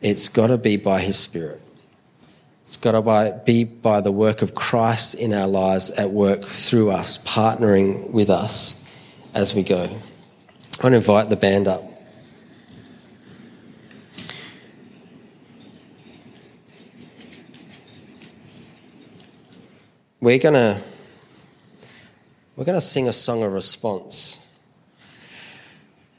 it's 0.00 0.28
got 0.28 0.46
to 0.46 0.56
be 0.56 0.76
by 0.76 1.00
His 1.00 1.18
Spirit. 1.18 1.60
It's 2.62 2.76
got 2.76 2.92
to 2.92 3.42
be 3.44 3.64
by 3.64 4.00
the 4.00 4.10
work 4.10 4.42
of 4.42 4.54
Christ 4.54 5.14
in 5.14 5.32
our 5.32 5.46
lives 5.46 5.90
at 5.90 6.10
work 6.10 6.42
through 6.42 6.90
us, 6.90 7.18
partnering 7.18 8.10
with 8.10 8.30
us 8.30 8.80
as 9.34 9.54
we 9.54 9.62
go. 9.62 9.82
I 9.82 10.82
want 10.82 10.92
to 10.92 10.96
invite 10.96 11.28
the 11.28 11.36
band 11.36 11.68
up. 11.68 11.82
We're 20.26 20.40
going 20.40 20.54
to 20.54 20.80
we're 22.56 22.64
to 22.64 22.80
sing 22.80 23.06
a 23.06 23.12
song 23.12 23.44
of 23.44 23.52
response. 23.52 24.44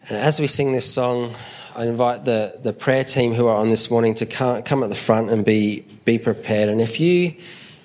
And 0.07 0.17
as 0.17 0.39
we 0.39 0.47
sing 0.47 0.71
this 0.71 0.89
song, 0.89 1.33
I 1.75 1.87
invite 1.87 2.23
the, 2.23 2.57
the 2.63 2.71
prayer 2.71 3.03
team 3.03 3.33
who 3.33 3.47
are 3.47 3.57
on 3.57 3.67
this 3.67 3.91
morning 3.91 4.13
to 4.13 4.25
come, 4.25 4.63
come 4.63 4.81
at 4.81 4.87
the 4.87 4.95
front 4.95 5.29
and 5.29 5.43
be, 5.43 5.83
be 6.05 6.19
prepared. 6.19 6.69
And 6.69 6.79
if 6.79 7.01
you 7.01 7.35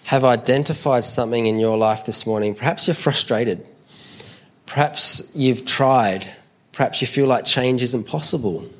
have 0.05 0.25
identified 0.25 1.03
something 1.03 1.47
in 1.47 1.59
your 1.59 1.77
life 1.77 2.05
this 2.05 2.25
morning, 2.25 2.55
perhaps 2.55 2.87
you're 2.87 2.95
frustrated, 2.95 3.67
perhaps 4.67 5.29
you've 5.35 5.65
tried, 5.65 6.33
perhaps 6.71 7.01
you 7.01 7.09
feel 7.09 7.27
like 7.27 7.45
change 7.45 7.83
isn't 7.83 8.07
possible. 8.07 8.71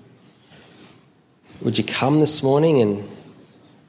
Would 1.61 1.77
you 1.77 1.83
come 1.83 2.21
this 2.21 2.41
morning 2.41 2.81
and 2.81 3.09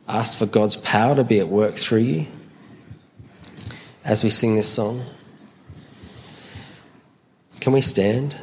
ask 0.07 0.39
for 0.39 0.47
God's 0.47 0.75
power 0.75 1.13
to 1.13 1.23
be 1.23 1.39
at 1.39 1.49
work 1.49 1.75
through 1.75 1.99
you 1.99 2.25
as 4.05 4.23
we 4.23 4.29
sing 4.29 4.55
this 4.55 4.67
song? 4.67 5.05
Can 7.59 7.71
we 7.71 7.81
stand? 7.81 8.35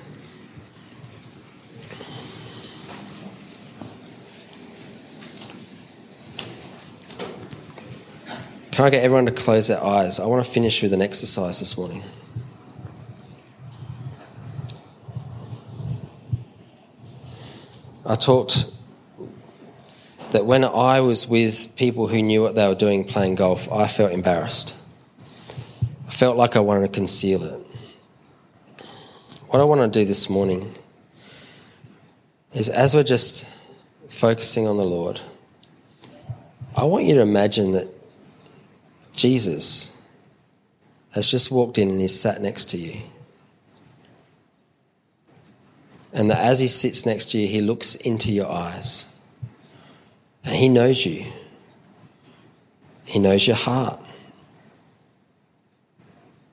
Can 8.71 8.87
I 8.87 8.91
get 8.91 9.05
everyone 9.05 9.27
to 9.27 9.33
close 9.33 9.69
their 9.69 9.83
eyes? 9.83 10.19
I 10.19 10.27
want 10.27 10.43
to 10.43 10.51
finish 10.51 10.83
with 10.83 10.95
an 10.95 11.03
exercise 11.03 11.59
this 11.59 11.77
morning. 11.77 12.03
I 18.07 18.15
talked 18.15 18.65
that 20.31 20.47
when 20.47 20.65
I 20.65 21.03
was 21.03 21.29
with 21.29 21.77
people 21.77 22.09
who 22.09 22.23
knew 22.23 22.41
what 22.41 22.55
they 22.55 22.67
were 22.67 22.75
doing 22.75 23.05
playing 23.05 23.35
golf, 23.35 23.71
I 23.71 23.87
felt 23.87 24.13
embarrassed. 24.13 24.80
I 26.11 26.13
felt 26.13 26.37
like 26.37 26.57
I 26.57 26.59
wanted 26.59 26.89
to 26.89 26.93
conceal 26.93 27.45
it. 27.45 27.67
What 29.47 29.61
I 29.61 29.65
want 29.65 29.81
to 29.81 29.87
do 30.01 30.05
this 30.05 30.29
morning 30.29 30.75
is 32.53 32.69
as 32.69 32.97
we're 32.97 33.05
just 33.05 33.49
focusing 34.09 34.67
on 34.67 34.77
the 34.77 34.85
Lord, 34.85 35.21
I 36.75 36.83
want 36.83 37.05
you 37.05 37.15
to 37.15 37.21
imagine 37.21 37.71
that 37.73 37.87
Jesus 39.13 39.97
has 41.13 41.31
just 41.31 41.53
walked 41.53 41.79
in 41.79 41.89
and 41.91 42.01
he's 42.01 42.19
sat 42.19 42.43
next 42.43 42.71
to 42.71 42.77
you. 42.77 42.97
And 46.13 46.29
that 46.29 46.39
as 46.39 46.59
he 46.59 46.67
sits 46.67 47.07
next 47.07 47.31
to 47.31 47.39
you, 47.39 47.47
he 47.47 47.61
looks 47.61 47.95
into 47.95 48.33
your 48.33 48.51
eyes. 48.51 49.15
And 50.45 50.57
he 50.57 50.69
knows 50.69 51.07
you. 51.07 51.25
He 53.05 53.21
knows 53.21 53.47
your 53.47 53.55
heart. 53.55 54.01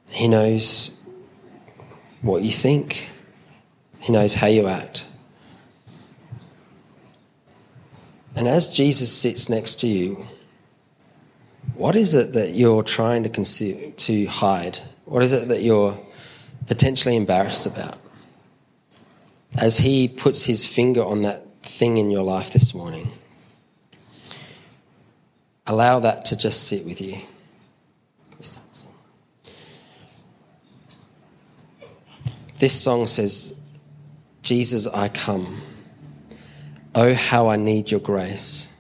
He 0.10 0.28
knows 0.28 0.98
what 2.22 2.44
you 2.44 2.52
think. 2.52 3.10
He 4.00 4.12
knows 4.12 4.34
how 4.34 4.48
you 4.48 4.68
act. 4.68 5.08
And 8.36 8.48
as 8.48 8.70
Jesus 8.70 9.12
sits 9.12 9.50
next 9.50 9.80
to 9.80 9.88
you, 9.88 10.24
what 11.74 11.96
is 11.96 12.14
it 12.14 12.34
that 12.34 12.52
you're 12.52 12.84
trying 12.84 13.24
to 13.24 13.30
conceal, 13.30 13.92
to 13.92 14.26
hide? 14.26 14.80
What 15.06 15.24
is 15.24 15.32
it 15.32 15.48
that 15.48 15.62
you're 15.62 16.00
potentially 16.68 17.16
embarrassed 17.16 17.66
about? 17.66 17.98
As 19.58 19.78
he 19.78 20.08
puts 20.08 20.46
his 20.46 20.66
finger 20.66 21.04
on 21.04 21.24
that 21.24 21.64
thing 21.64 21.98
in 21.98 22.12
your 22.12 22.24
life 22.24 22.54
this 22.54 22.74
morning, 22.74 23.12
allow 25.66 26.00
that 26.00 26.26
to 26.26 26.38
just 26.38 26.68
sit 26.68 26.86
with 26.86 27.02
you. 27.02 27.18
This 32.58 32.80
song 32.80 33.08
says, 33.08 33.56
Jesus, 34.42 34.88
I 34.88 35.10
come. 35.10 35.58
Oh, 36.96 37.14
how 37.14 37.50
I 37.50 37.58
need 37.58 37.92
your 37.92 38.00
grace 38.00 38.74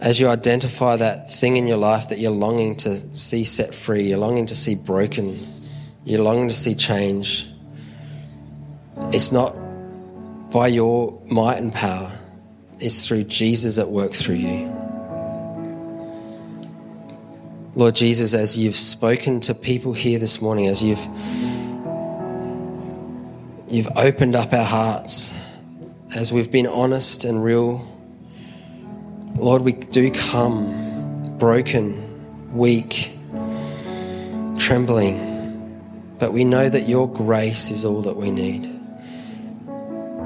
as 0.00 0.20
you 0.20 0.28
identify 0.28 0.96
that 0.96 1.30
thing 1.30 1.56
in 1.56 1.66
your 1.66 1.76
life 1.76 2.08
that 2.08 2.18
you're 2.18 2.30
longing 2.30 2.76
to 2.76 3.16
see 3.16 3.44
set 3.44 3.74
free, 3.74 4.08
you're 4.08 4.18
longing 4.18 4.46
to 4.46 4.54
see 4.54 4.74
broken, 4.74 5.38
you're 6.04 6.22
longing 6.22 6.48
to 6.48 6.54
see 6.54 6.74
change, 6.74 7.48
it's 9.12 9.32
not 9.32 9.54
by 10.50 10.68
your 10.68 11.20
might 11.26 11.58
and 11.58 11.72
power, 11.72 12.12
it's 12.78 13.06
through 13.06 13.24
Jesus 13.24 13.78
at 13.78 13.88
work 13.88 14.12
through 14.12 14.36
you. 14.36 14.74
Lord 17.74 17.94
Jesus, 17.94 18.34
as 18.34 18.56
you've 18.56 18.76
spoken 18.76 19.40
to 19.40 19.54
people 19.54 19.92
here 19.92 20.18
this 20.18 20.40
morning, 20.40 20.66
as 20.66 20.82
you've 20.82 21.06
you've 23.70 23.88
opened 23.96 24.34
up 24.34 24.52
our 24.52 24.64
hearts 24.64 25.34
as 26.14 26.32
we've 26.32 26.50
been 26.50 26.66
honest 26.66 27.24
and 27.24 27.42
real. 27.44 27.86
Lord, 29.36 29.62
we 29.62 29.72
do 29.72 30.10
come 30.10 31.36
broken, 31.38 32.56
weak, 32.56 33.12
trembling, 34.58 36.16
but 36.18 36.32
we 36.32 36.44
know 36.44 36.68
that 36.68 36.88
your 36.88 37.12
grace 37.12 37.70
is 37.70 37.84
all 37.84 38.02
that 38.02 38.16
we 38.16 38.30
need. 38.30 38.64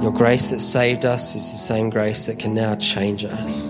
Your 0.00 0.12
grace 0.12 0.50
that 0.50 0.60
saved 0.60 1.04
us 1.04 1.34
is 1.34 1.52
the 1.52 1.58
same 1.58 1.90
grace 1.90 2.26
that 2.26 2.38
can 2.38 2.54
now 2.54 2.76
change 2.76 3.24
us. 3.24 3.68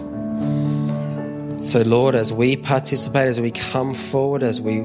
So, 1.58 1.82
Lord, 1.82 2.14
as 2.14 2.32
we 2.32 2.56
participate, 2.56 3.28
as 3.28 3.40
we 3.40 3.50
come 3.50 3.94
forward, 3.94 4.42
as 4.42 4.60
we, 4.60 4.80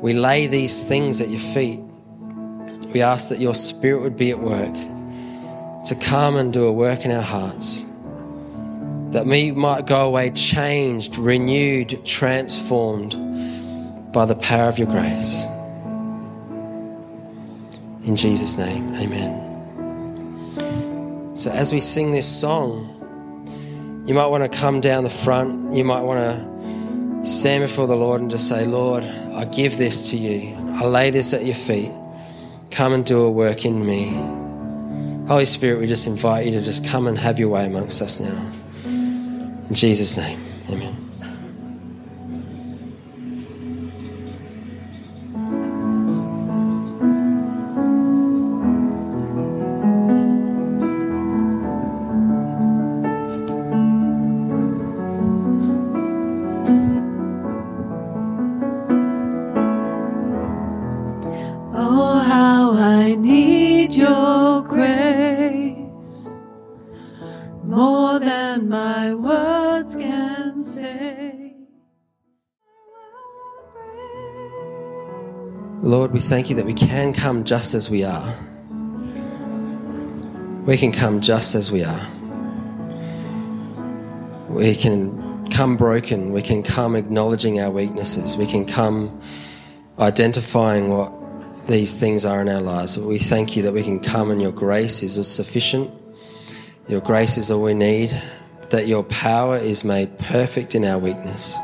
we 0.00 0.12
lay 0.12 0.46
these 0.46 0.88
things 0.88 1.20
at 1.20 1.28
your 1.30 1.40
feet, 1.40 1.80
we 2.92 3.02
ask 3.02 3.28
that 3.28 3.40
your 3.40 3.54
Spirit 3.54 4.02
would 4.02 4.16
be 4.16 4.30
at 4.30 4.38
work 4.38 4.74
to 5.84 5.94
come 5.94 6.36
and 6.36 6.52
do 6.52 6.66
a 6.66 6.72
work 6.72 7.04
in 7.04 7.10
our 7.10 7.22
hearts. 7.22 7.86
That 9.12 9.26
we 9.26 9.52
might 9.52 9.86
go 9.86 10.06
away 10.06 10.30
changed, 10.30 11.16
renewed, 11.16 12.04
transformed 12.04 13.16
by 14.12 14.24
the 14.24 14.36
power 14.36 14.68
of 14.68 14.78
your 14.78 14.88
grace. 14.88 15.46
In 18.06 18.16
Jesus' 18.16 18.56
name, 18.56 18.94
amen. 18.94 19.46
So, 21.36 21.50
as 21.50 21.72
we 21.72 21.80
sing 21.80 22.12
this 22.12 22.26
song, 22.28 22.96
you 24.06 24.14
might 24.14 24.26
want 24.26 24.50
to 24.50 24.58
come 24.58 24.80
down 24.80 25.04
the 25.04 25.10
front. 25.10 25.74
You 25.74 25.84
might 25.84 26.02
want 26.02 26.18
to 26.20 27.28
stand 27.28 27.62
before 27.62 27.86
the 27.86 27.96
Lord 27.96 28.20
and 28.20 28.30
just 28.30 28.48
say, 28.48 28.64
Lord, 28.64 29.04
I 29.04 29.44
give 29.44 29.76
this 29.76 30.10
to 30.10 30.16
you. 30.16 30.56
I 30.74 30.84
lay 30.84 31.10
this 31.10 31.32
at 31.32 31.44
your 31.44 31.54
feet. 31.54 31.92
Come 32.70 32.92
and 32.92 33.04
do 33.04 33.22
a 33.22 33.30
work 33.30 33.64
in 33.64 33.84
me. 33.84 34.08
Holy 35.26 35.44
Spirit, 35.44 35.80
we 35.80 35.86
just 35.86 36.06
invite 36.06 36.46
you 36.46 36.52
to 36.52 36.62
just 36.62 36.86
come 36.86 37.06
and 37.06 37.18
have 37.18 37.38
your 37.38 37.48
way 37.48 37.66
amongst 37.66 38.02
us 38.02 38.20
now. 38.20 38.52
In 38.84 39.74
Jesus' 39.74 40.16
name, 40.16 40.40
amen. 40.68 40.99
Thank 76.30 76.48
you 76.48 76.54
that 76.54 76.64
we 76.64 76.72
can 76.72 77.12
come 77.12 77.42
just 77.42 77.74
as 77.74 77.90
we 77.90 78.04
are. 78.04 78.32
We 80.64 80.76
can 80.76 80.92
come 80.92 81.20
just 81.20 81.56
as 81.56 81.72
we 81.72 81.82
are. 81.82 82.06
We 84.48 84.76
can 84.76 85.48
come 85.48 85.76
broken. 85.76 86.30
We 86.30 86.42
can 86.42 86.62
come 86.62 86.94
acknowledging 86.94 87.58
our 87.58 87.72
weaknesses. 87.72 88.36
We 88.36 88.46
can 88.46 88.64
come 88.64 89.20
identifying 89.98 90.90
what 90.90 91.12
these 91.66 91.98
things 91.98 92.24
are 92.24 92.40
in 92.40 92.48
our 92.48 92.60
lives. 92.60 92.96
We 92.96 93.18
thank 93.18 93.56
you 93.56 93.64
that 93.64 93.72
we 93.72 93.82
can 93.82 93.98
come 93.98 94.30
and 94.30 94.40
your 94.40 94.52
grace 94.52 95.02
is 95.02 95.26
sufficient. 95.26 95.90
Your 96.86 97.00
grace 97.00 97.38
is 97.38 97.50
all 97.50 97.64
we 97.64 97.74
need. 97.74 98.16
That 98.68 98.86
your 98.86 99.02
power 99.02 99.56
is 99.56 99.82
made 99.82 100.16
perfect 100.16 100.76
in 100.76 100.84
our 100.84 101.00
weakness. 101.00 101.58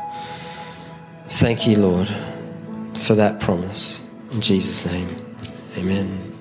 Thank 1.27 1.65
you, 1.67 1.77
Lord, 1.77 2.09
for 2.97 3.15
that 3.15 3.39
promise. 3.39 4.03
In 4.31 4.41
Jesus' 4.41 4.85
name, 4.91 5.07
amen. 5.77 6.33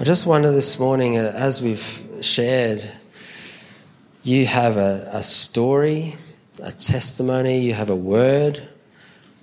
I 0.00 0.04
just 0.04 0.26
wonder 0.26 0.50
this 0.50 0.80
morning, 0.80 1.16
uh, 1.16 1.32
as 1.34 1.62
we've 1.62 2.02
shared, 2.22 2.82
you 4.24 4.46
have 4.46 4.76
a, 4.76 5.08
a 5.12 5.22
story, 5.22 6.16
a 6.60 6.72
testimony, 6.72 7.60
you 7.60 7.72
have 7.74 7.88
a 7.88 7.94
word. 7.94 8.60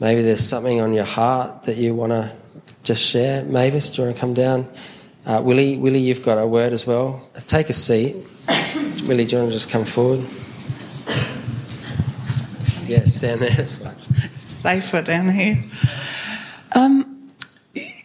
Maybe 0.02 0.22
there's 0.22 0.46
something 0.46 0.82
on 0.82 0.94
your 0.94 1.06
heart 1.06 1.64
that 1.64 1.78
you 1.78 1.96
want 1.96 2.12
to 2.12 2.32
just 2.84 3.04
share. 3.04 3.44
Mavis, 3.46 3.90
do 3.90 4.02
you 4.02 4.08
want 4.08 4.18
to 4.18 4.20
come 4.20 4.34
down? 4.34 4.68
Uh, 5.26 5.42
Willie, 5.42 5.78
Willie, 5.78 6.00
you've 6.00 6.24
got 6.24 6.38
a 6.38 6.46
word 6.46 6.74
as 6.74 6.86
well. 6.86 7.30
Uh, 7.34 7.40
Take 7.48 7.70
a 7.70 7.74
seat. 7.74 8.18
Willie, 9.06 9.26
do 9.26 9.38
you 9.38 9.42
want 9.44 9.52
to 9.52 9.58
just 9.58 9.70
come 9.70 9.86
forward? 9.86 10.26
Yes, 12.86 13.16
stand 13.16 13.42
there. 13.42 13.52
It's 13.60 14.46
safer 14.46 15.02
down 15.02 15.30
here. 15.30 15.64
Um, 16.78 17.28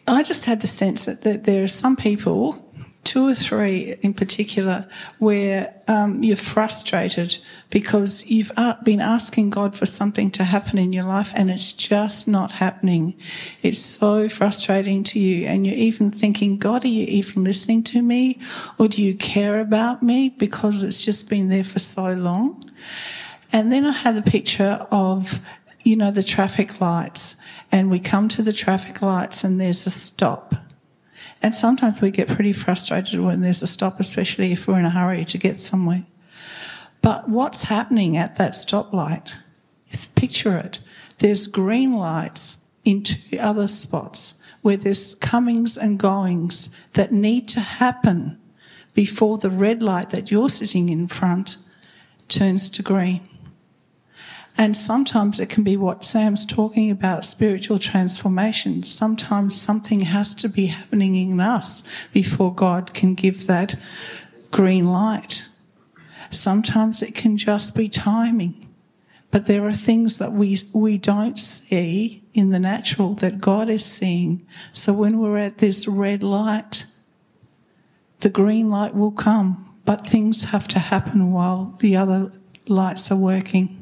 I 0.09 0.23
just 0.23 0.47
had 0.47 0.63
the 0.63 0.67
sense 0.67 1.05
that, 1.05 1.23
that 1.23 1.45
there 1.45 1.63
are 1.63 1.69
some 1.69 1.95
people, 1.95 2.67
two 3.05 3.29
or 3.29 3.35
three 3.35 3.97
in 4.01 4.15
particular, 4.15 4.89
where 5.19 5.75
um, 5.89 6.23
you're 6.23 6.39
frustrated 6.39 7.37
because 7.69 8.25
you've 8.27 8.51
uh, 8.57 8.77
been 8.83 9.01
asking 9.01 9.51
God 9.51 9.77
for 9.77 9.85
something 9.85 10.31
to 10.31 10.45
happen 10.45 10.79
in 10.79 10.95
your 10.95 11.05
life 11.05 11.33
and 11.35 11.51
it's 11.51 11.75
just 11.75 12.27
not 12.27 12.53
happening. 12.53 13.15
It's 13.61 13.79
so 13.79 14.27
frustrating 14.31 15.05
to 15.05 15.19
you, 15.21 15.47
and 15.47 15.67
you're 15.67 15.77
even 15.77 16.11
thinking, 16.11 16.57
God, 16.57 16.87
are 16.87 16.89
you 16.89 17.05
even 17.07 17.45
listening 17.45 17.83
to 17.85 18.01
me? 18.01 18.39
Or 18.79 18.89
do 18.89 19.03
you 19.03 19.15
care 19.15 19.61
about 19.61 20.03
me? 20.03 20.31
Because 20.31 20.83
it's 20.83 21.05
just 21.05 21.29
been 21.29 21.51
there 21.51 21.65
for 21.65 21.79
so 21.79 22.15
long. 22.15 22.63
And 23.53 23.71
then 23.71 23.85
I 23.85 23.93
had 23.93 24.17
the 24.17 24.23
picture 24.23 24.87
of, 24.91 25.41
you 25.85 25.95
know, 25.95 26.11
the 26.11 26.23
traffic 26.23 26.81
lights. 26.81 27.37
And 27.73 27.91
we 27.91 27.99
come 27.99 28.29
to 28.29 28.43
the 28.43 28.53
traffic 28.53 29.01
lights 29.01 29.43
and 29.43 29.59
there's 29.59 29.87
a 29.87 29.91
stop. 29.91 30.55
And 31.41 31.55
sometimes 31.55 32.01
we 32.01 32.11
get 32.11 32.29
pretty 32.29 32.53
frustrated 32.53 33.19
when 33.19 33.41
there's 33.41 33.63
a 33.63 33.67
stop, 33.67 33.99
especially 33.99 34.53
if 34.53 34.69
we're 34.69 34.79
in 34.79 34.85
a 34.85 34.91
hurry 34.91 35.25
to 35.25 35.39
get 35.39 35.59
somewhere. 35.59 36.05
But 37.01 37.29
what's 37.29 37.65
happening 37.65 38.17
at 38.17 38.37
that 38.37 38.53
stoplight? 38.53 39.35
Picture 40.15 40.57
it. 40.59 40.79
There's 41.19 41.47
green 41.47 41.95
lights 41.95 42.59
in 42.85 43.03
two 43.03 43.39
other 43.39 43.67
spots 43.67 44.35
where 44.61 44.77
there's 44.77 45.17
comings 45.17 45.77
and 45.77 45.99
goings 45.99 46.69
that 46.93 47.11
need 47.11 47.49
to 47.49 47.61
happen 47.61 48.39
before 48.95 49.39
the 49.39 49.51
red 49.51 49.83
light 49.83 50.11
that 50.11 50.31
you're 50.31 50.49
sitting 50.49 50.89
in 50.89 51.09
front 51.09 51.57
turns 52.29 52.71
to 52.71 52.83
green. 52.83 53.29
And 54.59 54.77
sometimes 54.77 55.41
it 55.41 55.49
can 55.49 55.65
be 55.65 55.77
what 55.77 56.05
Sam's 56.05 56.45
talking 56.45 56.91
about 56.91 57.25
spiritual 57.25 57.79
transformation. 57.79 58.83
Sometimes 58.83 59.61
something 59.61 60.01
has 60.01 60.35
to 60.37 60.49
be 60.49 60.67
happening 60.67 61.15
in 61.17 61.41
us 61.41 61.83
before 62.13 62.55
God 62.55 62.93
can 62.93 63.15
give 63.15 63.47
that 63.47 63.75
green 64.51 64.93
light. 64.93 65.49
Sometimes 66.31 67.03
it 67.03 67.15
can 67.15 67.37
just 67.37 67.75
be 67.75 67.89
timing. 67.89 68.65
But 69.31 69.47
there 69.47 69.67
are 69.67 69.73
things 69.73 70.19
that 70.19 70.33
we, 70.33 70.59
we 70.75 70.99
don't 70.99 71.39
see 71.39 72.23
in 72.35 72.51
the 72.51 72.59
natural 72.59 73.15
that 73.15 73.41
God 73.41 73.71
is 73.71 73.85
seeing. 73.85 74.47
So 74.73 74.93
when 74.93 75.19
we're 75.19 75.39
at 75.39 75.59
this 75.59 75.89
red 75.89 76.23
light, 76.23 76.85
the 78.21 78.29
green 78.29 78.71
light 78.71 78.95
will 78.95 79.11
come, 79.11 79.81
but 79.87 80.07
things 80.07 80.45
have 80.45 80.69
to 80.69 80.79
happen 80.79 81.33
while 81.33 81.75
the 81.81 81.97
other 81.97 82.31
lights 82.69 83.11
are 83.11 83.17
working. 83.17 83.82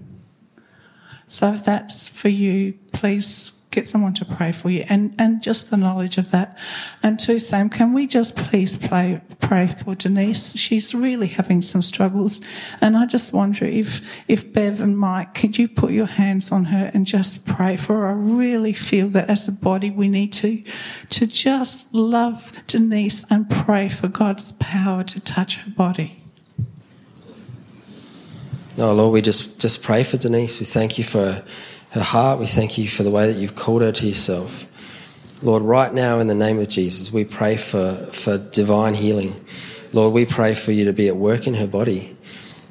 So 1.31 1.53
if 1.53 1.65
that's 1.65 2.09
for 2.09 2.29
you, 2.29 2.75
please 2.93 3.53
get 3.71 3.87
someone 3.87 4.13
to 4.15 4.25
pray 4.25 4.51
for 4.51 4.69
you 4.69 4.85
and, 4.89 5.15
and 5.17 5.41
just 5.41 5.71
the 5.71 5.77
knowledge 5.77 6.19
of 6.19 6.33
that. 6.33 6.59
And 7.05 7.21
to 7.21 7.39
Sam, 7.39 7.71
can 7.71 7.93
we 7.93 8.09
just 8.09 8.37
please 8.37 8.77
play, 8.77 9.21
pray 9.39 9.69
for 9.69 9.95
Denise? 9.95 10.57
She's 10.57 10.93
really 10.93 11.29
having 11.29 11.63
some 11.63 11.83
struggles. 11.83 12.41
And 12.81 12.97
I 12.97 13.07
just 13.07 13.33
wonder 13.33 13.65
if, 13.65 14.05
if 14.27 14.53
Bev 14.53 14.81
and 14.81 14.99
Mike, 14.99 15.35
could 15.35 15.57
you 15.57 15.69
put 15.69 15.93
your 15.93 16.07
hands 16.07 16.51
on 16.51 16.65
her 16.65 16.91
and 16.93 17.07
just 17.07 17.47
pray 17.47 17.77
for 17.77 18.01
her? 18.01 18.09
I 18.09 18.13
really 18.13 18.73
feel 18.73 19.07
that 19.11 19.31
as 19.31 19.47
a 19.47 19.53
body 19.53 19.93
we 19.93 20.09
need 20.09 20.33
to, 20.33 20.65
to 21.11 21.27
just 21.29 21.95
love 21.95 22.53
Denise 22.67 23.25
and 23.31 23.49
pray 23.49 23.89
for 23.89 24.09
God's 24.09 24.51
power 24.53 25.05
to 25.05 25.21
touch 25.21 25.59
her 25.59 25.71
body. 25.71 26.20
Oh 28.79 28.93
Lord, 28.95 29.13
we 29.13 29.21
just, 29.21 29.59
just 29.59 29.83
pray 29.83 30.05
for 30.05 30.17
Denise. 30.17 30.61
We 30.61 30.67
thank 30.67 30.97
you 30.97 31.05
for 31.05 31.43
her 31.91 32.01
heart. 32.01 32.39
We 32.39 32.47
thank 32.47 32.79
you 32.79 32.87
for 32.89 33.03
the 33.03 33.11
way 33.11 33.31
that 33.31 33.39
you've 33.39 33.57
called 33.57 33.83
her 33.83 33.91
to 33.91 34.07
yourself. 34.07 34.65
Lord, 35.43 35.65
right 35.65 35.93
now 35.93 36.21
in 36.21 36.29
the 36.29 36.35
name 36.35 36.61
of 36.61 36.69
Jesus, 36.69 37.13
we 37.13 37.25
pray 37.25 37.57
for, 37.57 37.97
for 38.13 38.39
divine 38.39 38.95
healing. 38.95 39.45
Lord, 39.93 40.13
we 40.13 40.25
pray 40.25 40.55
for 40.55 40.71
you 40.71 40.85
to 40.85 40.93
be 40.93 41.09
at 41.09 41.17
work 41.17 41.49
in 41.49 41.55
her 41.55 41.67
body. 41.67 42.17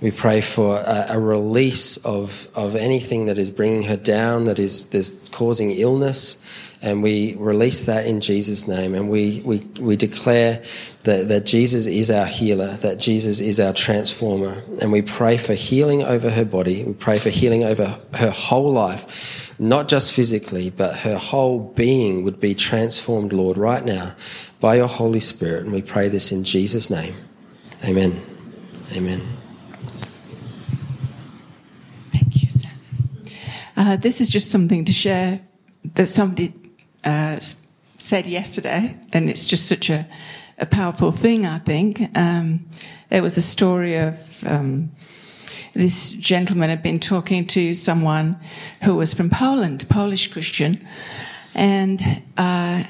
We 0.01 0.11
pray 0.11 0.39
for 0.39 0.77
a, 0.77 1.07
a 1.09 1.19
release 1.19 1.97
of, 1.97 2.47
of 2.55 2.77
anything 2.77 3.25
that 3.25 3.37
is 3.37 3.51
bringing 3.51 3.83
her 3.83 3.97
down, 3.97 4.45
that 4.45 4.57
is 4.57 4.89
that's 4.89 5.27
causing 5.27 5.71
illness, 5.71 6.41
and 6.81 7.03
we 7.03 7.35
release 7.35 7.83
that 7.85 8.05
in 8.05 8.21
Jesus' 8.21 8.67
name. 8.67 8.95
And 8.95 9.09
we, 9.09 9.41
we, 9.43 9.59
we 9.81 9.95
declare 9.97 10.63
that, 11.03 11.27
that 11.27 11.45
Jesus 11.45 11.85
is 11.87 12.09
our 12.09 12.25
healer, 12.25 12.77
that 12.77 12.99
Jesus 12.99 13.41
is 13.41 13.59
our 13.59 13.73
transformer. 13.73 14.63
And 14.81 14.91
we 14.91 15.01
pray 15.01 15.37
for 15.37 15.53
healing 15.53 16.03
over 16.03 16.29
her 16.29 16.45
body. 16.45 16.83
We 16.83 16.93
pray 16.93 17.19
for 17.19 17.29
healing 17.29 17.65
over 17.65 17.99
her 18.13 18.29
whole 18.29 18.71
life, 18.71 19.53
not 19.59 19.89
just 19.89 20.13
physically, 20.13 20.69
but 20.69 20.99
her 20.99 21.17
whole 21.17 21.59
being 21.59 22.23
would 22.23 22.39
be 22.39 22.55
transformed, 22.55 23.33
Lord, 23.33 23.57
right 23.57 23.83
now 23.83 24.15
by 24.61 24.75
your 24.75 24.87
Holy 24.87 25.19
Spirit. 25.19 25.65
And 25.65 25.73
we 25.73 25.81
pray 25.81 26.07
this 26.07 26.31
in 26.31 26.45
Jesus' 26.45 26.89
name. 26.89 27.13
Amen. 27.83 28.21
Amen. 28.95 29.21
Thank 32.11 32.41
you. 32.41 32.49
Uh, 33.75 33.95
this 33.97 34.19
is 34.21 34.29
just 34.29 34.49
something 34.49 34.85
to 34.85 34.91
share 34.91 35.41
that 35.95 36.07
somebody 36.07 36.53
said 38.09 38.25
yesterday, 38.25 38.97
and 39.13 39.29
it's 39.29 39.45
just 39.45 39.67
such 39.67 39.91
a, 39.91 40.07
a 40.57 40.65
powerful 40.65 41.11
thing, 41.11 41.45
I 41.45 41.59
think. 41.59 42.01
Um, 42.17 42.65
it 43.11 43.21
was 43.21 43.37
a 43.37 43.41
story 43.41 43.97
of 43.97 44.43
um, 44.47 44.91
this 45.75 46.13
gentleman 46.13 46.71
had 46.71 46.81
been 46.81 46.99
talking 46.99 47.45
to 47.45 47.75
someone 47.75 48.35
who 48.83 48.95
was 48.95 49.13
from 49.13 49.29
Poland, 49.29 49.87
Polish 49.89 50.27
Christian, 50.33 50.83
and 51.53 52.01
uh, 52.35 52.83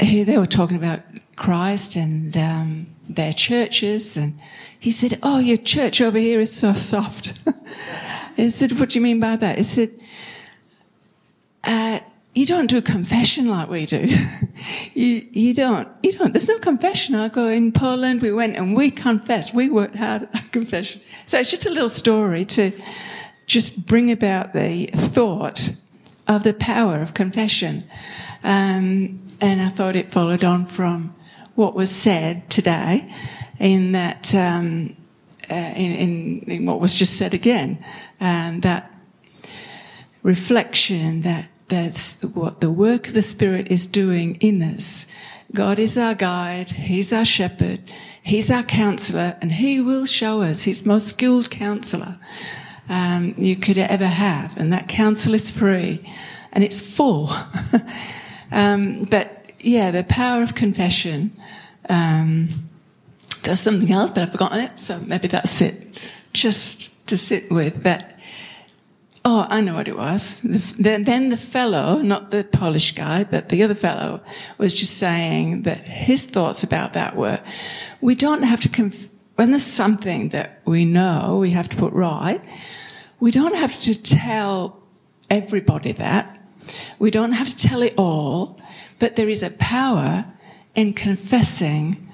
he, 0.00 0.24
they 0.24 0.36
were 0.36 0.46
talking 0.46 0.76
about 0.76 1.00
Christ 1.36 1.94
and 1.94 2.36
um, 2.36 2.88
their 3.08 3.32
churches, 3.32 4.16
and 4.16 4.36
he 4.80 4.90
said, 4.90 5.20
"Oh, 5.22 5.38
your 5.38 5.58
church 5.58 6.00
over 6.00 6.18
here 6.18 6.40
is 6.40 6.52
so 6.52 6.72
soft." 6.72 7.38
I 8.36 8.48
said, 8.48 8.72
"What 8.80 8.88
do 8.88 8.98
you 8.98 9.02
mean 9.02 9.20
by 9.20 9.36
that?" 9.36 9.58
He 9.58 9.62
said, 9.62 9.94
uh, 11.62 12.00
"You 12.36 12.44
don't 12.44 12.66
do 12.68 12.82
confession 12.82 13.46
like 13.46 13.70
we 13.70 13.86
do. 13.86 14.08
you, 14.94 15.26
you 15.32 15.54
don't. 15.54 15.88
You 16.02 16.12
don't. 16.12 16.32
There's 16.34 16.48
no 16.48 16.58
confession. 16.58 17.14
I 17.14 17.28
go 17.28 17.48
in 17.48 17.72
Poland. 17.72 18.20
We 18.20 18.30
went 18.30 18.56
and 18.56 18.76
we 18.76 18.90
confessed. 18.90 19.54
We 19.54 19.70
worked 19.70 19.96
hard 19.96 20.28
at 20.34 20.52
confession. 20.52 21.00
So 21.24 21.40
it's 21.40 21.50
just 21.50 21.64
a 21.64 21.70
little 21.70 21.88
story 21.88 22.44
to 22.44 22.72
just 23.46 23.86
bring 23.86 24.10
about 24.10 24.52
the 24.52 24.86
thought 24.94 25.70
of 26.28 26.42
the 26.42 26.52
power 26.52 27.00
of 27.00 27.14
confession. 27.14 27.84
Um, 28.44 29.22
and 29.40 29.62
I 29.62 29.70
thought 29.70 29.96
it 29.96 30.12
followed 30.12 30.44
on 30.44 30.66
from 30.66 31.14
what 31.54 31.74
was 31.74 31.90
said 31.90 32.50
today, 32.50 33.10
in 33.58 33.92
that 33.92 34.34
um, 34.34 34.94
uh, 35.50 35.54
in, 35.54 35.92
in, 35.92 36.40
in 36.50 36.66
what 36.66 36.80
was 36.80 36.92
just 36.92 37.16
said 37.16 37.32
again, 37.32 37.82
and 38.20 38.60
that 38.60 38.92
reflection 40.22 41.22
that 41.22 41.48
that's 41.68 42.22
what 42.22 42.60
the 42.60 42.70
work 42.70 43.08
of 43.08 43.14
the 43.14 43.22
Spirit 43.22 43.68
is 43.70 43.86
doing 43.86 44.36
in 44.36 44.62
us. 44.62 45.06
God 45.52 45.78
is 45.78 45.96
our 45.96 46.14
guide, 46.14 46.70
He's 46.70 47.12
our 47.12 47.24
shepherd, 47.24 47.80
He's 48.22 48.50
our 48.50 48.62
counselor, 48.62 49.36
and 49.40 49.52
He 49.52 49.80
will 49.80 50.06
show 50.06 50.42
us 50.42 50.62
His 50.64 50.86
most 50.86 51.08
skilled 51.08 51.50
counselor 51.50 52.18
um, 52.88 53.34
you 53.36 53.56
could 53.56 53.78
ever 53.78 54.06
have. 54.06 54.56
And 54.56 54.72
that 54.72 54.88
counsel 54.88 55.34
is 55.34 55.50
free 55.50 56.02
and 56.52 56.64
it's 56.64 56.80
full. 56.80 57.30
um, 58.52 59.04
but 59.04 59.52
yeah, 59.60 59.90
the 59.90 60.04
power 60.04 60.42
of 60.42 60.54
confession. 60.54 61.32
Um, 61.88 62.68
there's 63.42 63.60
something 63.60 63.92
else, 63.92 64.10
but 64.10 64.22
I've 64.24 64.32
forgotten 64.32 64.60
it, 64.60 64.72
so 64.80 64.98
maybe 65.00 65.28
that's 65.28 65.60
it. 65.60 66.00
Just 66.32 67.06
to 67.08 67.16
sit 67.16 67.50
with 67.50 67.84
that. 67.84 68.15
Oh, 69.28 69.44
I 69.50 69.60
know 69.60 69.74
what 69.74 69.88
it 69.88 69.96
was. 69.96 70.38
The, 70.40 71.02
then, 71.02 71.30
the 71.30 71.36
fellow, 71.36 72.00
not 72.00 72.30
the 72.30 72.44
Polish 72.44 72.94
guy, 72.94 73.24
but 73.24 73.48
the 73.48 73.60
other 73.64 73.74
fellow, 73.74 74.20
was 74.56 74.72
just 74.72 74.98
saying 74.98 75.62
that 75.62 75.80
his 75.80 76.26
thoughts 76.26 76.62
about 76.62 76.92
that 76.92 77.16
were, 77.16 77.40
we 78.00 78.14
don't 78.14 78.44
have 78.44 78.60
to, 78.60 78.68
conf- 78.68 79.08
when 79.34 79.50
there's 79.50 79.64
something 79.64 80.28
that 80.28 80.62
we 80.64 80.84
know 80.84 81.38
we 81.40 81.50
have 81.50 81.68
to 81.70 81.76
put 81.76 81.92
right, 81.92 82.40
we 83.18 83.32
don't 83.32 83.56
have 83.56 83.76
to 83.80 84.00
tell 84.00 84.80
everybody 85.28 85.90
that. 85.90 86.40
We 87.00 87.10
don't 87.10 87.32
have 87.32 87.48
to 87.48 87.56
tell 87.56 87.82
it 87.82 87.94
all, 87.98 88.60
but 89.00 89.16
there 89.16 89.28
is 89.28 89.42
a 89.42 89.50
power 89.50 90.24
in 90.76 90.94
confessing 90.94 92.05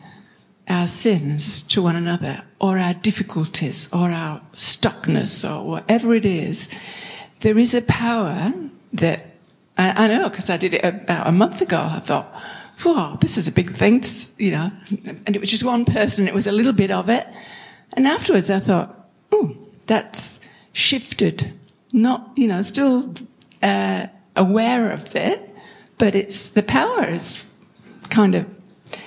our 0.68 0.86
sins 0.86 1.62
to 1.62 1.82
one 1.82 1.96
another 1.96 2.42
or 2.60 2.78
our 2.78 2.94
difficulties 2.94 3.92
or 3.92 4.10
our 4.10 4.40
stuckness 4.54 5.48
or 5.48 5.66
whatever 5.66 6.14
it 6.14 6.24
is, 6.24 6.68
there 7.40 7.58
is 7.58 7.74
a 7.74 7.82
power 7.82 8.52
that 8.92 9.26
I, 9.76 10.04
I 10.04 10.08
know 10.08 10.28
because 10.28 10.50
I 10.50 10.56
did 10.56 10.74
it 10.74 10.84
about 10.84 11.26
a 11.26 11.32
month 11.32 11.60
ago. 11.60 11.78
I 11.78 12.00
thought, 12.00 12.32
wow, 12.84 13.16
this 13.20 13.36
is 13.36 13.48
a 13.48 13.52
big 13.52 13.72
thing, 13.72 14.04
you 14.38 14.52
know, 14.52 14.70
and 15.26 15.34
it 15.36 15.40
was 15.40 15.50
just 15.50 15.64
one 15.64 15.84
person. 15.84 16.28
It 16.28 16.34
was 16.34 16.46
a 16.46 16.52
little 16.52 16.72
bit 16.72 16.90
of 16.90 17.08
it. 17.08 17.26
And 17.94 18.06
afterwards 18.06 18.50
I 18.50 18.60
thought, 18.60 19.08
oh, 19.30 19.56
that's 19.86 20.40
shifted. 20.72 21.52
Not, 21.92 22.30
you 22.36 22.48
know, 22.48 22.62
still 22.62 23.14
uh, 23.62 24.06
aware 24.36 24.92
of 24.92 25.14
it, 25.14 25.48
but 25.98 26.14
it's 26.14 26.50
the 26.50 26.62
power 26.62 27.04
is 27.04 27.44
kind 28.08 28.34
of 28.34 28.46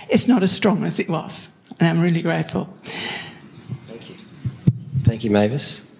it's 0.09 0.27
not 0.27 0.43
as 0.43 0.51
strong 0.51 0.83
as 0.83 0.99
it 0.99 1.09
was, 1.09 1.55
and 1.79 1.87
I'm 1.87 1.99
really 2.01 2.21
grateful. 2.21 2.73
Thank 3.87 4.09
you. 4.09 4.15
Thank 5.03 5.23
you, 5.23 5.31
Mavis. 5.31 5.91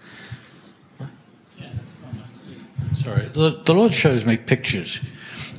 Sorry, 2.97 3.25
the, 3.25 3.61
the 3.63 3.73
Lord 3.73 3.93
shows 3.93 4.25
me 4.25 4.35
pictures, 4.35 4.99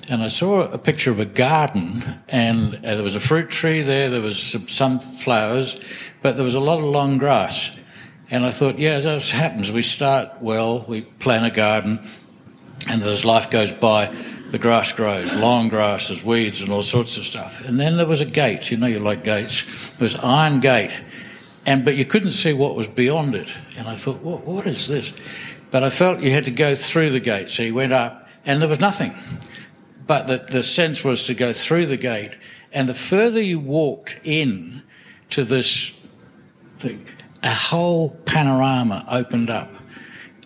and 0.08 0.22
I 0.22 0.28
saw 0.28 0.68
a 0.70 0.78
picture 0.78 1.10
of 1.10 1.20
a 1.20 1.24
garden, 1.24 2.02
and 2.28 2.74
uh, 2.74 2.94
there 2.94 3.02
was 3.02 3.14
a 3.14 3.20
fruit 3.20 3.50
tree 3.50 3.82
there, 3.82 4.10
there 4.10 4.22
was 4.22 4.42
some, 4.42 4.66
some 4.68 4.98
flowers, 4.98 5.78
but 6.22 6.34
there 6.34 6.44
was 6.44 6.54
a 6.54 6.60
lot 6.60 6.78
of 6.78 6.84
long 6.84 7.18
grass. 7.18 7.80
And 8.30 8.44
I 8.44 8.50
thought, 8.50 8.80
yeah, 8.80 8.98
that 8.98 9.28
happens, 9.28 9.70
we 9.70 9.82
start 9.82 10.42
well, 10.42 10.84
we 10.88 11.02
plant 11.02 11.46
a 11.46 11.50
garden, 11.50 12.00
and 12.90 13.02
as 13.02 13.24
life 13.24 13.50
goes 13.50 13.72
by, 13.72 14.12
the 14.48 14.58
grass 14.58 14.92
grows, 14.92 15.34
long 15.36 15.68
grass, 15.68 16.08
there's 16.08 16.24
weeds 16.24 16.60
and 16.60 16.70
all 16.70 16.82
sorts 16.82 17.16
of 17.16 17.24
stuff. 17.24 17.64
And 17.64 17.80
then 17.80 17.96
there 17.96 18.06
was 18.06 18.20
a 18.20 18.26
gate, 18.26 18.70
you 18.70 18.76
know 18.76 18.86
you 18.86 19.00
like 19.00 19.24
gates, 19.24 19.90
there 19.90 20.06
was 20.06 20.14
iron 20.16 20.60
gate, 20.60 21.02
and 21.64 21.84
but 21.84 21.96
you 21.96 22.04
couldn't 22.04 22.30
see 22.30 22.52
what 22.52 22.74
was 22.74 22.86
beyond 22.86 23.34
it. 23.34 23.56
And 23.76 23.88
I 23.88 23.94
thought, 23.94 24.20
what, 24.22 24.44
what 24.44 24.66
is 24.66 24.86
this? 24.88 25.16
But 25.70 25.82
I 25.82 25.90
felt 25.90 26.20
you 26.20 26.30
had 26.30 26.44
to 26.44 26.52
go 26.52 26.74
through 26.74 27.10
the 27.10 27.20
gate, 27.20 27.50
so 27.50 27.62
you 27.62 27.74
went 27.74 27.92
up, 27.92 28.26
and 28.44 28.62
there 28.62 28.68
was 28.68 28.80
nothing. 28.80 29.14
But 30.06 30.28
the, 30.28 30.38
the 30.38 30.62
sense 30.62 31.02
was 31.02 31.24
to 31.26 31.34
go 31.34 31.52
through 31.52 31.86
the 31.86 31.96
gate, 31.96 32.36
and 32.72 32.88
the 32.88 32.94
further 32.94 33.40
you 33.40 33.58
walked 33.58 34.20
in 34.22 34.82
to 35.30 35.42
this 35.42 35.98
thing, 36.78 37.04
a 37.42 37.50
whole 37.50 38.10
panorama 38.26 39.04
opened 39.10 39.50
up. 39.50 39.72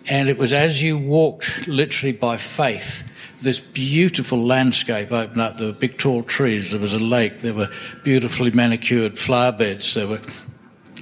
And 0.07 0.27
it 0.29 0.37
was 0.37 0.51
as 0.51 0.81
you 0.81 0.97
walked 0.97 1.67
literally 1.67 2.13
by 2.13 2.37
faith, 2.37 3.10
this 3.41 3.59
beautiful 3.59 4.43
landscape 4.43 5.11
opened 5.11 5.41
up. 5.41 5.57
There 5.57 5.67
were 5.67 5.73
big 5.73 5.97
tall 5.97 6.23
trees, 6.23 6.71
there 6.71 6.79
was 6.79 6.93
a 6.93 6.99
lake, 6.99 7.39
there 7.39 7.53
were 7.53 7.69
beautifully 8.03 8.51
manicured 8.51 9.19
flower 9.19 9.51
beds, 9.51 9.93
there 9.93 10.07
were 10.07 10.19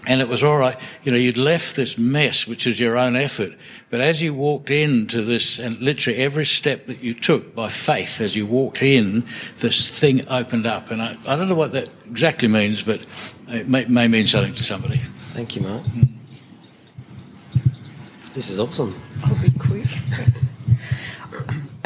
and 0.07 0.21
it 0.21 0.27
was 0.29 0.43
all 0.43 0.57
right. 0.57 0.79
You 1.03 1.11
know, 1.11 1.17
you'd 1.17 1.37
left 1.37 1.75
this 1.75 1.97
mess, 1.97 2.47
which 2.47 2.65
is 2.65 2.79
your 2.79 2.97
own 2.97 3.15
effort. 3.15 3.63
But 3.89 4.01
as 4.01 4.21
you 4.21 4.33
walked 4.33 4.71
into 4.71 5.21
this, 5.21 5.59
and 5.59 5.77
literally 5.79 6.19
every 6.19 6.45
step 6.45 6.87
that 6.87 7.03
you 7.03 7.13
took 7.13 7.53
by 7.53 7.69
faith 7.69 8.21
as 8.21 8.35
you 8.35 8.45
walked 8.45 8.81
in, 8.81 9.25
this 9.57 9.99
thing 9.99 10.27
opened 10.29 10.65
up. 10.65 10.89
And 10.89 11.01
I, 11.01 11.15
I 11.27 11.35
don't 11.35 11.49
know 11.49 11.55
what 11.55 11.73
that 11.73 11.89
exactly 12.09 12.47
means, 12.47 12.81
but 12.81 13.01
it 13.49 13.67
may, 13.67 13.85
may 13.85 14.07
mean 14.07 14.25
something 14.25 14.53
to 14.53 14.63
somebody. 14.63 14.97
Thank 15.33 15.55
you, 15.55 15.61
Mark. 15.61 15.83
This 18.33 18.49
is 18.49 18.59
awesome. 18.59 18.95
I'll 19.23 19.41
be 19.41 19.51
quick. 19.59 19.85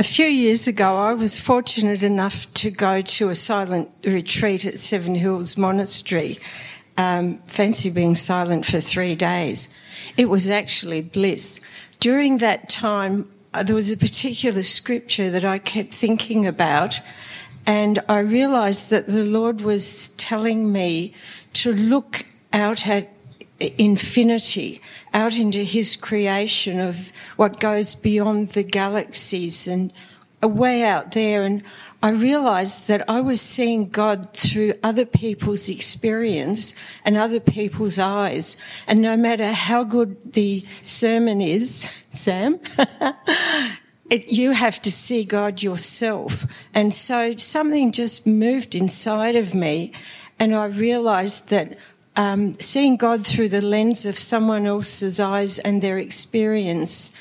A 0.03 0.05
few 0.05 0.25
years 0.25 0.67
ago, 0.67 0.97
I 0.97 1.13
was 1.13 1.37
fortunate 1.37 2.03
enough 2.03 2.53
to 2.55 2.69
go 2.69 2.99
to 2.99 3.29
a 3.29 3.35
silent 3.35 3.89
retreat 4.03 4.65
at 4.65 4.77
Seven 4.77 5.15
Hills 5.15 5.55
Monastery. 5.55 6.39
Um, 6.97 7.37
fancy 7.47 7.89
being 7.89 8.13
silent 8.13 8.65
for 8.65 8.81
three 8.81 9.15
days. 9.15 9.73
It 10.17 10.25
was 10.25 10.49
actually 10.49 11.03
bliss. 11.03 11.61
During 12.01 12.39
that 12.39 12.67
time, 12.67 13.31
uh, 13.53 13.63
there 13.63 13.75
was 13.75 13.91
a 13.91 13.95
particular 13.95 14.61
scripture 14.61 15.31
that 15.31 15.45
I 15.45 15.57
kept 15.57 15.93
thinking 15.93 16.45
about, 16.47 16.99
and 17.65 17.99
I 18.09 18.19
realized 18.19 18.89
that 18.89 19.07
the 19.07 19.23
Lord 19.23 19.61
was 19.61 20.09
telling 20.17 20.73
me 20.73 21.13
to 21.53 21.71
look 21.71 22.25
out 22.51 22.89
at 22.89 23.09
infinity, 23.77 24.81
out 25.13 25.37
into 25.37 25.63
his 25.63 25.95
creation 25.95 26.79
of 26.79 27.11
what 27.35 27.59
goes 27.59 27.95
beyond 27.95 28.49
the 28.49 28.63
galaxies 28.63 29.67
and 29.67 29.93
way 30.47 30.83
out 30.83 31.11
there, 31.11 31.41
and 31.43 31.63
I 32.01 32.09
realized 32.09 32.89
that 32.89 33.09
I 33.09 33.21
was 33.21 33.39
seeing 33.39 33.87
God 33.87 34.33
through 34.33 34.73
other 34.83 35.05
people's 35.05 35.69
experience 35.69 36.75
and 37.05 37.15
other 37.15 37.39
people's 37.39 37.97
eyes. 37.97 38.57
And 38.87 39.01
no 39.01 39.15
matter 39.15 39.53
how 39.53 39.85
good 39.85 40.33
the 40.33 40.65
sermon 40.81 41.39
is, 41.39 42.03
Sam, 42.09 42.59
it, 44.09 44.31
you 44.31 44.51
have 44.51 44.81
to 44.81 44.91
see 44.91 45.23
God 45.23 45.63
yourself. 45.63 46.45
And 46.73 46.93
so 46.93 47.35
something 47.37 47.93
just 47.93 48.27
moved 48.27 48.75
inside 48.75 49.37
of 49.37 49.55
me, 49.55 49.93
and 50.39 50.53
I 50.53 50.65
realized 50.65 51.49
that 51.51 51.77
um, 52.15 52.53
seeing 52.55 52.97
God 52.97 53.25
through 53.25 53.49
the 53.49 53.61
lens 53.61 54.05
of 54.05 54.17
someone 54.17 54.65
else's 54.65 55.19
eyes 55.19 55.59
and 55.59 55.81
their 55.81 55.97
experience 55.97 57.15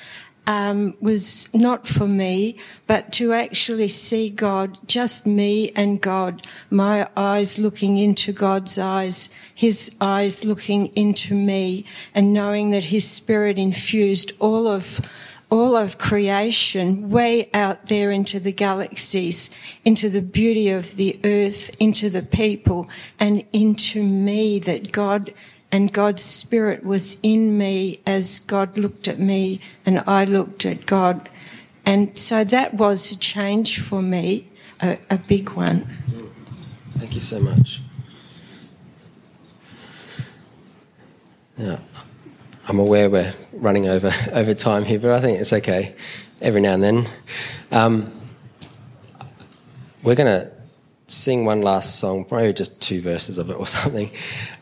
um, 0.47 0.95
was 1.01 1.53
not 1.55 1.86
for 1.86 2.07
me, 2.09 2.59
but 2.86 3.12
to 3.12 3.32
actually 3.32 3.88
see 3.88 4.28
God, 4.28 4.76
just 4.88 5.26
me 5.26 5.70
and 5.76 6.01
God, 6.01 6.47
my 6.70 7.09
eyes 7.16 7.59
looking 7.59 7.97
into 7.97 8.32
God's 8.32 8.78
eyes, 8.78 9.28
His 9.55 9.97
eyes 10.01 10.45
looking 10.45 10.86
into 10.97 11.34
me, 11.34 11.84
and 12.14 12.32
knowing 12.32 12.70
that 12.70 12.84
His 12.84 13.09
Spirit 13.09 13.59
infused 13.59 14.32
all 14.40 14.66
of 14.66 15.01
all 15.53 15.76
of 15.76 15.98
creation 15.98 17.11
way 17.11 17.50
out 17.53 17.84
there 17.86 18.11
into 18.11 18.40
the 18.40 18.50
galaxies, 18.50 19.55
into 19.84 20.09
the 20.09 20.22
beauty 20.22 20.70
of 20.70 20.96
the 20.96 21.20
earth, 21.24 21.76
into 21.78 22.09
the 22.09 22.22
people, 22.22 22.88
and 23.20 23.44
into 23.53 24.03
me 24.03 24.59
that 24.59 24.92
God 24.92 25.34
and 25.70 25.92
God's 25.92 26.22
Spirit 26.22 26.82
was 26.84 27.18
in 27.22 27.59
me 27.59 28.00
as 28.07 28.38
God 28.38 28.78
looked 28.78 29.09
at 29.09 29.18
me 29.18 29.61
and 29.84 30.03
I 30.07 30.24
looked 30.24 30.64
at 30.64 30.86
God. 30.86 31.28
And 31.84 32.16
so 32.16 32.44
that 32.44 32.72
was 32.72 33.12
a 33.12 33.18
change 33.18 33.78
for 33.78 34.00
me, 34.00 34.48
a, 34.80 34.98
a 35.11 35.18
big 35.18 35.50
one. 35.50 35.86
Thank 36.96 37.12
you 37.12 37.20
so 37.20 37.38
much. 37.38 37.82
Yeah. 41.59 41.76
I'm 42.68 42.78
aware 42.78 43.10
we're 43.10 43.34
running 43.52 43.88
over 43.88 44.12
over 44.32 44.54
time 44.54 44.84
here, 44.84 44.98
but 44.98 45.10
I 45.10 45.20
think 45.20 45.40
it's 45.40 45.52
okay 45.52 45.94
every 46.40 46.60
now 46.60 46.74
and 46.74 46.82
then. 46.82 47.06
Um, 47.70 48.08
we're 50.02 50.14
going 50.14 50.28
to 50.28 50.50
sing 51.06 51.44
one 51.44 51.62
last 51.62 51.98
song, 51.98 52.24
probably 52.24 52.52
just 52.52 52.80
two 52.80 53.00
verses 53.00 53.38
of 53.38 53.50
it 53.50 53.54
or 53.54 53.66
something. 53.78 54.10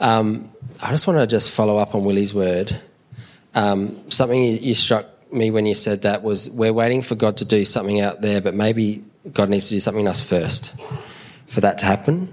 Um, 0.01 0.51
I 0.83 0.91
just 0.91 1.07
want 1.07 1.19
to 1.19 1.27
just 1.27 1.53
follow 1.53 1.79
up 1.79 1.95
on 1.95 2.05
Willie's 2.05 2.35
word. 2.35 2.75
Um, 3.55 4.11
something 4.11 4.43
you, 4.43 4.75
struck 4.75 5.07
me 5.33 5.51
when 5.51 5.67
you 5.67 5.75
said 5.75 6.03
that 6.03 6.23
was 6.23 6.49
we're 6.51 6.73
waiting 6.73 7.03
for 7.03 7.15
God 7.17 7.39
to 7.39 7.45
do 7.45 7.65
something 7.65 8.01
out 8.01 8.21
there, 8.21 8.41
but 8.41 8.55
maybe 8.55 9.05
God 9.33 9.49
needs 9.49 9.69
to 9.69 9.75
do 9.75 9.81
something 9.81 10.03
in 10.03 10.09
us 10.09 10.27
first 10.27 10.81
for 11.47 11.61
that 11.61 11.79
to 11.79 11.85
happen. 11.85 12.33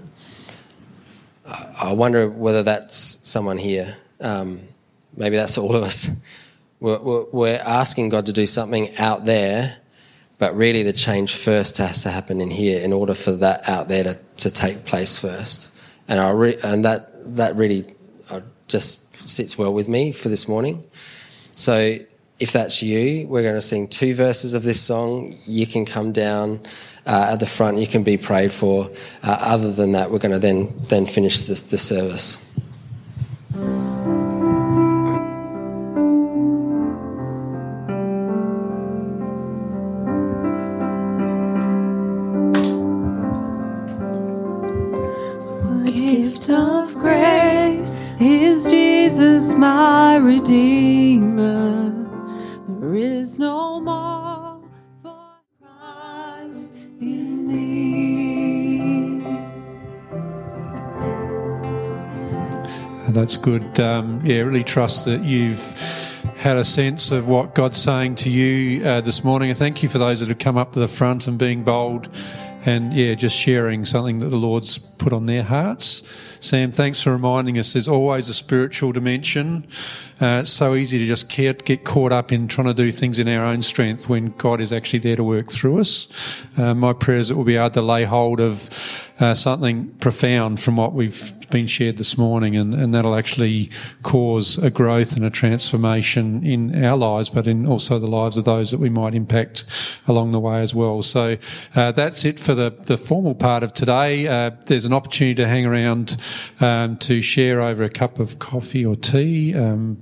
I 1.44 1.92
wonder 1.92 2.28
whether 2.28 2.62
that's 2.62 2.96
someone 3.28 3.58
here. 3.58 3.96
Um, 4.20 4.67
maybe 5.18 5.36
that's 5.36 5.58
all 5.58 5.74
of 5.74 5.82
us. 5.82 6.08
We're, 6.80 7.24
we're, 7.32 7.60
asking 7.64 8.10
God 8.10 8.26
to 8.26 8.32
do 8.32 8.46
something 8.46 8.96
out 8.98 9.24
there, 9.24 9.76
but 10.38 10.54
really 10.56 10.84
the 10.84 10.92
change 10.92 11.34
first 11.34 11.78
has 11.78 12.04
to 12.04 12.10
happen 12.10 12.40
in 12.40 12.50
here 12.50 12.80
in 12.80 12.92
order 12.92 13.14
for 13.14 13.32
that 13.32 13.68
out 13.68 13.88
there 13.88 14.04
to, 14.04 14.20
to 14.38 14.50
take 14.50 14.84
place 14.84 15.18
first. 15.18 15.70
And 16.06 16.20
I 16.20 16.30
re- 16.30 16.56
and 16.62 16.84
that 16.84 17.36
that 17.36 17.56
really 17.56 17.94
uh, 18.30 18.40
just 18.68 19.26
sits 19.28 19.58
well 19.58 19.74
with 19.74 19.88
me 19.88 20.12
for 20.12 20.28
this 20.28 20.46
morning. 20.46 20.84
So 21.56 21.98
if 22.38 22.52
that's 22.52 22.80
you, 22.80 23.26
we're 23.26 23.42
going 23.42 23.56
to 23.56 23.60
sing 23.60 23.88
two 23.88 24.14
verses 24.14 24.54
of 24.54 24.62
this 24.62 24.80
song. 24.80 25.34
You 25.44 25.66
can 25.66 25.84
come 25.84 26.12
down 26.12 26.60
uh, 27.04 27.30
at 27.32 27.40
the 27.40 27.46
front. 27.46 27.78
You 27.78 27.88
can 27.88 28.04
be 28.04 28.16
prayed 28.16 28.52
for. 28.52 28.88
Uh, 29.24 29.38
other 29.40 29.72
than 29.72 29.92
that, 29.92 30.12
we're 30.12 30.20
going 30.20 30.32
to 30.32 30.38
then 30.38 30.72
then 30.88 31.06
finish 31.06 31.42
this, 31.42 31.62
the 31.62 31.78
service. 31.78 32.42
Jesus, 49.18 49.52
my 49.54 50.14
Redeemer. 50.18 51.90
There 52.68 52.94
is 52.94 53.40
no 53.40 53.80
more 53.80 54.62
for 55.02 55.40
Christ 55.60 56.72
in 57.00 57.48
me. 57.48 59.18
That's 63.08 63.36
good. 63.36 63.80
Um, 63.80 64.24
yeah, 64.24 64.42
really 64.42 64.62
trust 64.62 65.04
that 65.06 65.24
you've 65.24 65.64
had 66.36 66.56
a 66.56 66.62
sense 66.62 67.10
of 67.10 67.28
what 67.28 67.56
God's 67.56 67.82
saying 67.82 68.14
to 68.16 68.30
you 68.30 68.86
uh, 68.86 69.00
this 69.00 69.24
morning. 69.24 69.50
And 69.50 69.58
thank 69.58 69.82
you 69.82 69.88
for 69.88 69.98
those 69.98 70.20
that 70.20 70.28
have 70.28 70.38
come 70.38 70.56
up 70.56 70.74
to 70.74 70.78
the 70.78 70.86
front 70.86 71.26
and 71.26 71.36
being 71.36 71.64
bold 71.64 72.08
and, 72.68 72.92
yeah, 72.92 73.14
just 73.14 73.36
sharing 73.36 73.84
something 73.84 74.18
that 74.20 74.28
the 74.28 74.36
Lord's 74.36 74.78
put 74.78 75.12
on 75.12 75.26
their 75.26 75.42
hearts. 75.42 76.02
Sam, 76.40 76.70
thanks 76.70 77.02
for 77.02 77.12
reminding 77.12 77.58
us 77.58 77.72
there's 77.72 77.88
always 77.88 78.28
a 78.28 78.34
spiritual 78.34 78.92
dimension. 78.92 79.66
Uh, 80.20 80.40
it's 80.40 80.50
so 80.50 80.74
easy 80.74 80.98
to 80.98 81.06
just 81.06 81.28
get 81.28 81.84
caught 81.84 82.10
up 82.10 82.32
in 82.32 82.48
trying 82.48 82.66
to 82.66 82.74
do 82.74 82.90
things 82.90 83.18
in 83.18 83.28
our 83.28 83.44
own 83.44 83.62
strength 83.62 84.08
when 84.08 84.30
God 84.38 84.60
is 84.60 84.72
actually 84.72 84.98
there 84.98 85.16
to 85.16 85.22
work 85.22 85.50
through 85.50 85.78
us. 85.78 86.08
Uh, 86.56 86.74
my 86.74 86.92
prayer 86.92 87.18
is 87.18 87.28
that 87.28 87.36
we'll 87.36 87.44
be 87.44 87.56
able 87.56 87.70
to 87.70 87.82
lay 87.82 88.04
hold 88.04 88.40
of 88.40 88.68
uh, 89.20 89.34
something 89.34 89.88
profound 90.00 90.60
from 90.60 90.76
what 90.76 90.92
we've 90.92 91.32
been 91.50 91.66
shared 91.66 91.96
this 91.96 92.18
morning, 92.18 92.56
and, 92.56 92.74
and 92.74 92.94
that'll 92.94 93.14
actually 93.14 93.70
cause 94.02 94.58
a 94.58 94.70
growth 94.70 95.16
and 95.16 95.24
a 95.24 95.30
transformation 95.30 96.44
in 96.44 96.84
our 96.84 96.96
lives, 96.96 97.30
but 97.30 97.46
in 97.46 97.66
also 97.66 97.98
the 97.98 98.06
lives 98.06 98.36
of 98.36 98.44
those 98.44 98.70
that 98.70 98.78
we 98.78 98.90
might 98.90 99.14
impact 99.14 99.64
along 100.06 100.32
the 100.32 100.40
way 100.40 100.60
as 100.60 100.74
well. 100.74 101.02
So 101.02 101.36
uh, 101.74 101.92
that's 101.92 102.24
it 102.24 102.38
for 102.38 102.54
the, 102.54 102.70
the 102.70 102.96
formal 102.96 103.34
part 103.34 103.62
of 103.62 103.72
today. 103.72 104.26
Uh, 104.26 104.50
there's 104.66 104.84
an 104.84 104.92
opportunity 104.92 105.34
to 105.36 105.48
hang 105.48 105.64
around 105.64 106.16
um, 106.60 106.96
to 106.98 107.20
share 107.20 107.60
over 107.60 107.84
a 107.84 107.88
cup 107.88 108.18
of 108.18 108.38
coffee 108.38 108.84
or 108.84 108.96
tea. 108.96 109.54
Um, 109.54 110.00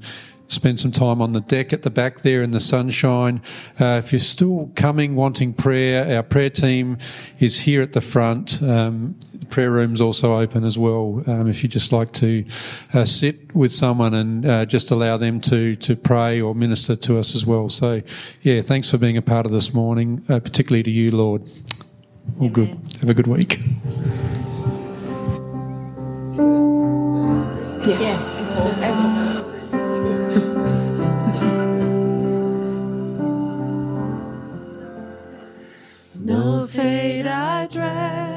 spend 0.48 0.80
some 0.80 0.92
time 0.92 1.20
on 1.20 1.32
the 1.32 1.40
deck 1.40 1.72
at 1.72 1.82
the 1.82 1.90
back 1.90 2.20
there 2.20 2.42
in 2.42 2.50
the 2.50 2.60
sunshine. 2.60 3.40
Uh, 3.80 4.00
if 4.02 4.12
you're 4.12 4.18
still 4.18 4.70
coming 4.74 5.14
wanting 5.14 5.52
prayer, 5.52 6.16
our 6.16 6.22
prayer 6.22 6.50
team 6.50 6.98
is 7.40 7.60
here 7.60 7.82
at 7.82 7.92
the 7.92 8.00
front. 8.00 8.62
Um, 8.62 9.16
the 9.34 9.46
prayer 9.46 9.70
room's 9.70 10.00
also 10.00 10.36
open 10.36 10.64
as 10.64 10.78
well. 10.78 11.22
Um, 11.26 11.48
if 11.48 11.62
you 11.62 11.68
just 11.68 11.92
like 11.92 12.12
to 12.12 12.44
uh, 12.94 13.04
sit 13.04 13.54
with 13.54 13.72
someone 13.72 14.14
and 14.14 14.46
uh, 14.46 14.64
just 14.66 14.90
allow 14.90 15.16
them 15.16 15.40
to 15.40 15.74
to 15.76 15.96
pray 15.96 16.40
or 16.40 16.54
minister 16.54 16.96
to 16.96 17.18
us 17.18 17.34
as 17.34 17.44
well. 17.44 17.68
So, 17.68 18.02
yeah, 18.42 18.60
thanks 18.60 18.90
for 18.90 18.98
being 18.98 19.16
a 19.16 19.22
part 19.22 19.46
of 19.46 19.52
this 19.52 19.74
morning, 19.74 20.24
uh, 20.28 20.40
particularly 20.40 20.82
to 20.84 20.90
you, 20.90 21.10
Lord. 21.10 21.42
All 22.40 22.50
good. 22.50 22.68
Have 23.00 23.10
a 23.10 23.14
good 23.14 23.26
week. 23.26 23.60
Yeah. 27.86 28.00
yeah. 28.00 28.35
No 36.26 36.66
fate 36.66 37.24
I 37.24 37.68
dread. 37.68 38.35